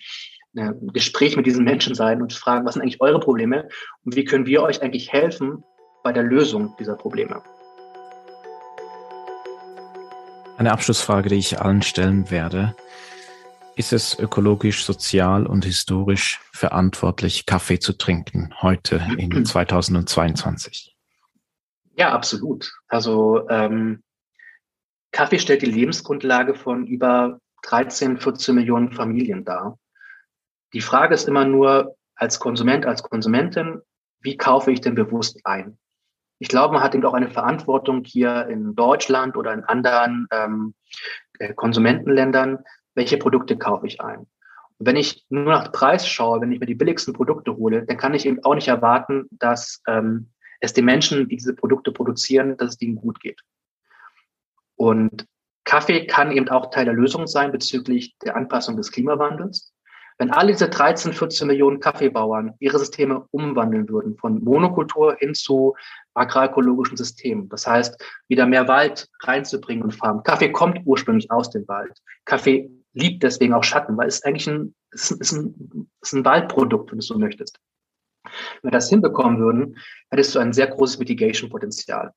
ein 0.57 0.92
Gespräch 0.92 1.36
mit 1.36 1.46
diesen 1.46 1.64
Menschen 1.64 1.94
sein 1.94 2.22
und 2.22 2.32
fragen, 2.32 2.64
was 2.64 2.74
sind 2.74 2.82
eigentlich 2.82 3.00
eure 3.00 3.20
Probleme 3.20 3.68
und 4.04 4.16
wie 4.16 4.24
können 4.24 4.46
wir 4.46 4.62
euch 4.62 4.82
eigentlich 4.82 5.12
helfen 5.12 5.62
bei 6.02 6.12
der 6.12 6.22
Lösung 6.22 6.74
dieser 6.78 6.94
Probleme. 6.94 7.42
Eine 10.57 10.72
Abschlussfrage, 10.72 11.28
die 11.28 11.36
ich 11.36 11.61
allen 11.61 11.82
stellen 11.82 12.30
werde. 12.30 12.74
Ist 13.76 13.92
es 13.92 14.18
ökologisch, 14.18 14.86
sozial 14.86 15.46
und 15.46 15.66
historisch 15.66 16.40
verantwortlich, 16.52 17.44
Kaffee 17.44 17.78
zu 17.78 17.92
trinken 17.92 18.54
heute 18.62 19.02
in 19.18 19.44
2022? 19.44 20.96
Ja, 21.96 22.12
absolut. 22.12 22.72
Also 22.88 23.46
ähm, 23.50 24.02
Kaffee 25.12 25.38
stellt 25.38 25.62
die 25.62 25.66
Lebensgrundlage 25.66 26.54
von 26.54 26.86
über 26.86 27.38
13, 27.64 28.18
14 28.18 28.54
Millionen 28.54 28.92
Familien 28.92 29.44
dar. 29.44 29.78
Die 30.76 30.82
Frage 30.82 31.14
ist 31.14 31.26
immer 31.26 31.46
nur 31.46 31.96
als 32.16 32.38
Konsument, 32.38 32.84
als 32.84 33.02
Konsumentin, 33.02 33.80
wie 34.20 34.36
kaufe 34.36 34.70
ich 34.70 34.82
denn 34.82 34.94
bewusst 34.94 35.40
ein? 35.44 35.78
Ich 36.38 36.48
glaube, 36.48 36.74
man 36.74 36.82
hat 36.82 36.94
eben 36.94 37.06
auch 37.06 37.14
eine 37.14 37.30
Verantwortung 37.30 38.04
hier 38.04 38.46
in 38.48 38.74
Deutschland 38.74 39.38
oder 39.38 39.54
in 39.54 39.64
anderen 39.64 40.28
ähm, 40.30 40.74
äh, 41.38 41.54
Konsumentenländern, 41.54 42.58
welche 42.94 43.16
Produkte 43.16 43.56
kaufe 43.56 43.86
ich 43.86 44.02
ein. 44.02 44.18
Und 44.18 44.86
wenn 44.86 44.96
ich 44.96 45.24
nur 45.30 45.44
nach 45.44 45.72
Preis 45.72 46.06
schaue, 46.06 46.42
wenn 46.42 46.52
ich 46.52 46.60
mir 46.60 46.66
die 46.66 46.74
billigsten 46.74 47.14
Produkte 47.14 47.56
hole, 47.56 47.86
dann 47.86 47.96
kann 47.96 48.12
ich 48.12 48.26
eben 48.26 48.44
auch 48.44 48.54
nicht 48.54 48.68
erwarten, 48.68 49.28
dass 49.30 49.80
ähm, 49.86 50.28
es 50.60 50.74
den 50.74 50.84
Menschen, 50.84 51.26
die 51.26 51.36
diese 51.36 51.54
Produkte 51.54 51.90
produzieren, 51.90 52.58
dass 52.58 52.72
es 52.72 52.76
denen 52.76 52.96
gut 52.96 53.18
geht. 53.20 53.40
Und 54.74 55.26
Kaffee 55.64 56.06
kann 56.06 56.32
eben 56.32 56.50
auch 56.50 56.70
Teil 56.70 56.84
der 56.84 56.92
Lösung 56.92 57.26
sein 57.26 57.50
bezüglich 57.50 58.18
der 58.18 58.36
Anpassung 58.36 58.76
des 58.76 58.92
Klimawandels. 58.92 59.72
Wenn 60.18 60.30
alle 60.30 60.52
diese 60.52 60.68
13, 60.68 61.12
14 61.12 61.46
Millionen 61.46 61.80
Kaffeebauern 61.80 62.54
ihre 62.58 62.78
Systeme 62.78 63.26
umwandeln 63.30 63.88
würden, 63.88 64.16
von 64.16 64.42
Monokultur 64.42 65.16
hin 65.18 65.34
zu 65.34 65.74
agrarekologischen 66.14 66.96
Systemen, 66.96 67.48
das 67.50 67.66
heißt, 67.66 68.02
wieder 68.28 68.46
mehr 68.46 68.66
Wald 68.66 69.08
reinzubringen 69.20 69.84
und 69.84 69.94
farmen. 69.94 70.22
Kaffee 70.22 70.52
kommt 70.52 70.80
ursprünglich 70.84 71.30
aus 71.30 71.50
dem 71.50 71.68
Wald. 71.68 72.00
Kaffee 72.24 72.70
liebt 72.94 73.22
deswegen 73.22 73.52
auch 73.52 73.64
Schatten, 73.64 73.96
weil 73.98 74.08
es 74.08 74.24
eigentlich 74.24 74.48
ein, 74.48 74.74
es 74.90 75.10
ist 75.10 75.32
ein, 75.32 75.90
ist 76.00 76.14
ein 76.14 76.24
Waldprodukt, 76.24 76.90
wenn 76.90 76.98
du 76.98 77.04
so 77.04 77.18
möchtest. 77.18 77.60
Wenn 78.24 78.70
wir 78.70 78.70
das 78.70 78.88
hinbekommen 78.88 79.38
würden, 79.38 79.76
hättest 80.10 80.34
du 80.34 80.38
ein 80.38 80.54
sehr 80.54 80.66
großes 80.68 80.98
Mitigation-Potenzial. 80.98 82.12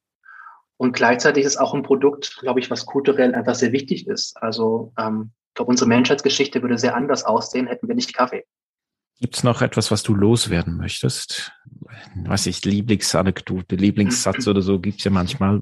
Und 0.78 0.93
gleichzeitig 0.93 1.43
ist 1.43 1.58
auch 1.58 1.74
ein 1.74 1.84
Produkt, 1.84 2.38
glaube 2.39 2.62
ich, 2.62 2.72
was 2.72 2.86
kulturell 2.86 3.36
einfach 3.36 3.56
sehr 3.56 3.74
wichtig 3.74 4.08
ist. 4.08 4.41
Also 4.41 4.93
ähm, 4.97 5.32
glaube, 5.60 5.72
unsere 5.72 5.89
Menschheitsgeschichte 5.89 6.62
würde 6.62 6.78
sehr 6.78 6.95
anders 6.95 7.26
aussehen, 7.26 7.68
hätten 7.68 7.89
wir 7.89 7.95
nicht 7.95 8.14
Kaffee. 8.14 8.45
Gibt 9.20 9.36
es 9.36 9.43
noch 9.43 9.62
etwas, 9.62 9.91
was 9.91 10.03
du 10.03 10.16
loswerden 10.16 10.78
möchtest? 10.78 11.51
Was 12.26 12.45
ich, 12.45 12.64
Lieblingsanekdote, 12.64 13.76
Lieblingssatz 13.76 14.47
oder 14.47 14.62
so 14.62 14.80
gibt's 14.80 15.03
ja 15.03 15.12
manchmal. 15.12 15.62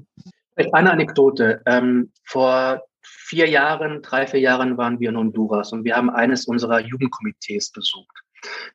Eine 0.72 0.92
Anekdote. 0.92 1.62
Ähm, 1.66 2.12
vor 2.24 2.82
vier 3.02 3.48
Jahren, 3.48 4.00
drei, 4.02 4.28
vier 4.28 4.38
Jahren 4.38 4.76
waren 4.76 5.00
wir 5.00 5.08
in 5.08 5.16
Honduras 5.16 5.72
und 5.72 5.82
wir 5.82 5.96
haben 5.96 6.10
eines 6.10 6.46
unserer 6.46 6.78
Jugendkomitees 6.78 7.72
besucht. 7.72 8.22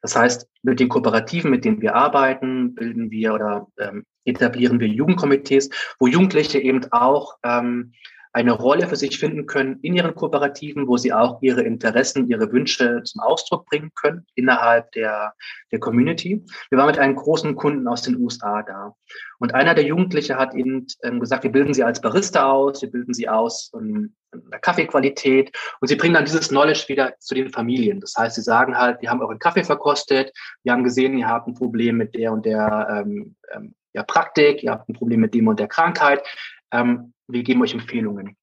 Das 0.01 0.17
heißt, 0.17 0.45
mit 0.63 0.81
den 0.81 0.89
Kooperativen, 0.89 1.49
mit 1.49 1.63
denen 1.63 1.81
wir 1.81 1.95
arbeiten, 1.95 2.75
bilden 2.75 3.11
wir 3.11 3.33
oder 3.33 3.67
ähm, 3.79 4.05
etablieren 4.25 4.81
wir 4.81 4.89
Jugendkomitees, 4.89 5.69
wo 5.99 6.07
Jugendliche 6.07 6.59
eben 6.59 6.85
auch 6.91 7.37
ähm, 7.43 7.93
eine 8.33 8.51
Rolle 8.51 8.87
für 8.87 8.95
sich 8.95 9.19
finden 9.19 9.45
können 9.45 9.79
in 9.83 9.95
ihren 9.95 10.15
Kooperativen, 10.15 10.87
wo 10.87 10.97
sie 10.97 11.13
auch 11.13 11.39
ihre 11.43 11.61
Interessen, 11.61 12.27
ihre 12.27 12.51
Wünsche 12.51 13.03
zum 13.03 13.21
Ausdruck 13.21 13.67
bringen 13.67 13.91
können 13.95 14.25
innerhalb 14.33 14.91
der, 14.93 15.33
der 15.71 15.79
Community. 15.79 16.43
Wir 16.71 16.79
waren 16.79 16.87
mit 16.87 16.97
einem 16.97 17.15
großen 17.15 17.55
Kunden 17.55 17.87
aus 17.87 18.01
den 18.01 18.19
USA 18.19 18.63
da. 18.63 18.95
Und 19.37 19.53
einer 19.53 19.75
der 19.75 19.85
Jugendlichen 19.85 20.35
hat 20.35 20.55
ihnen 20.55 20.87
ähm, 21.03 21.19
gesagt, 21.19 21.43
wir 21.43 21.51
bilden 21.51 21.75
sie 21.75 21.83
als 21.83 22.01
Barista 22.01 22.51
aus, 22.51 22.81
wir 22.81 22.89
bilden 22.89 23.13
sie 23.13 23.29
aus 23.29 23.71
in, 23.79 24.15
in 24.33 24.49
der 24.49 24.59
Kaffeequalität 24.59 25.55
und 25.79 25.87
sie 25.87 25.95
bringen 25.95 26.15
dann 26.15 26.25
dieses 26.25 26.49
Knowledge 26.49 26.85
wieder 26.87 27.13
zu 27.19 27.35
den 27.35 27.49
Familien. 27.49 27.99
Das 27.99 28.15
heißt, 28.17 28.35
sie 28.35 28.41
sagen 28.41 28.75
halt, 28.75 28.99
wir 29.01 29.11
haben 29.11 29.21
euren 29.21 29.37
Kaffee 29.37 29.63
verkostet, 29.63 30.31
wir 30.63 30.71
haben 30.71 30.83
gesehen, 30.83 31.19
ihr 31.19 31.27
habt 31.27 31.47
ein 31.47 31.53
Problem 31.53 31.97
mit 31.97 32.15
der 32.15 32.31
und 32.31 32.47
der 32.47 32.87
ähm, 33.05 33.35
ähm, 33.53 33.75
ja, 33.93 34.01
Praktik, 34.01 34.63
ihr 34.63 34.71
habt 34.71 34.89
ein 34.89 34.93
Problem 34.93 35.19
mit 35.19 35.35
dem 35.35 35.47
und 35.47 35.59
der 35.59 35.67
Krankheit. 35.67 36.23
Ähm, 36.71 37.13
wir 37.33 37.43
geben 37.43 37.61
euch 37.61 37.73
Empfehlungen. 37.73 38.37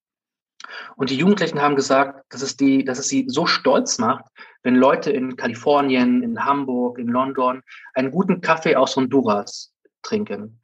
Und 0.97 1.11
die 1.11 1.16
Jugendlichen 1.16 1.61
haben 1.61 1.76
gesagt, 1.76 2.32
dass 2.32 2.43
es, 2.43 2.57
die, 2.57 2.84
dass 2.84 2.99
es 2.99 3.09
sie 3.09 3.24
so 3.28 3.47
stolz 3.47 3.99
macht, 3.99 4.24
wenn 4.62 4.74
Leute 4.74 5.11
in 5.11 5.36
Kalifornien, 5.36 6.22
in 6.22 6.45
Hamburg, 6.45 6.99
in 6.99 7.09
London 7.09 7.62
einen 7.95 8.11
guten 8.11 8.41
Kaffee 8.41 8.76
aus 8.76 8.97
Honduras 8.97 9.74
trinken. 10.03 10.61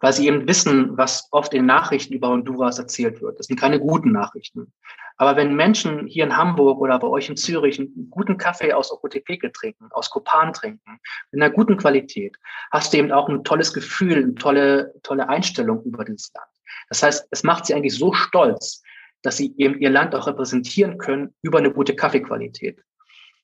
Weil 0.00 0.12
sie 0.12 0.26
eben 0.26 0.46
wissen, 0.46 0.96
was 0.96 1.28
oft 1.32 1.52
in 1.54 1.66
Nachrichten 1.66 2.14
über 2.14 2.28
Honduras 2.28 2.78
erzählt 2.78 3.20
wird. 3.20 3.38
Das 3.38 3.46
sind 3.46 3.58
keine 3.58 3.80
guten 3.80 4.12
Nachrichten. 4.12 4.72
Aber 5.16 5.36
wenn 5.36 5.56
Menschen 5.56 6.06
hier 6.06 6.24
in 6.24 6.36
Hamburg 6.36 6.80
oder 6.80 6.98
bei 6.98 7.08
euch 7.08 7.28
in 7.28 7.36
Zürich 7.36 7.78
einen 7.78 8.08
guten 8.08 8.38
Kaffee 8.38 8.72
aus 8.72 8.92
Okotepeke 8.92 9.50
trinken, 9.50 9.88
aus 9.90 10.10
Kopan 10.10 10.52
trinken, 10.52 11.00
in 11.32 11.42
einer 11.42 11.52
guten 11.52 11.76
Qualität, 11.76 12.36
hast 12.70 12.92
du 12.92 12.98
eben 12.98 13.10
auch 13.10 13.28
ein 13.28 13.42
tolles 13.42 13.72
Gefühl, 13.72 14.16
eine 14.16 14.34
tolle, 14.36 14.94
tolle 15.02 15.28
Einstellung 15.28 15.82
über 15.82 16.04
dieses 16.04 16.32
Land. 16.34 16.48
Das 16.88 17.02
heißt, 17.02 17.26
es 17.30 17.42
macht 17.42 17.66
sie 17.66 17.74
eigentlich 17.74 17.98
so 17.98 18.12
stolz, 18.12 18.82
dass 19.22 19.36
sie 19.36 19.54
eben 19.56 19.80
ihr 19.80 19.90
Land 19.90 20.14
auch 20.14 20.28
repräsentieren 20.28 20.98
können 20.98 21.34
über 21.42 21.58
eine 21.58 21.72
gute 21.72 21.96
Kaffeequalität. 21.96 22.80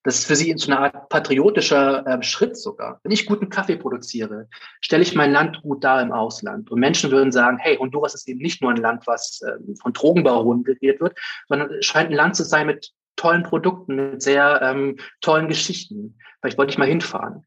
Das 0.04 0.16
ist 0.16 0.26
für 0.26 0.36
sie 0.36 0.54
so 0.56 0.70
eine 0.70 0.80
Art 0.80 1.08
patriotischer 1.08 2.06
äh, 2.06 2.22
Schritt 2.22 2.56
sogar. 2.56 3.00
Wenn 3.02 3.10
ich 3.10 3.26
guten 3.26 3.48
Kaffee 3.48 3.76
produziere, 3.76 4.48
stelle 4.80 5.02
ich 5.02 5.14
mein 5.14 5.32
Land 5.32 5.62
gut 5.62 5.82
dar 5.82 6.00
im 6.02 6.12
Ausland. 6.12 6.70
Und 6.70 6.78
Menschen 6.78 7.10
würden 7.10 7.32
sagen, 7.32 7.58
hey, 7.58 7.76
Honduras 7.76 8.14
ist 8.14 8.28
eben 8.28 8.40
nicht 8.40 8.60
nur 8.62 8.70
ein 8.70 8.76
Land, 8.76 9.06
was 9.06 9.40
äh, 9.42 9.52
von 9.80 9.94
Drogenbaronen 9.94 10.62
geredet 10.62 11.00
wird, 11.00 11.18
sondern 11.48 11.72
es 11.72 11.86
scheint 11.86 12.10
ein 12.10 12.16
Land 12.16 12.36
zu 12.36 12.44
sein 12.44 12.66
mit 12.66 12.92
tollen 13.16 13.42
Produkten, 13.42 13.96
mit 13.96 14.22
sehr 14.22 14.60
ähm, 14.62 14.98
tollen 15.22 15.48
Geschichten. 15.48 16.18
Vielleicht 16.40 16.58
wollte 16.58 16.72
ich 16.72 16.78
mal 16.78 16.88
hinfahren. 16.88 17.46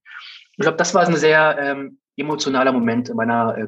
Ich 0.53 0.63
glaube, 0.63 0.77
das 0.77 0.95
war 0.95 1.05
ein 1.05 1.15
sehr 1.15 1.57
ähm, 1.59 1.99
emotionaler 2.15 2.71
Moment 2.71 3.09
in 3.09 3.15
meiner, 3.15 3.55
äh, 3.55 3.67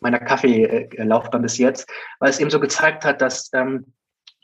meiner 0.00 0.18
Kaffeelaufbahn 0.18 1.42
bis 1.42 1.58
jetzt, 1.58 1.88
weil 2.18 2.30
es 2.30 2.40
eben 2.40 2.50
so 2.50 2.58
gezeigt 2.58 3.04
hat, 3.04 3.22
dass 3.22 3.50
ähm, 3.54 3.92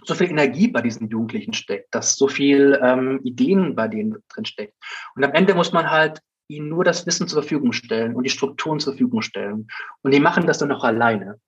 so 0.05 0.15
viel 0.15 0.31
Energie 0.31 0.69
bei 0.69 0.81
diesen 0.81 1.09
Jugendlichen 1.09 1.53
steckt, 1.53 1.95
dass 1.95 2.17
so 2.17 2.29
viel 2.29 2.79
ähm, 2.83 3.21
Ideen 3.23 3.75
bei 3.75 3.89
denen 3.89 4.17
drin 4.29 4.45
steckt. 4.45 4.75
Und 5.15 5.25
am 5.25 5.33
Ende 5.33 5.55
muss 5.55 5.73
man 5.73 5.91
halt 5.91 6.21
ihnen 6.49 6.69
nur 6.69 6.85
das 6.85 7.07
Wissen 7.07 7.29
zur 7.29 7.43
Verfügung 7.43 7.73
stellen 7.73 8.15
und 8.15 8.25
die 8.25 8.31
Strukturen 8.31 8.81
zur 8.81 8.95
Verfügung 8.95 9.23
stellen. 9.23 9.69
Und 10.03 10.13
die 10.13 10.21
machen 10.21 10.47
das 10.47 10.59
dann 10.59 10.69
noch 10.69 10.85
alleine. 10.85 11.39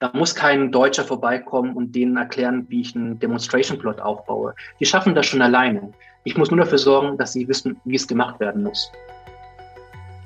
Da 0.00 0.10
muss 0.12 0.34
kein 0.34 0.70
Deutscher 0.70 1.04
vorbeikommen 1.04 1.74
und 1.74 1.94
denen 1.94 2.16
erklären, 2.16 2.66
wie 2.68 2.80
ich 2.82 2.94
einen 2.94 3.18
Demonstration 3.18 3.78
Plot 3.78 4.00
aufbaue. 4.00 4.54
Die 4.80 4.86
schaffen 4.86 5.14
das 5.14 5.26
schon 5.26 5.42
alleine. 5.42 5.92
Ich 6.24 6.36
muss 6.36 6.50
nur 6.50 6.60
dafür 6.60 6.78
sorgen, 6.78 7.16
dass 7.18 7.32
sie 7.32 7.48
wissen, 7.48 7.80
wie 7.84 7.96
es 7.96 8.06
gemacht 8.06 8.40
werden 8.40 8.62
muss. 8.62 8.90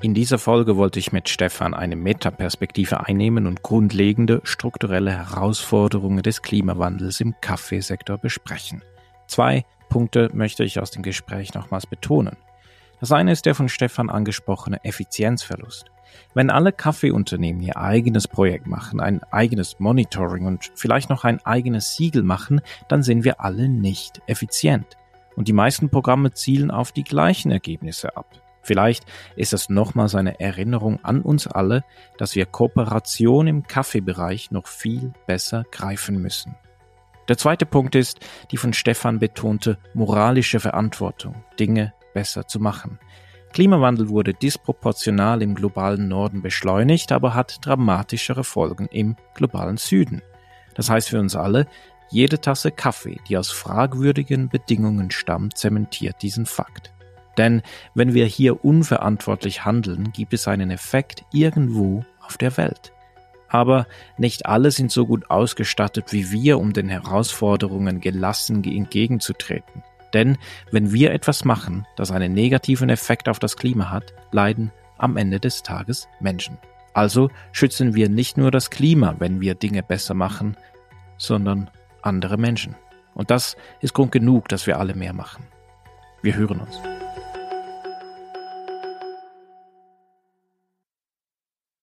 In 0.01 0.13
dieser 0.13 0.39
Folge 0.39 0.77
wollte 0.77 0.97
ich 0.97 1.11
mit 1.11 1.27
Stefan 1.27 1.73
eine 1.73 1.97
Metaperspektive 1.97 3.05
einnehmen 3.05 3.45
und 3.45 3.63
grundlegende 3.63 4.39
strukturelle 4.45 5.11
Herausforderungen 5.11 6.23
des 6.23 6.41
Klimawandels 6.41 7.19
im 7.19 7.35
Kaffeesektor 7.41 8.17
besprechen. 8.17 8.81
Zwei 9.27 9.65
Punkte 9.89 10.29
möchte 10.31 10.63
ich 10.63 10.79
aus 10.79 10.91
dem 10.91 11.03
Gespräch 11.03 11.53
nochmals 11.53 11.85
betonen. 11.85 12.37
Das 13.01 13.11
eine 13.11 13.33
ist 13.33 13.45
der 13.45 13.55
von 13.55 13.67
Stefan 13.67 14.09
angesprochene 14.09 14.81
Effizienzverlust. 14.85 15.91
Wenn 16.33 16.49
alle 16.49 16.71
Kaffeeunternehmen 16.71 17.61
ihr 17.61 17.75
eigenes 17.75 18.25
Projekt 18.29 18.67
machen, 18.67 19.01
ein 19.01 19.21
eigenes 19.31 19.81
Monitoring 19.81 20.45
und 20.45 20.71
vielleicht 20.75 21.09
noch 21.09 21.25
ein 21.25 21.45
eigenes 21.45 21.97
Siegel 21.97 22.23
machen, 22.23 22.61
dann 22.87 23.03
sind 23.03 23.25
wir 23.25 23.41
alle 23.41 23.67
nicht 23.67 24.21
effizient. 24.27 24.97
Und 25.35 25.49
die 25.49 25.53
meisten 25.53 25.89
Programme 25.89 26.31
zielen 26.31 26.71
auf 26.71 26.93
die 26.93 27.03
gleichen 27.03 27.51
Ergebnisse 27.51 28.15
ab. 28.15 28.41
Vielleicht 28.69 29.07
ist 29.35 29.51
es 29.51 29.67
nochmals 29.69 30.13
eine 30.13 30.39
Erinnerung 30.39 31.03
an 31.03 31.23
uns 31.23 31.47
alle, 31.47 31.83
dass 32.19 32.35
wir 32.35 32.45
Kooperation 32.45 33.47
im 33.47 33.63
Kaffeebereich 33.63 34.51
noch 34.51 34.67
viel 34.67 35.11
besser 35.25 35.65
greifen 35.71 36.21
müssen. 36.21 36.55
Der 37.27 37.39
zweite 37.39 37.65
Punkt 37.65 37.95
ist 37.95 38.19
die 38.51 38.57
von 38.57 38.73
Stefan 38.73 39.17
betonte 39.17 39.79
moralische 39.95 40.59
Verantwortung, 40.59 41.43
Dinge 41.59 41.95
besser 42.13 42.45
zu 42.47 42.59
machen. 42.59 42.99
Klimawandel 43.53 44.09
wurde 44.09 44.35
disproportional 44.35 45.41
im 45.41 45.55
globalen 45.55 46.07
Norden 46.07 46.43
beschleunigt, 46.43 47.11
aber 47.11 47.33
hat 47.33 47.65
dramatischere 47.65 48.43
Folgen 48.43 48.85
im 48.91 49.15
globalen 49.33 49.77
Süden. 49.77 50.21
Das 50.75 50.91
heißt 50.91 51.09
für 51.09 51.19
uns 51.19 51.35
alle, 51.35 51.65
jede 52.11 52.39
Tasse 52.39 52.69
Kaffee, 52.69 53.17
die 53.27 53.35
aus 53.35 53.49
fragwürdigen 53.49 54.47
Bedingungen 54.47 55.09
stammt, 55.09 55.57
zementiert 55.57 56.21
diesen 56.21 56.45
Fakt. 56.45 56.93
Denn 57.39 57.61
wenn 57.95 58.13
wir 58.13 58.25
hier 58.25 58.65
unverantwortlich 58.65 59.63
handeln, 59.63 60.11
gibt 60.11 60.33
es 60.33 60.49
einen 60.49 60.71
Effekt 60.71 61.23
irgendwo 61.31 62.03
auf 62.19 62.37
der 62.37 62.57
Welt. 62.57 62.91
Aber 63.47 63.87
nicht 64.17 64.45
alle 64.45 64.71
sind 64.71 64.91
so 64.91 65.07
gut 65.07 65.31
ausgestattet 65.31 66.11
wie 66.11 66.31
wir, 66.31 66.59
um 66.59 66.73
den 66.73 66.89
Herausforderungen 66.89 68.01
gelassen 68.01 68.61
entgegenzutreten. 68.65 69.83
Denn 70.13 70.37
wenn 70.71 70.91
wir 70.91 71.13
etwas 71.13 71.45
machen, 71.45 71.87
das 71.95 72.11
einen 72.11 72.33
negativen 72.33 72.89
Effekt 72.89 73.29
auf 73.29 73.39
das 73.39 73.55
Klima 73.55 73.89
hat, 73.89 74.13
leiden 74.33 74.73
am 74.97 75.15
Ende 75.15 75.39
des 75.39 75.63
Tages 75.63 76.09
Menschen. 76.19 76.57
Also 76.93 77.29
schützen 77.53 77.95
wir 77.95 78.09
nicht 78.09 78.37
nur 78.37 78.51
das 78.51 78.69
Klima, 78.69 79.15
wenn 79.19 79.39
wir 79.39 79.55
Dinge 79.55 79.81
besser 79.81 80.13
machen, 80.13 80.57
sondern 81.17 81.71
andere 82.01 82.37
Menschen. 82.37 82.75
Und 83.13 83.31
das 83.31 83.55
ist 83.79 83.93
Grund 83.93 84.11
genug, 84.11 84.49
dass 84.49 84.67
wir 84.67 84.77
alle 84.77 84.93
mehr 84.93 85.13
machen. 85.13 85.45
Wir 86.21 86.35
hören 86.35 86.59
uns. 86.59 86.81